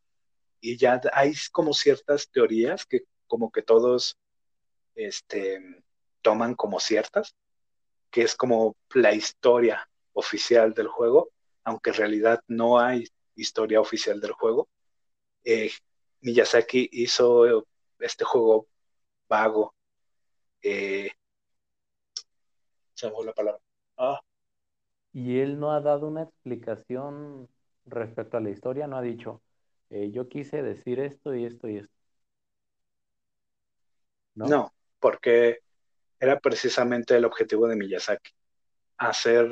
Y 0.59 0.77
ya 0.77 1.01
hay 1.13 1.33
como 1.51 1.73
ciertas 1.73 2.29
teorías 2.29 2.85
que 2.85 3.03
como 3.27 3.51
que 3.51 3.61
todos 3.61 4.17
este, 4.95 5.61
toman 6.21 6.55
como 6.55 6.79
ciertas, 6.79 7.35
que 8.09 8.23
es 8.23 8.35
como 8.35 8.75
la 8.93 9.13
historia 9.13 9.89
oficial 10.13 10.73
del 10.73 10.87
juego, 10.87 11.29
aunque 11.63 11.91
en 11.91 11.95
realidad 11.97 12.41
no 12.47 12.79
hay 12.79 13.05
historia 13.35 13.79
oficial 13.79 14.19
del 14.19 14.31
juego. 14.31 14.67
Eh, 15.43 15.71
Miyazaki 16.21 16.89
hizo 16.91 17.65
este 17.99 18.23
juego 18.23 18.67
vago. 19.27 19.73
Eh, 20.61 21.11
se 22.93 23.09
me 23.09 23.25
la 23.25 23.33
palabra. 23.33 23.61
Ah. 23.97 24.19
Y 25.13 25.39
él 25.39 25.59
no 25.59 25.71
ha 25.71 25.81
dado 25.81 26.07
una 26.07 26.23
explicación 26.23 27.49
respecto 27.85 28.37
a 28.37 28.41
la 28.41 28.49
historia, 28.49 28.87
no 28.87 28.97
ha 28.97 29.01
dicho, 29.01 29.41
eh, 29.89 30.11
yo 30.11 30.29
quise 30.29 30.61
decir 30.61 30.99
esto 30.99 31.35
y 31.35 31.45
esto 31.45 31.67
y 31.67 31.77
esto. 31.77 31.93
¿No? 34.35 34.45
no, 34.47 34.73
porque 34.99 35.59
era 36.19 36.39
precisamente 36.39 37.17
el 37.17 37.25
objetivo 37.25 37.67
de 37.67 37.75
Miyazaki, 37.75 38.31
hacer 38.97 39.49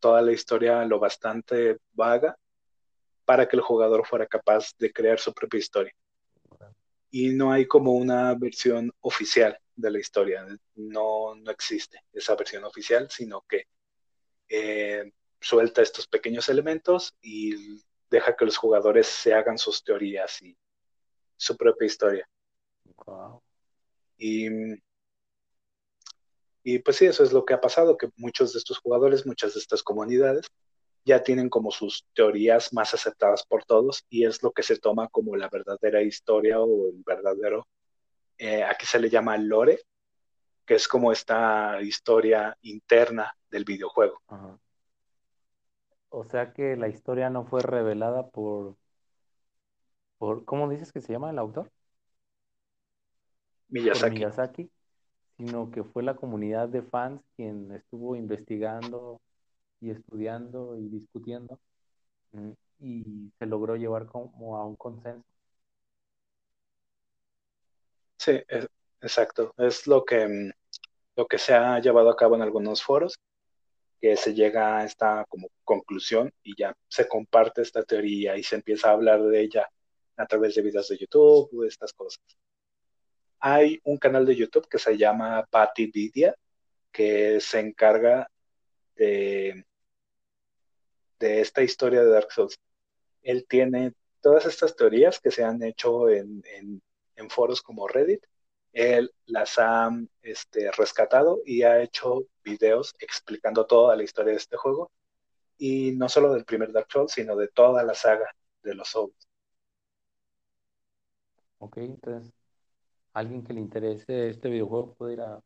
toda 0.00 0.22
la 0.22 0.32
historia 0.32 0.84
lo 0.84 0.98
bastante 0.98 1.78
vaga 1.92 2.36
para 3.24 3.46
que 3.48 3.56
el 3.56 3.62
jugador 3.62 4.06
fuera 4.06 4.26
capaz 4.26 4.72
de 4.78 4.92
crear 4.92 5.18
su 5.18 5.32
propia 5.32 5.58
historia. 5.58 5.94
Y 7.10 7.30
no 7.30 7.52
hay 7.52 7.66
como 7.66 7.92
una 7.92 8.34
versión 8.34 8.92
oficial 9.00 9.58
de 9.74 9.90
la 9.90 9.98
historia, 9.98 10.46
no, 10.74 11.34
no 11.34 11.50
existe 11.50 12.02
esa 12.12 12.34
versión 12.34 12.64
oficial, 12.64 13.08
sino 13.10 13.42
que 13.48 13.64
eh, 14.48 15.12
suelta 15.40 15.82
estos 15.82 16.06
pequeños 16.06 16.48
elementos 16.48 17.14
y 17.22 17.80
deja 18.10 18.34
que 18.36 18.44
los 18.44 18.56
jugadores 18.56 19.06
se 19.06 19.34
hagan 19.34 19.58
sus 19.58 19.84
teorías 19.84 20.42
y 20.42 20.56
su 21.36 21.56
propia 21.56 21.86
historia. 21.86 22.28
Y 24.16 24.48
y 26.62 26.78
pues 26.80 26.96
sí, 26.96 27.06
eso 27.06 27.22
es 27.22 27.32
lo 27.32 27.44
que 27.44 27.54
ha 27.54 27.60
pasado, 27.60 27.96
que 27.96 28.10
muchos 28.16 28.52
de 28.52 28.58
estos 28.58 28.78
jugadores, 28.78 29.26
muchas 29.26 29.54
de 29.54 29.60
estas 29.60 29.82
comunidades 29.82 30.46
ya 31.04 31.22
tienen 31.22 31.48
como 31.48 31.70
sus 31.70 32.06
teorías 32.14 32.72
más 32.72 32.92
aceptadas 32.92 33.44
por 33.46 33.64
todos 33.64 34.04
y 34.10 34.26
es 34.26 34.42
lo 34.42 34.52
que 34.52 34.62
se 34.62 34.76
toma 34.76 35.08
como 35.08 35.36
la 35.36 35.48
verdadera 35.48 36.02
historia 36.02 36.60
o 36.60 36.88
el 36.88 37.02
verdadero, 37.04 37.66
eh, 38.36 38.62
aquí 38.62 38.84
se 38.84 38.98
le 38.98 39.08
llama 39.08 39.36
lore, 39.38 39.80
que 40.66 40.74
es 40.74 40.86
como 40.86 41.10
esta 41.10 41.80
historia 41.80 42.56
interna 42.62 43.34
del 43.50 43.64
videojuego. 43.64 44.20
O 46.10 46.24
sea 46.24 46.52
que 46.52 46.76
la 46.76 46.88
historia 46.88 47.30
no 47.30 47.44
fue 47.44 47.62
revelada 47.62 48.28
por, 48.28 48.76
por 50.18 50.44
¿cómo 50.44 50.68
dices 50.68 50.92
que 50.92 51.00
se 51.00 51.12
llama 51.12 51.30
el 51.30 51.38
autor? 51.38 51.70
Miyazaki. 53.68 54.16
Miyazaki 54.16 54.70
sino 55.38 55.70
que 55.70 55.84
fue 55.84 56.02
la 56.02 56.16
comunidad 56.16 56.68
de 56.68 56.82
fans 56.82 57.22
quien 57.36 57.70
estuvo 57.72 58.16
investigando 58.16 59.20
y 59.80 59.90
estudiando 59.90 60.76
y 60.76 60.88
discutiendo 60.88 61.58
mm, 62.32 62.50
y 62.80 63.32
se 63.38 63.46
logró 63.46 63.76
llevar 63.76 64.06
como 64.06 64.56
a 64.56 64.66
un 64.66 64.76
consenso. 64.76 65.24
Sí, 68.16 68.32
exacto. 69.00 69.54
Es 69.56 69.86
lo 69.86 70.04
que, 70.04 70.26
mm, 70.26 70.50
lo 71.16 71.26
que 71.26 71.38
se 71.38 71.54
ha 71.54 71.78
llevado 71.80 72.10
a 72.10 72.16
cabo 72.16 72.34
en 72.36 72.42
algunos 72.42 72.82
foros, 72.82 73.18
que 74.00 74.16
se 74.16 74.34
llega 74.34 74.78
a 74.78 74.84
esta 74.84 75.24
como 75.28 75.48
conclusión 75.64 76.32
y 76.42 76.54
ya 76.56 76.74
se 76.88 77.08
comparte 77.08 77.62
esta 77.62 77.84
teoría 77.84 78.36
y 78.36 78.42
se 78.42 78.56
empieza 78.56 78.90
a 78.90 78.92
hablar 78.92 79.22
de 79.22 79.40
ella 79.40 79.68
a 80.16 80.26
través 80.26 80.54
de 80.56 80.62
videos 80.62 80.88
de 80.88 80.98
YouTube, 80.98 81.64
estas 81.64 81.92
cosas 81.92 82.20
hay 83.40 83.80
un 83.84 83.98
canal 83.98 84.26
de 84.26 84.36
YouTube 84.36 84.68
que 84.68 84.78
se 84.78 84.96
llama 84.96 85.46
Patty 85.50 85.90
Didia, 85.90 86.34
que 86.92 87.40
se 87.40 87.60
encarga 87.60 88.28
de, 88.96 89.64
de 91.18 91.40
esta 91.40 91.62
historia 91.62 92.02
de 92.02 92.10
Dark 92.10 92.32
Souls. 92.32 92.58
Él 93.22 93.46
tiene 93.48 93.92
todas 94.20 94.46
estas 94.46 94.74
teorías 94.76 95.20
que 95.20 95.30
se 95.30 95.44
han 95.44 95.62
hecho 95.62 96.08
en, 96.08 96.42
foros 97.30 97.62
como 97.62 97.88
Reddit. 97.88 98.24
Él 98.72 99.12
las 99.26 99.58
ha 99.58 99.90
este, 100.22 100.70
rescatado 100.72 101.40
y 101.44 101.62
ha 101.62 101.82
hecho 101.82 102.26
videos 102.44 102.94
explicando 103.00 103.66
toda 103.66 103.96
la 103.96 104.02
historia 104.02 104.32
de 104.32 104.38
este 104.38 104.56
juego. 104.56 104.90
Y 105.58 105.92
no 105.92 106.08
solo 106.08 106.32
del 106.32 106.44
primer 106.44 106.72
Dark 106.72 106.88
Souls, 106.90 107.12
sino 107.12 107.36
de 107.36 107.48
toda 107.48 107.82
la 107.82 107.94
saga 107.94 108.30
de 108.62 108.74
los 108.74 108.88
Souls. 108.88 109.14
Ok, 111.58 111.78
entonces 111.78 112.37
alguien 113.12 113.42
que 113.44 113.52
le 113.52 113.60
interese 113.60 114.30
este 114.30 114.48
videojuego 114.48 114.94
puede 114.94 115.14
ir 115.14 115.20
a 115.22 115.40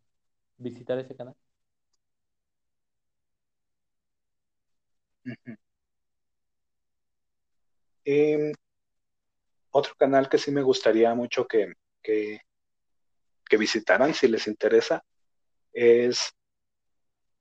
visitar 0.58 0.98
ese 0.98 1.16
canal. 1.16 1.34
Em, 8.04 8.52
otro 9.70 9.94
canal 9.96 10.28
que 10.28 10.38
sí 10.38 10.50
me 10.50 10.62
gustaría 10.62 11.14
mucho 11.14 11.46
que, 11.46 11.72
que, 12.02 12.40
visitaran 13.58 14.14
si 14.14 14.28
les 14.28 14.46
interesa 14.46 15.04
es 15.74 16.32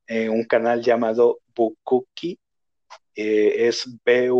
en 0.07 0.29
un 0.31 0.43
canal 0.43 0.81
llamado 0.81 1.39
Bukuki, 1.55 2.37
eh, 3.15 3.67
es 3.67 3.87
B-U-K-K-U-Q-U-I, 4.03 4.35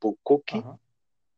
Bukuki. 0.00 0.64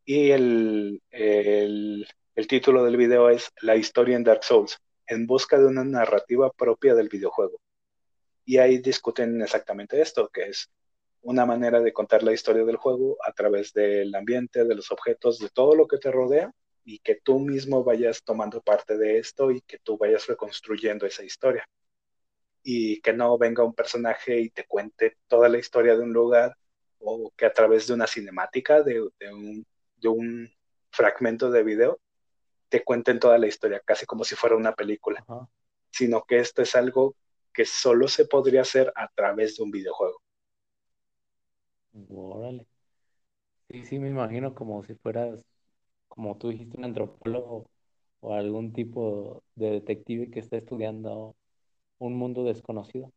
Y 0.07 0.31
el, 0.31 1.03
el, 1.11 2.07
el 2.37 2.47
título 2.47 2.85
del 2.85 2.97
video 2.97 3.29
es 3.29 3.51
La 3.61 3.77
historia 3.77 4.17
en 4.17 4.25
Dark 4.25 4.45
Souls, 4.45 4.79
en 5.07 5.27
busca 5.27 5.59
de 5.59 5.67
una 5.67 5.85
narrativa 5.85 6.51
propia 6.53 6.95
del 6.95 7.09
videojuego. 7.09 7.61
Y 8.45 8.59
ahí 8.59 8.79
discuten 8.79 9.43
exactamente 9.43 10.01
esto, 10.01 10.29
que 10.29 10.45
es 10.45 10.71
una 11.23 11.45
manera 11.45 11.81
de 11.81 11.93
contar 11.93 12.23
la 12.23 12.33
historia 12.33 12.65
del 12.65 12.77
juego 12.77 13.19
a 13.27 13.33
través 13.33 13.73
del 13.73 14.15
ambiente, 14.15 14.65
de 14.65 14.77
los 14.77 14.93
objetos, 14.93 15.41
de 15.41 15.49
todo 15.49 15.75
lo 15.75 15.89
que 15.89 15.99
te 15.99 16.13
rodea 16.13 16.53
y 16.85 17.01
que 17.01 17.17
tú 17.17 17.41
mismo 17.41 17.83
vayas 17.83 18.23
tomando 18.23 18.63
parte 18.63 18.97
de 18.97 19.19
esto 19.19 19.51
y 19.51 19.61
que 19.63 19.79
tú 19.81 19.99
vayas 19.99 20.29
reconstruyendo 20.29 21.05
esa 21.05 21.25
historia. 21.25 21.69
Y 22.63 23.01
que 23.01 23.13
no 23.13 23.37
venga 23.39 23.65
un 23.65 23.75
personaje 23.75 24.41
y 24.41 24.51
te 24.51 24.67
cuente 24.67 25.17
toda 25.27 25.49
la 25.49 25.59
historia 25.59 25.97
de 25.97 26.03
un 26.03 26.13
lugar 26.13 26.57
o 27.01 27.33
que 27.37 27.47
a 27.47 27.53
través 27.53 27.89
de 27.89 27.95
una 27.95 28.07
cinemática, 28.07 28.83
de, 28.83 29.09
de, 29.19 29.33
un, 29.35 29.67
de 30.07 30.09
un, 30.09 30.51
fragmento 30.97 31.51
de 31.51 31.63
video, 31.63 32.01
te 32.69 32.83
cuenten 32.83 33.21
toda 33.21 33.39
la 33.39 33.47
historia, 33.47 33.83
casi 33.85 34.07
como 34.07 34.25
si 34.25 34.35
fuera 34.35 34.57
una 34.57 34.75
película, 34.75 35.25
Ajá. 35.29 35.49
sino 35.91 36.23
que 36.23 36.39
esto 36.39 36.63
es 36.63 36.75
algo 36.75 37.15
que 37.53 37.65
solo 37.65 38.09
se 38.09 38.27
podría 38.27 38.63
hacer 38.63 38.93
a 38.97 39.09
través 39.09 39.57
de 39.57 39.65
un 39.65 39.71
videojuego. 39.71 40.21
Órale. 42.09 42.67
Sí, 43.69 43.85
sí, 43.85 43.99
me 43.99 44.09
imagino 44.09 44.55
como 44.55 44.83
si 44.85 44.95
fueras, 44.95 45.45
como 46.09 46.37
tú 46.39 46.51
dijiste, 46.51 46.79
un 46.79 46.85
antropólogo 46.85 47.69
o 48.21 48.35
algún 48.35 48.73
tipo 48.73 49.43
de 49.55 49.71
detective 49.71 50.31
que 50.31 50.41
está 50.41 50.57
estudiando 50.57 51.37
un 51.99 52.15
mundo 52.15 52.45
desconocido. 52.45 53.13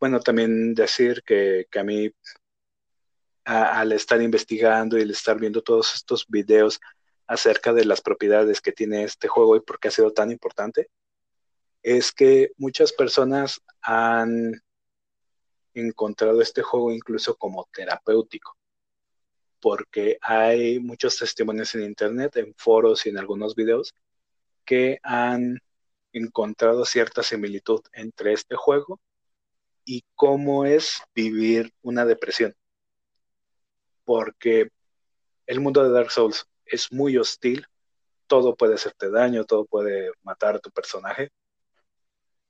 Bueno, 0.00 0.20
también 0.20 0.74
decir 0.74 1.22
que, 1.24 1.66
a 1.76 1.82
mí, 1.82 2.10
al 3.44 3.92
estar 3.92 4.22
investigando 4.22 4.96
y 4.96 5.02
al 5.02 5.10
estar 5.10 5.38
viendo 5.38 5.62
todos 5.62 5.94
estos 5.94 6.26
videos 6.28 6.80
acerca 7.26 7.72
de 7.72 7.84
las 7.84 8.00
propiedades 8.00 8.60
que 8.60 8.72
tiene 8.72 9.02
este 9.02 9.26
juego 9.26 9.56
y 9.56 9.60
por 9.60 9.80
qué 9.80 9.88
ha 9.88 9.90
sido 9.90 10.12
tan 10.12 10.30
importante, 10.30 10.88
es 11.82 12.12
que 12.12 12.52
muchas 12.58 12.92
personas 12.92 13.60
han 13.82 14.62
encontrado 15.74 16.40
este 16.42 16.62
juego 16.62 16.92
incluso 16.92 17.36
como 17.36 17.68
terapéutico, 17.72 18.56
porque 19.60 20.18
hay 20.20 20.78
muchos 20.78 21.18
testimonios 21.18 21.74
en 21.74 21.82
internet, 21.82 22.36
en 22.36 22.54
foros 22.56 23.04
y 23.06 23.08
en 23.08 23.18
algunos 23.18 23.56
videos 23.56 23.94
que 24.64 25.00
han 25.02 25.58
encontrado 26.12 26.84
cierta 26.84 27.22
similitud 27.24 27.80
entre 27.92 28.32
este 28.32 28.54
juego 28.54 29.00
y 29.88 30.04
cómo 30.14 30.66
es 30.66 31.00
vivir 31.14 31.72
una 31.80 32.04
depresión. 32.04 32.54
Porque 34.04 34.68
el 35.46 35.60
mundo 35.60 35.82
de 35.82 35.90
Dark 35.90 36.10
Souls 36.10 36.46
es 36.66 36.92
muy 36.92 37.16
hostil, 37.16 37.66
todo 38.26 38.54
puede 38.54 38.74
hacerte 38.74 39.10
daño, 39.10 39.44
todo 39.44 39.64
puede 39.64 40.10
matar 40.22 40.56
a 40.56 40.58
tu 40.58 40.70
personaje. 40.70 41.30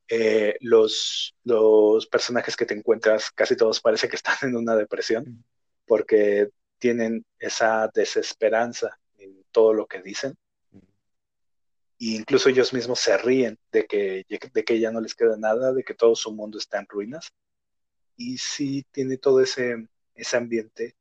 Eh, 0.08 0.56
los, 0.62 1.36
los, 1.44 2.08
personajes 2.08 2.56
que 2.56 2.66
te 2.66 2.74
encuentras, 2.74 3.30
casi 3.30 3.54
todos 3.56 3.80
parece 3.80 4.08
que 4.08 4.16
están 4.16 4.36
en 4.42 4.56
una 4.56 4.74
depresión, 4.74 5.44
porque 5.86 6.48
tienen 6.78 7.24
esa 7.38 7.88
desesperanza 7.94 8.98
en 9.16 9.44
todo 9.52 9.74
lo 9.74 9.86
que 9.86 10.02
dicen. 10.02 10.36
E 12.00 12.14
incluso 12.14 12.48
ellos 12.48 12.72
mismos 12.72 13.00
se 13.00 13.16
ríen 13.18 13.58
de 13.72 13.86
que, 13.86 14.24
de 14.28 14.64
que 14.64 14.80
ya 14.80 14.92
no 14.92 15.00
les 15.00 15.14
queda 15.14 15.36
nada, 15.36 15.72
de 15.72 15.82
que 15.82 15.94
todo 15.94 16.14
su 16.14 16.32
mundo 16.32 16.58
está 16.58 16.78
en 16.78 16.86
ruinas. 16.88 17.32
Y 18.16 18.38
sí 18.38 18.84
tiene 18.92 19.18
todo 19.18 19.40
ese, 19.40 19.88
ese 20.14 20.36
ambiente 20.36 20.96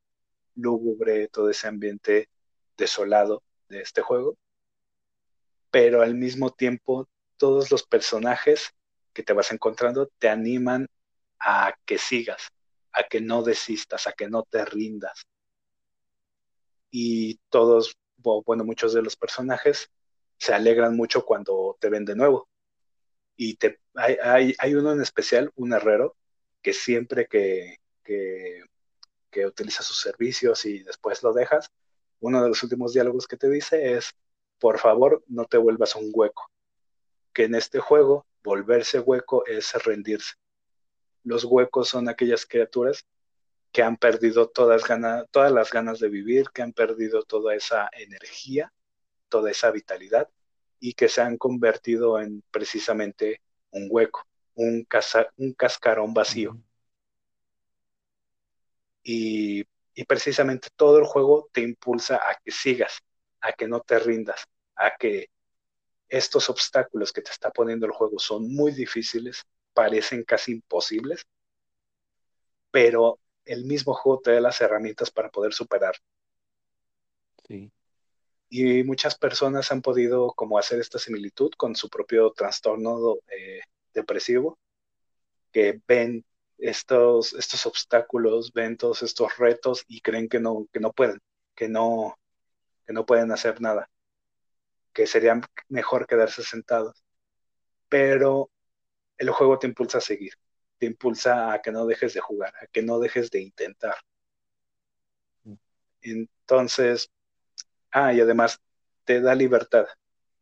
lúgubre, 0.54 1.28
todo 1.28 1.50
ese 1.50 1.68
ambiente 1.68 2.28
desolado 2.76 3.42
de 3.68 3.80
este 3.80 4.02
juego. 4.02 4.36
Pero 5.70 6.02
al 6.02 6.14
mismo 6.14 6.50
tiempo, 6.50 7.08
todos 7.36 7.70
los 7.70 7.84
personajes 7.84 8.74
que 9.12 9.22
te 9.22 9.32
vas 9.32 9.52
encontrando 9.52 10.08
te 10.18 10.28
animan 10.28 10.88
a 11.38 11.74
que 11.84 11.98
sigas, 11.98 12.48
a 12.92 13.04
que 13.04 13.20
no 13.20 13.42
desistas, 13.42 14.06
a 14.06 14.12
que 14.12 14.28
no 14.28 14.42
te 14.42 14.64
rindas. 14.64 15.26
Y 16.90 17.38
todos, 17.50 17.96
bueno, 18.16 18.64
muchos 18.64 18.94
de 18.94 19.02
los 19.02 19.16
personajes 19.16 19.90
se 20.38 20.54
alegran 20.54 20.96
mucho 20.96 21.24
cuando 21.24 21.76
te 21.80 21.88
ven 21.90 22.04
de 22.04 22.16
nuevo. 22.16 22.48
Y 23.36 23.58
hay, 23.94 24.16
hay, 24.22 24.54
hay 24.58 24.74
uno 24.74 24.92
en 24.92 25.00
especial, 25.02 25.52
un 25.56 25.72
herrero, 25.72 26.16
que 26.62 26.72
siempre 26.72 27.26
que, 27.26 27.76
que, 28.02 28.62
que 29.30 29.46
utiliza 29.46 29.82
sus 29.82 30.00
servicios 30.00 30.64
y 30.64 30.82
después 30.82 31.22
lo 31.22 31.32
dejas, 31.32 31.70
uno 32.20 32.42
de 32.42 32.48
los 32.48 32.62
últimos 32.62 32.92
diálogos 32.92 33.26
que 33.26 33.36
te 33.36 33.48
dice 33.48 33.92
es, 33.92 34.12
por 34.58 34.78
favor, 34.78 35.22
no 35.28 35.44
te 35.44 35.56
vuelvas 35.56 35.94
un 35.94 36.10
hueco. 36.12 36.50
Que 37.32 37.44
en 37.44 37.54
este 37.54 37.78
juego, 37.78 38.26
volverse 38.42 38.98
hueco 38.98 39.46
es 39.46 39.72
rendirse. 39.84 40.34
Los 41.22 41.44
huecos 41.44 41.88
son 41.88 42.08
aquellas 42.08 42.46
criaturas 42.46 43.06
que 43.70 43.82
han 43.82 43.96
perdido 43.96 44.48
todas, 44.48 44.86
ganas, 44.86 45.26
todas 45.30 45.52
las 45.52 45.70
ganas 45.70 46.00
de 46.00 46.08
vivir, 46.08 46.48
que 46.52 46.62
han 46.62 46.72
perdido 46.72 47.22
toda 47.22 47.54
esa 47.54 47.88
energía, 47.92 48.72
toda 49.28 49.50
esa 49.50 49.70
vitalidad 49.70 50.28
y 50.80 50.94
que 50.94 51.08
se 51.08 51.20
han 51.22 51.38
convertido 51.38 52.20
en 52.20 52.42
precisamente 52.50 53.42
un 53.70 53.88
hueco, 53.90 54.24
un, 54.54 54.84
casa, 54.84 55.28
un 55.36 55.52
cascarón 55.54 56.14
vacío. 56.14 56.52
Uh 56.52 56.54
-huh. 56.54 56.62
y, 59.02 59.64
y, 59.94 60.04
precisamente 60.04 60.68
todo 60.76 60.98
el 60.98 61.04
juego 61.04 61.48
te 61.52 61.62
impulsa 61.62 62.16
a 62.16 62.36
que 62.44 62.50
sigas, 62.52 63.00
a 63.40 63.52
que 63.52 63.68
no 63.68 63.80
te 63.80 63.98
rindas, 63.98 64.44
a 64.76 64.96
que 64.98 65.30
estos 66.08 66.50
obstáculos 66.50 67.12
que 67.12 67.22
te 67.22 67.30
está 67.30 67.50
poniendo 67.50 67.86
el 67.86 67.92
juego 67.92 68.18
son 68.18 68.48
muy 68.54 68.72
difíciles, 68.72 69.44
parecen 69.74 70.24
casi 70.24 70.52
imposibles, 70.52 71.24
pero 72.70 73.20
el 73.44 73.64
mismo 73.64 73.94
juego 73.94 74.20
te 74.20 74.32
da 74.32 74.40
las 74.40 74.60
herramientas 74.60 75.10
para 75.10 75.30
poder 75.30 75.52
superar. 75.52 75.94
Sí. 77.46 77.72
Y 78.48 78.82
muchas 78.84 79.16
personas 79.16 79.70
han 79.72 79.82
podido 79.82 80.32
como 80.32 80.58
hacer 80.58 80.80
esta 80.80 80.98
similitud 80.98 81.50
con 81.56 81.76
su 81.76 81.88
propio 81.90 82.32
trastorno 82.32 83.16
eh, 83.28 83.60
depresivo, 83.92 84.58
que 85.52 85.80
ven 85.86 86.24
estos, 86.58 87.34
estos 87.34 87.66
obstáculos, 87.66 88.52
ven 88.52 88.76
todos 88.76 89.02
estos 89.02 89.36
retos 89.38 89.84
y 89.88 90.00
creen 90.00 90.28
que 90.28 90.40
no, 90.40 90.66
que 90.72 90.80
no 90.80 90.92
pueden, 90.92 91.20
que 91.54 91.68
no, 91.68 92.18
que 92.86 92.92
no 92.92 93.06
pueden 93.06 93.30
hacer 93.32 93.60
nada, 93.60 93.88
que 94.92 95.06
sería 95.06 95.40
mejor 95.68 96.06
quedarse 96.06 96.42
sentados. 96.42 97.04
Pero 97.88 98.50
el 99.18 99.30
juego 99.30 99.58
te 99.58 99.66
impulsa 99.66 99.98
a 99.98 100.00
seguir, 100.02 100.32
te 100.78 100.86
impulsa 100.86 101.52
a 101.52 101.62
que 101.62 101.72
no 101.72 101.86
dejes 101.86 102.14
de 102.14 102.20
jugar, 102.20 102.54
a 102.62 102.66
que 102.66 102.82
no 102.82 102.98
dejes 102.98 103.30
de 103.30 103.40
intentar. 103.42 103.96
Entonces, 106.02 107.10
ah, 107.92 108.12
y 108.12 108.20
además 108.20 108.60
te 109.04 109.20
da 109.20 109.34
libertad. 109.34 109.86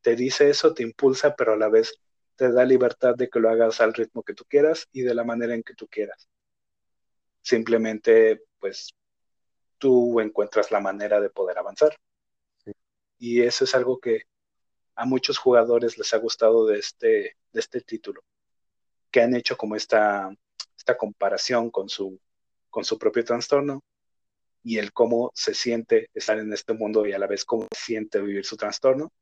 Te 0.03 0.17
dice 0.17 0.51
eso, 0.51 0.75
te 0.75 0.83
impulsa, 0.83 1.35
pero 1.37 1.55
a 1.55 1.57
la 1.57 1.69
vez 1.69 1.95
te 2.37 2.53
da 2.53 2.65
libertad 2.65 3.15
de 3.17 3.29
que 3.29 3.41
lo 3.41 3.51
hagas 3.51 3.81
al 3.81 3.95
ritmo 3.95 4.23
que 4.23 4.35
tú 4.35 4.45
quieras 4.49 4.89
y 4.93 5.03
de 5.03 5.15
la 5.15 5.25
manera 5.25 5.55
en 5.55 5.63
que 5.63 5.75
tú 5.75 5.87
quieras. 5.89 6.29
Simplemente, 7.43 8.43
pues, 8.59 8.95
tú 9.79 10.21
encuentras 10.21 10.71
la 10.71 10.81
manera 10.81 11.21
de 11.21 11.31
poder 11.31 11.59
avanzar. 11.59 11.97
Sí. 12.65 12.73
Y 13.19 13.43
eso 13.43 13.65
es 13.65 13.75
algo 13.75 13.99
que 14.01 14.23
a 14.97 15.05
muchos 15.05 15.39
jugadores 15.39 15.99
les 15.99 16.13
ha 16.15 16.19
gustado 16.19 16.67
de 16.67 16.79
este, 16.79 17.37
de 17.53 17.61
este 17.61 17.81
título, 17.81 18.23
que 19.11 19.21
han 19.21 19.35
hecho 19.35 19.57
como 19.57 19.77
esta, 19.77 20.31
esta 20.77 20.97
comparación 20.97 21.71
con 21.71 21.89
su, 21.89 22.19
con 22.71 22.85
su 22.85 22.99
propio 22.99 23.25
trastorno 23.25 23.83
y 24.67 24.79
el 24.79 24.93
cómo 24.93 25.31
se 25.33 25.55
siente 25.55 26.11
estar 26.13 26.41
en 26.41 26.53
este 26.53 26.73
mundo 26.73 27.07
y 27.07 27.13
a 27.13 27.21
la 27.21 27.29
vez 27.29 27.45
cómo 27.45 27.69
siente 27.71 28.21
vivir 28.21 28.45
su 28.45 28.57
trastorno 28.57 29.13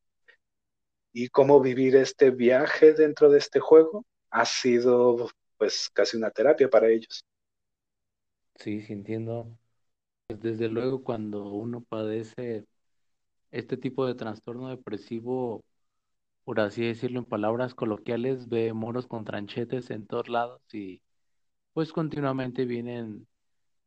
y 1.12 1.28
cómo 1.28 1.60
vivir 1.60 1.96
este 1.96 2.30
viaje 2.30 2.94
dentro 2.94 3.28
de 3.28 3.40
este 3.40 3.60
juego 3.60 4.06
ha 4.30 4.46
sido 4.46 5.28
pues 5.58 5.90
casi 5.92 6.16
una 6.16 6.30
terapia 6.30 6.70
para 6.70 6.88
ellos. 6.88 7.22
Sí, 8.54 8.80
sí 8.80 8.94
entiendo. 8.94 9.54
Pues 10.28 10.40
desde 10.40 10.70
luego 10.70 11.04
cuando 11.04 11.44
uno 11.52 11.82
padece 11.82 12.64
este 13.50 13.76
tipo 13.76 14.06
de 14.06 14.14
trastorno 14.14 14.70
depresivo, 14.70 15.62
por 16.44 16.58
así 16.58 16.86
decirlo 16.86 17.18
en 17.18 17.26
palabras 17.26 17.74
coloquiales, 17.74 18.48
ve 18.48 18.72
moros 18.72 19.06
con 19.06 19.26
tranchetes 19.26 19.90
en 19.90 20.06
todos 20.06 20.30
lados 20.30 20.62
y 20.72 21.02
pues 21.74 21.92
continuamente 21.92 22.64
vienen 22.64 23.26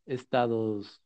estados 0.06 1.02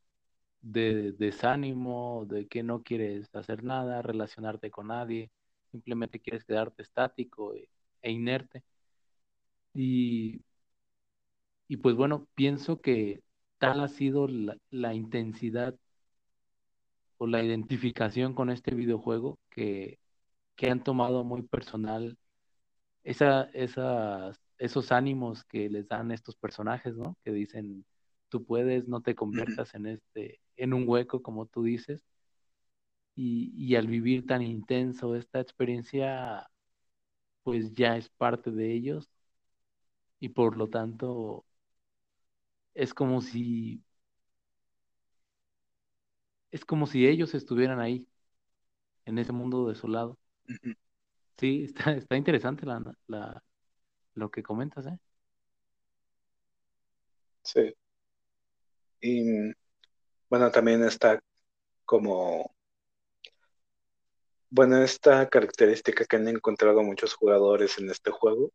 de 0.61 1.13
desánimo, 1.13 2.25
de 2.27 2.47
que 2.47 2.63
no 2.63 2.83
quieres 2.83 3.29
hacer 3.35 3.63
nada, 3.63 4.01
relacionarte 4.01 4.71
con 4.71 4.87
nadie, 4.87 5.31
simplemente 5.71 6.19
quieres 6.19 6.43
quedarte 6.45 6.83
estático 6.83 7.53
e, 7.55 7.69
e 8.01 8.11
inerte. 8.11 8.63
Y, 9.73 10.41
y 11.67 11.77
pues 11.77 11.95
bueno, 11.95 12.27
pienso 12.35 12.81
que 12.81 13.23
tal 13.57 13.79
ha 13.81 13.87
sido 13.87 14.27
la, 14.27 14.57
la 14.69 14.93
intensidad 14.93 15.75
o 17.17 17.27
la 17.27 17.43
identificación 17.43 18.33
con 18.33 18.49
este 18.49 18.73
videojuego 18.75 19.39
que, 19.49 19.99
que 20.55 20.69
han 20.71 20.83
tomado 20.83 21.23
muy 21.23 21.43
personal 21.43 22.17
esa, 23.03 23.45
esas, 23.53 24.39
esos 24.57 24.91
ánimos 24.91 25.43
que 25.45 25.69
les 25.69 25.87
dan 25.87 26.11
estos 26.11 26.35
personajes, 26.37 26.95
¿no? 26.95 27.17
Que 27.23 27.31
dicen, 27.33 27.85
tú 28.29 28.45
puedes, 28.45 28.87
no 28.87 29.01
te 29.01 29.15
conviertas 29.15 29.73
en 29.75 29.87
este, 29.87 30.41
en 30.61 30.73
un 30.73 30.85
hueco, 30.87 31.21
como 31.23 31.45
tú 31.47 31.63
dices. 31.63 32.03
Y, 33.15 33.51
y 33.55 33.75
al 33.75 33.87
vivir 33.87 34.25
tan 34.25 34.41
intenso 34.41 35.15
esta 35.15 35.39
experiencia, 35.41 36.49
pues 37.43 37.73
ya 37.73 37.97
es 37.97 38.09
parte 38.09 38.51
de 38.51 38.73
ellos. 38.73 39.09
Y 40.21 40.29
por 40.29 40.55
lo 40.55 40.69
tanto, 40.69 41.45
es 42.73 42.93
como 42.93 43.21
si, 43.21 43.81
es 46.51 46.63
como 46.65 46.87
si 46.87 47.07
ellos 47.07 47.33
estuvieran 47.33 47.79
ahí, 47.81 48.07
en 49.05 49.19
ese 49.19 49.31
mundo 49.33 49.67
desolado. 49.67 50.17
Sí, 51.37 51.63
está, 51.65 51.91
está 51.93 52.15
interesante 52.17 52.65
la, 52.65 52.81
la, 53.07 53.43
lo 54.15 54.31
que 54.31 54.43
comentas, 54.43 54.85
¿eh? 54.87 54.99
Sí. 57.43 57.73
Y 59.01 59.53
bueno, 60.31 60.49
también 60.49 60.81
está 60.85 61.21
como, 61.83 62.55
bueno, 64.49 64.81
esta 64.81 65.27
característica 65.27 66.05
que 66.05 66.15
han 66.15 66.29
encontrado 66.29 66.81
muchos 66.83 67.15
jugadores 67.15 67.77
en 67.79 67.89
este 67.89 68.11
juego, 68.11 68.53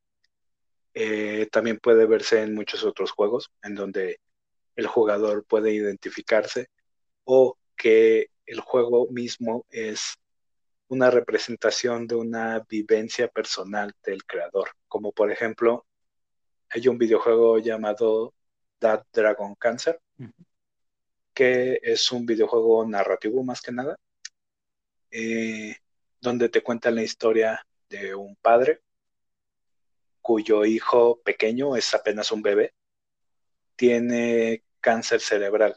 eh, 0.95 1.47
también 1.53 1.79
puede 1.79 2.07
verse 2.07 2.41
en 2.41 2.55
muchos 2.55 2.83
otros 2.83 3.11
juegos, 3.11 3.51
en 3.62 3.74
donde 3.74 4.20
el 4.74 4.87
jugador 4.87 5.45
puede 5.45 5.74
identificarse 5.74 6.68
o 7.24 7.59
que 7.77 8.31
el 8.47 8.61
juego 8.61 9.09
mismo 9.11 9.66
es 9.68 10.14
una 10.89 11.11
representación 11.11 12.07
de 12.07 12.14
una 12.14 12.64
vivencia 12.70 13.29
personal 13.29 13.93
del 14.03 14.24
creador, 14.24 14.70
como 14.89 15.12
por 15.12 15.31
ejemplo, 15.31 15.85
hay 16.70 16.89
un 16.89 16.97
videojuego 16.97 17.59
llamado 17.59 18.33
That 18.79 19.05
Dragon 19.12 19.55
Cancer, 19.57 20.01
que 21.37 21.78
es 21.82 22.12
un 22.12 22.24
videojuego 22.24 22.87
narrativo 22.87 23.45
más 23.45 23.61
que 23.61 23.70
nada, 23.70 24.01
eh, 25.11 25.76
donde 26.18 26.49
te 26.49 26.62
cuenta 26.62 26.91
la 26.91 27.03
historia 27.03 27.61
de 27.91 28.14
un 28.14 28.37
padre 28.37 28.80
cuyo 30.22 30.64
hijo 30.64 31.20
pequeño 31.20 31.76
es 31.76 31.93
apenas 31.93 32.32
un 32.32 32.41
bebé, 32.41 32.72
tiene 33.76 34.64
cáncer 34.80 35.20
cerebral. 35.20 35.76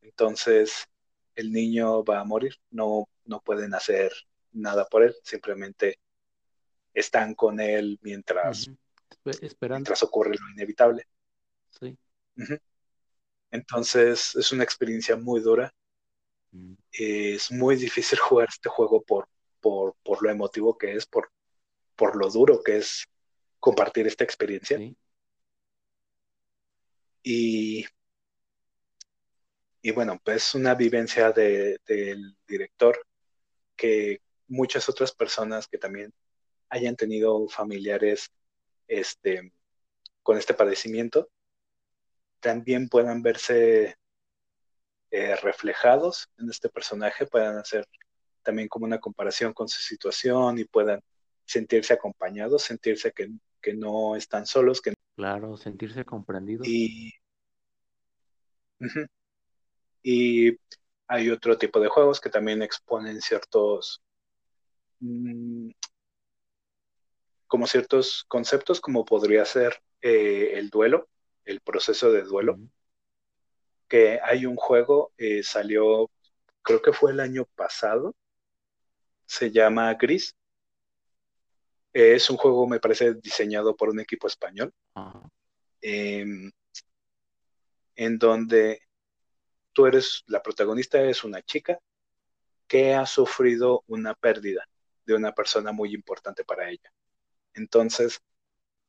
Entonces 0.00 0.88
el 1.34 1.50
niño 1.50 2.04
va 2.04 2.20
a 2.20 2.24
morir, 2.24 2.54
no, 2.70 3.08
no 3.24 3.40
pueden 3.40 3.74
hacer 3.74 4.12
nada 4.52 4.86
por 4.86 5.02
él, 5.02 5.16
simplemente 5.24 5.98
están 6.94 7.34
con 7.34 7.58
él 7.58 7.98
mientras, 8.00 8.70
mientras 9.60 10.04
ocurre 10.04 10.36
lo 10.36 10.50
inevitable. 10.50 11.08
Sí. 11.68 11.98
Entonces 13.54 14.34
es 14.34 14.50
una 14.50 14.64
experiencia 14.64 15.16
muy 15.16 15.40
dura. 15.40 15.72
Mm. 16.50 16.74
Es 16.90 17.52
muy 17.52 17.76
difícil 17.76 18.18
jugar 18.28 18.48
este 18.50 18.68
juego 18.68 19.02
por, 19.02 19.28
por, 19.60 19.94
por, 20.02 20.22
lo 20.22 20.30
emotivo 20.30 20.76
que 20.76 20.94
es, 20.94 21.06
por, 21.06 21.30
por 21.94 22.16
lo 22.16 22.28
duro 22.30 22.62
que 22.64 22.78
es 22.78 23.06
compartir 23.60 24.08
esta 24.08 24.24
experiencia. 24.24 24.78
Y, 27.22 27.86
y 29.82 29.90
bueno, 29.92 30.20
pues 30.24 30.54
una 30.56 30.74
vivencia 30.74 31.30
de, 31.30 31.78
del 31.86 32.36
director 32.48 33.06
que 33.76 34.20
muchas 34.48 34.88
otras 34.88 35.12
personas 35.12 35.68
que 35.68 35.78
también 35.78 36.12
hayan 36.70 36.96
tenido 36.96 37.48
familiares 37.48 38.32
este, 38.88 39.52
con 40.24 40.38
este 40.38 40.54
padecimiento 40.54 41.30
también 42.44 42.90
puedan 42.90 43.22
verse 43.22 43.96
eh, 45.10 45.36
reflejados 45.36 46.28
en 46.36 46.50
este 46.50 46.68
personaje, 46.68 47.26
puedan 47.26 47.56
hacer 47.56 47.88
también 48.42 48.68
como 48.68 48.84
una 48.84 49.00
comparación 49.00 49.54
con 49.54 49.66
su 49.66 49.80
situación 49.80 50.58
y 50.58 50.64
puedan 50.64 51.00
sentirse 51.46 51.94
acompañados, 51.94 52.62
sentirse 52.62 53.12
que, 53.12 53.30
no 53.72 54.14
están 54.14 54.44
solos. 54.44 54.82
Que... 54.82 54.92
Claro, 55.16 55.56
sentirse 55.56 56.04
comprendidos. 56.04 56.68
Y, 56.68 57.14
y 60.02 60.58
hay 61.08 61.30
otro 61.30 61.56
tipo 61.56 61.80
de 61.80 61.88
juegos 61.88 62.20
que 62.20 62.28
también 62.28 62.60
exponen 62.60 63.22
ciertos 63.22 64.02
mm, 65.00 65.70
como 67.46 67.66
ciertos 67.66 68.26
conceptos 68.28 68.82
como 68.82 69.06
podría 69.06 69.46
ser 69.46 69.80
eh, 70.02 70.58
el 70.58 70.68
duelo, 70.68 71.08
el 71.44 71.60
proceso 71.60 72.10
de 72.12 72.22
duelo, 72.22 72.58
que 73.88 74.20
hay 74.22 74.46
un 74.46 74.56
juego, 74.56 75.12
eh, 75.18 75.42
salió, 75.42 76.10
creo 76.62 76.82
que 76.82 76.92
fue 76.92 77.12
el 77.12 77.20
año 77.20 77.44
pasado, 77.54 78.14
se 79.26 79.50
llama 79.50 79.94
Gris. 79.94 80.34
es 81.92 82.28
un 82.30 82.36
juego, 82.36 82.66
me 82.66 82.80
parece, 82.80 83.14
diseñado 83.14 83.76
por 83.76 83.88
un 83.88 84.00
equipo 84.00 84.26
español, 84.26 84.72
em, 85.80 86.50
en 87.96 88.18
donde 88.18 88.80
tú 89.72 89.86
eres, 89.86 90.24
la 90.26 90.42
protagonista 90.42 91.02
es 91.02 91.24
una 91.24 91.42
chica 91.42 91.78
que 92.66 92.94
ha 92.94 93.06
sufrido 93.06 93.84
una 93.86 94.14
pérdida 94.14 94.66
de 95.06 95.14
una 95.14 95.32
persona 95.34 95.72
muy 95.72 95.94
importante 95.94 96.44
para 96.44 96.70
ella. 96.70 96.92
Entonces, 97.54 98.20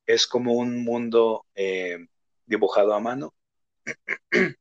es 0.06 0.28
como 0.28 0.53
un 0.53 0.84
mundo 0.84 1.45
eh, 1.56 2.08
dibujado 2.46 2.93
a 2.93 3.00
mano, 3.00 3.34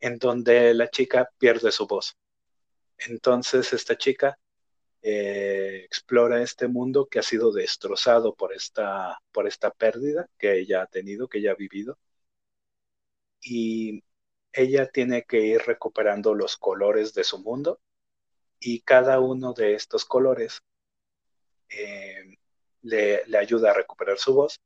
en 0.00 0.18
donde 0.18 0.74
la 0.74 0.88
chica 0.90 1.28
pierde 1.38 1.72
su 1.72 1.86
voz. 1.86 2.16
Entonces 2.98 3.72
esta 3.72 3.96
chica 3.96 4.38
eh, 5.02 5.82
explora 5.84 6.42
este 6.42 6.68
mundo 6.68 7.08
que 7.08 7.18
ha 7.18 7.22
sido 7.22 7.52
destrozado 7.52 8.34
por 8.34 8.52
esta, 8.52 9.20
por 9.32 9.46
esta 9.48 9.70
pérdida 9.70 10.28
que 10.38 10.58
ella 10.60 10.82
ha 10.82 10.86
tenido, 10.86 11.28
que 11.28 11.38
ella 11.38 11.52
ha 11.52 11.54
vivido. 11.56 11.98
Y 13.40 14.04
ella 14.52 14.88
tiene 14.88 15.24
que 15.24 15.40
ir 15.40 15.62
recuperando 15.62 16.34
los 16.34 16.56
colores 16.56 17.14
de 17.14 17.24
su 17.24 17.38
mundo 17.40 17.80
y 18.60 18.82
cada 18.82 19.20
uno 19.20 19.52
de 19.54 19.74
estos 19.74 20.04
colores 20.04 20.62
eh, 21.68 22.36
le, 22.82 23.26
le 23.26 23.38
ayuda 23.38 23.70
a 23.70 23.74
recuperar 23.74 24.18
su 24.18 24.34
voz 24.34 24.60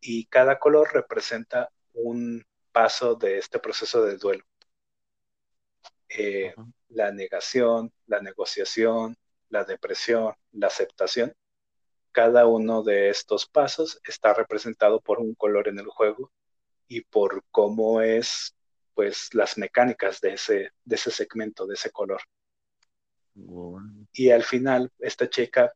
y 0.00 0.26
cada 0.26 0.58
color 0.58 0.90
representa 0.92 1.70
un 1.92 2.44
paso 2.72 3.14
de 3.14 3.38
este 3.38 3.58
proceso 3.58 4.02
de 4.04 4.16
duelo. 4.16 4.44
Eh, 6.08 6.54
la 6.88 7.12
negación, 7.12 7.92
la 8.06 8.20
negociación, 8.20 9.16
la 9.48 9.64
depresión, 9.64 10.34
la 10.52 10.68
aceptación. 10.68 11.34
Cada 12.12 12.46
uno 12.46 12.82
de 12.82 13.10
estos 13.10 13.46
pasos 13.46 14.00
está 14.04 14.34
representado 14.34 15.00
por 15.00 15.20
un 15.20 15.34
color 15.34 15.68
en 15.68 15.78
el 15.78 15.86
juego 15.86 16.32
y 16.88 17.02
por 17.02 17.44
cómo 17.50 18.00
es 18.00 18.56
pues 18.94 19.32
las 19.34 19.56
mecánicas 19.56 20.20
de 20.20 20.34
ese, 20.34 20.72
de 20.84 20.94
ese 20.96 21.10
segmento, 21.10 21.66
de 21.66 21.74
ese 21.74 21.90
color. 21.90 22.20
Y 24.12 24.30
al 24.30 24.42
final 24.42 24.90
esta 24.98 25.30
chica 25.30 25.72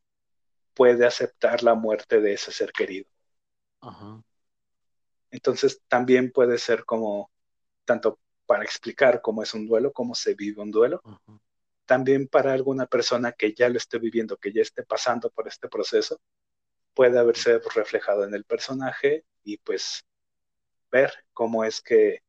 puede 0.75 1.07
aceptar 1.07 1.63
la 1.63 1.75
muerte 1.75 2.21
de 2.21 2.35
ese 2.35 2.51
ser 2.51 2.73
querido. 2.73 3.09
Entonces 5.31 5.83
también 5.89 6.31
puede 6.33 6.59
ser 6.59 6.85
como, 6.85 7.31
tanto 7.85 8.21
para 8.47 8.65
explicar 8.65 9.21
cómo 9.21 9.43
es 9.43 9.55
un 9.55 9.67
duelo, 9.67 9.93
cómo 9.93 10.15
se 10.15 10.35
vive 10.35 10.63
un 10.63 10.71
duelo, 10.71 11.03
también 11.87 12.29
para 12.29 12.53
alguna 12.53 12.87
persona 12.87 13.33
que 13.33 13.53
ya 13.53 13.69
lo 13.69 13.79
esté 13.79 13.99
viviendo, 13.99 14.37
que 14.37 14.53
ya 14.53 14.63
esté 14.63 14.85
pasando 14.85 15.31
por 15.31 15.49
este 15.49 15.69
proceso, 15.69 16.21
puede 16.95 17.19
haberse 17.19 17.59
reflejado 17.75 18.25
en 18.25 18.35
el 18.35 18.45
personaje 18.45 19.25
y 19.43 19.57
pues 19.59 20.05
ver 20.91 21.13
cómo 21.33 21.65
es 21.65 21.81
que 21.81 22.21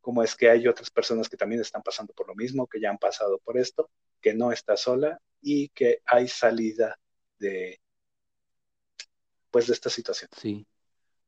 cómo 0.00 0.22
es 0.22 0.36
que 0.36 0.50
hay 0.50 0.68
otras 0.68 0.90
personas 0.90 1.30
que 1.30 1.38
también 1.38 1.62
están 1.62 1.82
pasando 1.82 2.12
por 2.12 2.28
lo 2.28 2.34
mismo, 2.34 2.66
que 2.66 2.78
ya 2.78 2.90
han 2.90 2.98
pasado 2.98 3.38
por 3.38 3.56
esto, 3.56 3.90
que 4.20 4.34
no 4.34 4.52
está 4.52 4.76
sola 4.76 5.18
y 5.40 5.70
que 5.70 6.02
hay 6.04 6.28
salida 6.28 6.98
de, 7.38 7.80
pues, 9.54 9.68
de 9.68 9.74
esta 9.74 9.88
situación. 9.88 10.28
Sí, 10.36 10.66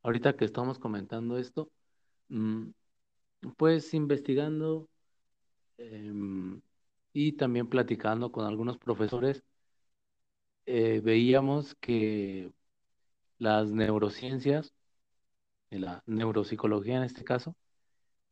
ahorita 0.03 0.37
que 0.37 0.45
estamos 0.45 0.81
comentando 0.81 1.39
esto, 1.39 1.71
mm, 2.29 2.71
pues 3.57 3.95
investigando 3.95 4.89
em, 5.79 6.61
y 7.13 7.35
también 7.35 7.69
platicando 7.69 8.33
con 8.33 8.45
algunos 8.45 8.79
profesores, 8.79 9.45
eh, 10.67 11.01
veíamos 11.05 11.77
que 11.77 12.51
las 13.39 13.71
neurociencias, 13.71 14.75
la 15.71 16.03
neuropsicología 16.07 16.97
en 16.97 17.05
este 17.05 17.23
caso, 17.23 17.55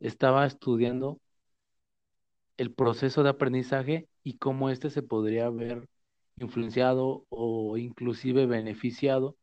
estaba 0.01 0.45
estudiando 0.45 1.21
el 2.57 2.75
proceso 2.75 3.23
de 3.23 3.29
aprendizaje 3.31 4.09
y 4.25 4.39
cómo 4.39 4.71
éste 4.71 4.91
se 4.91 5.03
podría 5.03 5.51
ver 5.51 5.89
influenciado 6.41 7.27
o 7.29 7.77
inclusive 7.77 8.47
beneficiado 8.47 9.37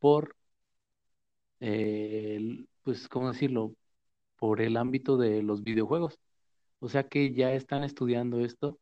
por, 0.00 0.36
eh, 1.60 2.64
pues, 2.82 3.08
¿cómo 3.08 3.32
decirlo? 3.32 3.74
Por 4.38 4.60
el 4.62 4.76
ámbito 4.76 5.16
de 5.18 5.42
los 5.42 5.62
videojuegos. 5.64 6.18
O 6.80 6.88
sea 6.88 7.08
que 7.08 7.34
ya 7.34 7.52
están 7.54 7.84
estudiando 7.84 8.40
esto 8.44 8.78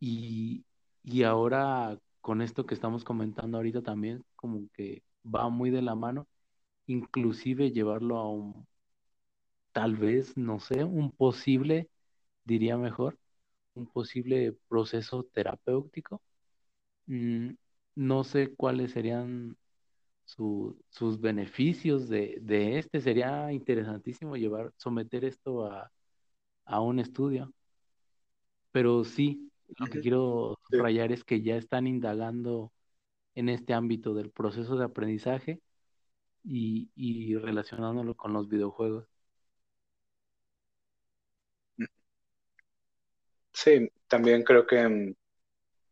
y, 0.00 0.64
y 1.02 1.22
ahora 1.24 1.98
con 2.20 2.42
esto 2.42 2.66
que 2.66 2.74
estamos 2.74 3.04
comentando 3.04 3.56
ahorita 3.58 3.82
también, 3.82 4.24
como 4.36 4.68
que 4.74 5.02
va 5.24 5.48
muy 5.48 5.70
de 5.70 5.82
la 5.82 5.94
mano, 5.94 6.26
inclusive 6.86 7.72
llevarlo 7.72 8.18
a 8.18 8.30
un, 8.30 8.66
tal 9.72 9.96
vez, 9.96 10.36
no 10.36 10.60
sé, 10.60 10.84
un 10.84 11.10
posible, 11.12 11.88
diría 12.44 12.76
mejor, 12.78 13.18
un 13.74 13.86
posible 13.88 14.54
proceso 14.68 15.24
terapéutico. 15.32 16.22
Mm, 17.06 17.52
no 17.94 18.24
sé 18.24 18.54
cuáles 18.54 18.92
serían 18.92 19.56
sus 20.24 21.20
beneficios 21.20 22.08
de, 22.08 22.38
de, 22.40 22.78
este. 22.78 23.00
Sería 23.00 23.52
interesantísimo 23.52 24.36
llevar, 24.36 24.72
someter 24.76 25.24
esto 25.24 25.66
a, 25.66 25.90
a 26.64 26.80
un 26.80 27.00
estudio. 27.00 27.52
Pero 28.72 29.04
sí, 29.04 29.50
lo 29.78 29.86
que 29.86 30.00
quiero 30.00 30.58
subrayar 30.70 31.12
es 31.12 31.24
que 31.24 31.42
ya 31.42 31.56
están 31.56 31.86
indagando 31.86 32.72
en 33.34 33.48
este 33.48 33.74
ámbito 33.74 34.14
del 34.14 34.30
proceso 34.30 34.76
de 34.76 34.84
aprendizaje 34.84 35.60
y, 36.44 36.90
y 36.94 37.36
relacionándolo 37.36 38.14
con 38.14 38.32
los 38.32 38.48
videojuegos. 38.48 39.06
Sí, 43.52 43.90
también 44.08 44.42
creo 44.42 44.66
que, 44.66 45.14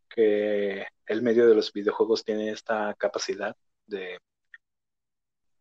que 0.08 0.86
el 1.08 1.22
medio 1.22 1.48
de 1.48 1.54
los 1.54 1.72
videojuegos 1.72 2.24
tiene 2.24 2.50
esta 2.50 2.94
capacidad 2.94 3.56
de 3.86 4.18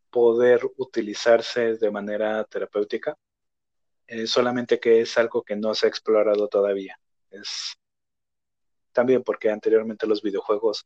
poder 0.09 0.61
utilizarse 0.77 1.77
de 1.77 1.91
manera 1.91 2.43
terapéutica, 2.43 3.15
eh, 4.07 4.27
solamente 4.27 4.79
que 4.79 5.01
es 5.01 5.17
algo 5.17 5.43
que 5.43 5.55
no 5.55 5.73
se 5.73 5.85
ha 5.85 5.89
explorado 5.89 6.47
todavía. 6.47 6.99
Es 7.29 7.75
también 8.91 9.23
porque 9.23 9.49
anteriormente 9.49 10.07
los 10.07 10.21
videojuegos 10.21 10.85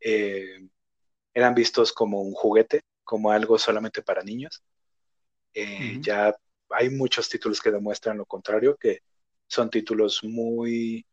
eh, 0.00 0.68
eran 1.34 1.54
vistos 1.54 1.92
como 1.92 2.22
un 2.22 2.32
juguete, 2.32 2.82
como 3.04 3.30
algo 3.30 3.58
solamente 3.58 4.02
para 4.02 4.22
niños. 4.22 4.62
Eh, 5.52 5.98
ya 6.00 6.34
hay 6.70 6.90
muchos 6.90 7.28
títulos 7.28 7.60
que 7.60 7.72
demuestran 7.72 8.18
lo 8.18 8.24
contrario, 8.24 8.76
que 8.76 9.00
son 9.46 9.68
títulos 9.68 10.22
muy, 10.22 11.04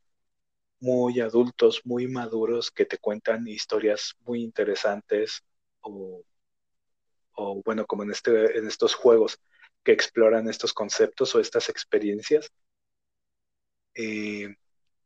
muy 0.80 1.20
adultos, 1.20 1.82
muy 1.86 2.08
maduros, 2.08 2.72
que 2.72 2.86
te 2.86 2.98
cuentan 2.98 3.48
historias 3.48 4.16
muy 4.26 4.44
interesantes 4.44 5.44
o, 5.82 6.24
bueno, 7.66 7.86
como 7.86 8.04
en, 8.04 8.12
este, 8.12 8.58
en 8.58 8.68
estos 8.68 8.96
juegos 8.96 9.40
que 9.84 9.92
exploran 9.92 10.50
estos 10.50 10.74
conceptos 10.74 11.34
o 11.36 11.40
estas 11.40 11.70
experiencias. 11.70 12.52
Eh, 13.96 14.56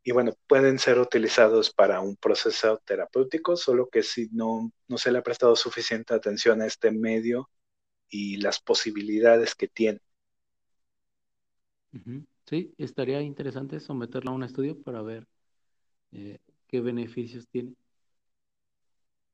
y 0.03 0.11
bueno, 0.11 0.34
pueden 0.47 0.80
ser 0.80 0.97
utilizados 0.97 1.72
para 1.72 2.01
un 2.01 2.15
proceso 2.15 2.82
terapéutico, 2.84 3.55
solo 3.55 3.88
que 3.89 4.01
si 4.01 4.30
no, 4.32 4.72
no 4.88 4.97
se 4.97 5.11
le 5.11 5.19
ha 5.19 5.24
prestado 5.24 5.55
suficiente 5.55 6.13
atención 6.13 6.61
a 6.61 6.65
este 6.65 6.91
medio 6.91 7.49
y 8.09 8.38
las 8.38 8.59
posibilidades 8.59 9.53
que 9.55 9.67
tiene. 9.67 9.99
Sí, 12.45 12.74
estaría 12.78 13.22
interesante 13.22 13.80
someterlo 13.80 14.32
a 14.32 14.36
un 14.36 14.43
estudio 14.43 14.82
para 14.82 15.01
ver 15.01 15.28
eh, 16.12 16.39
qué 16.68 16.82
beneficios 16.82 17.47
tiene. 17.47 17.74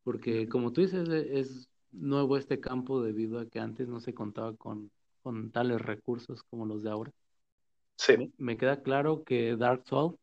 Porque 0.04 0.48
como 0.48 0.72
tú 0.72 0.82
dices, 0.82 1.08
e, 1.10 1.40
es 1.40 1.70
nuevo 1.92 2.38
este 2.38 2.60
campo 2.60 3.02
debido 3.02 3.40
a 3.40 3.48
que 3.48 3.60
antes 3.60 3.88
no 3.88 4.00
se 4.00 4.14
contaba 4.14 4.56
con, 4.56 4.92
con 5.22 5.52
tales 5.52 5.82
recursos 5.82 6.44
como 6.44 6.66
los 6.66 6.84
de 6.84 6.90
ahora. 6.90 7.12
Sí. 7.98 8.32
Me, 8.38 8.58
queda 8.58 8.82
claro 8.82 9.24
que 9.24 9.56
Dark 9.56 9.84
Souls 9.86 10.16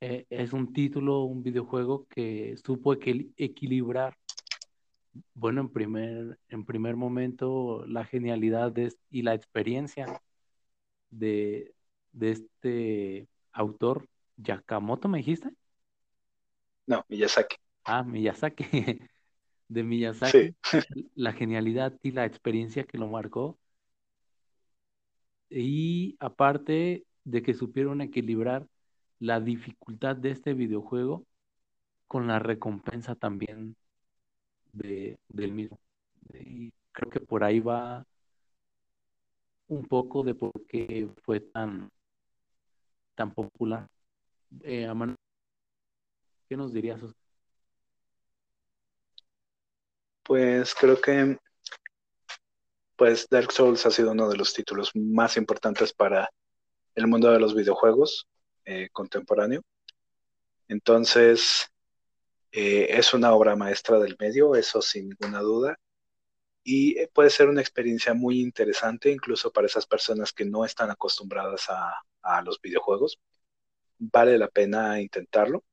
eh, 0.00 0.26
es 0.30 0.52
un 0.52 0.72
título, 0.72 1.24
un 1.24 1.42
videojuego 1.42 2.06
que 2.08 2.56
supo 2.64 2.94
equilibrar, 2.94 4.16
bueno, 5.34 5.62
en 5.62 5.68
primer, 5.70 6.38
en 6.48 6.64
primer 6.64 6.96
momento, 6.96 7.84
la 7.86 8.04
genialidad 8.04 8.74
y 9.10 9.22
la 9.22 9.34
experiencia 9.34 10.22
de, 11.10 11.74
de 12.12 12.30
este 12.30 13.28
autor, 13.52 14.08
Yakamoto, 14.38 15.08
¿me 15.08 15.18
dijiste? 15.18 15.50
No, 16.86 17.04
Miyazaki. 17.08 17.56
Ah, 17.84 18.02
Miyazaki. 18.02 18.64
De 19.68 19.82
Miyazaki, 19.82 20.54
la 21.16 21.32
genialidad 21.32 21.92
y 22.02 22.12
la 22.12 22.24
experiencia 22.24 22.84
que 22.84 22.98
lo 22.98 23.08
marcó. 23.08 23.58
Y 25.50 26.16
aparte 26.20 27.04
de 27.24 27.42
que 27.42 27.54
supieron 27.54 28.00
equilibrar 28.00 28.66
la 29.18 29.40
dificultad 29.40 30.14
de 30.16 30.30
este 30.30 30.54
videojuego 30.54 31.24
con 32.06 32.28
la 32.28 32.38
recompensa 32.38 33.16
también 33.16 33.76
de, 34.72 35.18
del 35.28 35.52
mismo. 35.52 35.80
Y 36.32 36.72
creo 36.92 37.10
que 37.10 37.20
por 37.20 37.44
ahí 37.44 37.60
va 37.60 38.06
un 39.68 39.84
poco 39.86 40.22
de 40.24 40.34
por 40.34 40.52
qué 40.66 41.08
fue 41.24 41.40
tan 41.40 41.90
tan 43.14 43.32
popular. 43.32 43.88
Eh, 44.62 44.88
¿Qué 46.48 46.56
nos 46.56 46.72
dirías? 46.72 47.00
Pues 50.22 50.74
creo 50.74 51.00
que 51.00 51.38
pues 52.96 53.28
Dark 53.28 53.52
Souls 53.52 53.84
ha 53.84 53.90
sido 53.90 54.12
uno 54.12 54.28
de 54.28 54.36
los 54.36 54.54
títulos 54.54 54.90
más 54.94 55.36
importantes 55.36 55.92
para 55.92 56.30
el 56.94 57.06
mundo 57.06 57.30
de 57.30 57.38
los 57.38 57.54
videojuegos 57.54 58.26
eh, 58.64 58.88
contemporáneo. 58.90 59.62
Entonces, 60.68 61.66
eh, 62.52 62.86
es 62.90 63.12
una 63.12 63.34
obra 63.34 63.54
maestra 63.54 63.98
del 63.98 64.16
medio, 64.18 64.54
eso 64.56 64.80
sin 64.80 65.10
ninguna 65.10 65.40
duda. 65.40 65.78
Y 66.64 67.06
puede 67.08 67.30
ser 67.30 67.48
una 67.48 67.60
experiencia 67.60 68.14
muy 68.14 68.40
interesante, 68.40 69.10
incluso 69.12 69.52
para 69.52 69.66
esas 69.66 69.86
personas 69.86 70.32
que 70.32 70.44
no 70.44 70.64
están 70.64 70.90
acostumbradas 70.90 71.66
a 71.68 72.42
los 72.42 72.60
videojuegos. 72.60 73.18
Vale 73.98 74.38
la 74.38 74.48
pena 74.48 75.00
intentarlo, 75.00 75.64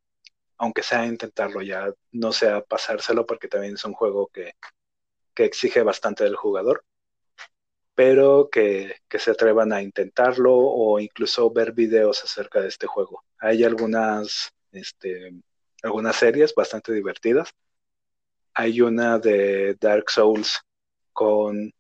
aunque 0.58 0.84
sea 0.84 1.06
intentarlo 1.06 1.62
ya, 1.62 1.92
no 2.12 2.32
sea 2.32 2.62
pasárselo 2.62 3.26
porque 3.26 3.48
también 3.48 3.76
es 3.76 3.86
un 3.86 3.94
juego 3.94 4.28
que, 4.28 4.54
exige 5.36 5.84
bastante 5.84 6.24
del 6.24 6.36
jugador, 6.36 6.86
pero 7.96 8.50
que, 8.52 8.96
se 9.10 9.32
atrevan 9.32 9.74
a 9.74 9.82
intentarlo 9.82 10.56
o 10.56 11.00
incluso 11.00 11.52
ver 11.52 11.74
videos 11.74 12.24
acerca 12.24 12.62
de 12.62 12.70
este 12.70 12.88
juego. 12.88 13.24
Hay 13.40 13.64
algunas, 13.64 14.52
este, 14.72 15.34
algunas 15.84 16.16
series 16.16 16.56
bastante 16.56 16.94
divertidas. 16.94 17.50
Hay 18.54 18.82
una 18.82 19.20
de 19.20 19.76
Dark 19.80 20.10
Souls 20.10 20.62
con 21.12 21.74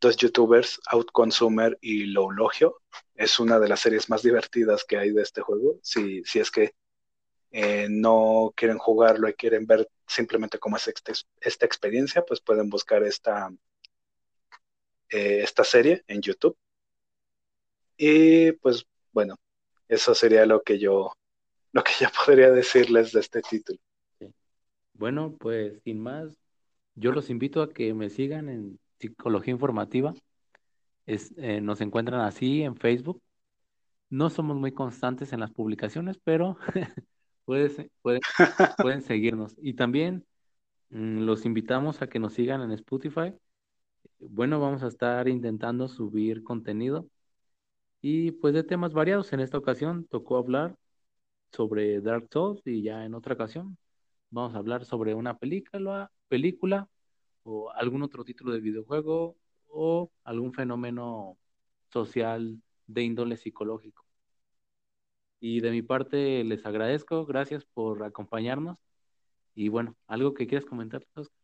dos 0.00 0.16
youtubers, 0.16 0.80
Outconsumer 0.90 1.78
y 1.80 2.06
Lowlogio. 2.06 2.80
Es 3.14 3.38
una 3.38 3.58
de 3.58 3.68
las 3.68 3.80
series 3.80 4.08
más 4.08 4.22
divertidas 4.22 4.84
que 4.84 4.96
hay 4.96 5.12
de 5.12 5.22
este 5.22 5.42
juego. 5.42 5.78
Si, 5.82 6.22
si 6.24 6.40
es 6.40 6.50
que 6.50 6.74
eh, 7.52 7.88
no 7.90 8.52
quieren 8.56 8.78
jugarlo 8.78 9.28
y 9.28 9.34
quieren 9.34 9.66
ver 9.66 9.88
simplemente 10.06 10.58
cómo 10.58 10.76
es 10.76 10.88
este, 10.88 11.12
esta 11.40 11.66
experiencia, 11.66 12.24
pues 12.24 12.40
pueden 12.40 12.70
buscar 12.70 13.02
esta, 13.02 13.50
eh, 15.10 15.40
esta 15.42 15.64
serie 15.64 16.02
en 16.06 16.22
YouTube. 16.22 16.56
Y 17.96 18.52
pues 18.52 18.86
bueno, 19.12 19.36
eso 19.88 20.14
sería 20.14 20.46
lo 20.46 20.62
que 20.62 20.78
yo, 20.78 21.12
lo 21.72 21.84
que 21.84 21.92
ya 22.00 22.10
podría 22.10 22.50
decirles 22.50 23.12
de 23.12 23.20
este 23.20 23.42
título. 23.42 23.78
Bueno, 24.94 25.36
pues 25.38 25.80
sin 25.82 26.00
más, 26.00 26.36
yo 26.94 27.12
los 27.12 27.30
invito 27.30 27.62
a 27.62 27.72
que 27.72 27.94
me 27.94 28.10
sigan 28.10 28.48
en 28.48 28.78
Psicología 29.00 29.52
Informativa. 29.52 30.14
Es, 31.06 31.32
eh, 31.38 31.60
nos 31.60 31.80
encuentran 31.80 32.20
así 32.20 32.62
en 32.62 32.76
Facebook. 32.76 33.22
No 34.10 34.30
somos 34.30 34.56
muy 34.56 34.72
constantes 34.72 35.32
en 35.32 35.40
las 35.40 35.52
publicaciones, 35.52 36.18
pero 36.22 36.58
pueden, 37.44 37.90
pueden 38.78 39.02
seguirnos. 39.02 39.56
Y 39.62 39.74
también 39.74 40.26
mm, 40.90 41.20
los 41.20 41.46
invitamos 41.46 42.02
a 42.02 42.08
que 42.08 42.18
nos 42.18 42.34
sigan 42.34 42.62
en 42.62 42.72
Spotify. 42.72 43.34
Bueno, 44.18 44.60
vamos 44.60 44.82
a 44.82 44.88
estar 44.88 45.28
intentando 45.28 45.88
subir 45.88 46.42
contenido 46.44 47.08
y 48.00 48.32
pues 48.32 48.54
de 48.54 48.64
temas 48.64 48.92
variados. 48.92 49.32
En 49.32 49.40
esta 49.40 49.58
ocasión 49.58 50.06
tocó 50.06 50.36
hablar 50.38 50.76
sobre 51.52 52.00
Dark 52.00 52.28
Souls 52.32 52.62
y 52.66 52.82
ya 52.82 53.04
en 53.04 53.14
otra 53.14 53.34
ocasión 53.34 53.78
vamos 54.30 54.54
a 54.54 54.58
hablar 54.58 54.84
sobre 54.84 55.14
una 55.14 55.38
película, 55.38 56.10
película 56.28 56.88
o 57.44 57.70
algún 57.72 58.02
otro 58.02 58.24
título 58.24 58.52
de 58.52 58.60
videojuego 58.60 59.36
o 59.68 60.10
algún 60.24 60.52
fenómeno 60.54 61.38
social 61.90 62.60
de 62.86 63.02
índole 63.02 63.36
psicológico. 63.36 64.04
Y 65.40 65.60
de 65.60 65.70
mi 65.70 65.82
parte 65.82 66.44
les 66.44 66.64
agradezco, 66.66 67.24
gracias 67.26 67.64
por 67.64 68.04
acompañarnos. 68.04 68.76
Y 69.54 69.68
bueno, 69.68 69.96
¿algo 70.06 70.34
que 70.34 70.46
quieras 70.46 70.66
comentar, 70.66 71.06
Oscar? 71.14 71.36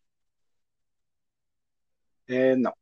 Eh, 2.29 2.55
no, 2.57 2.75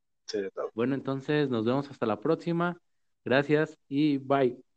Bueno, 0.75 0.95
entonces 0.95 1.49
nos 1.51 1.65
vemos 1.65 1.91
hasta 1.91 2.07
la 2.07 2.21
próxima. 2.21 2.79
Gracias 3.25 3.79
y 3.89 4.19
bye. 4.19 4.74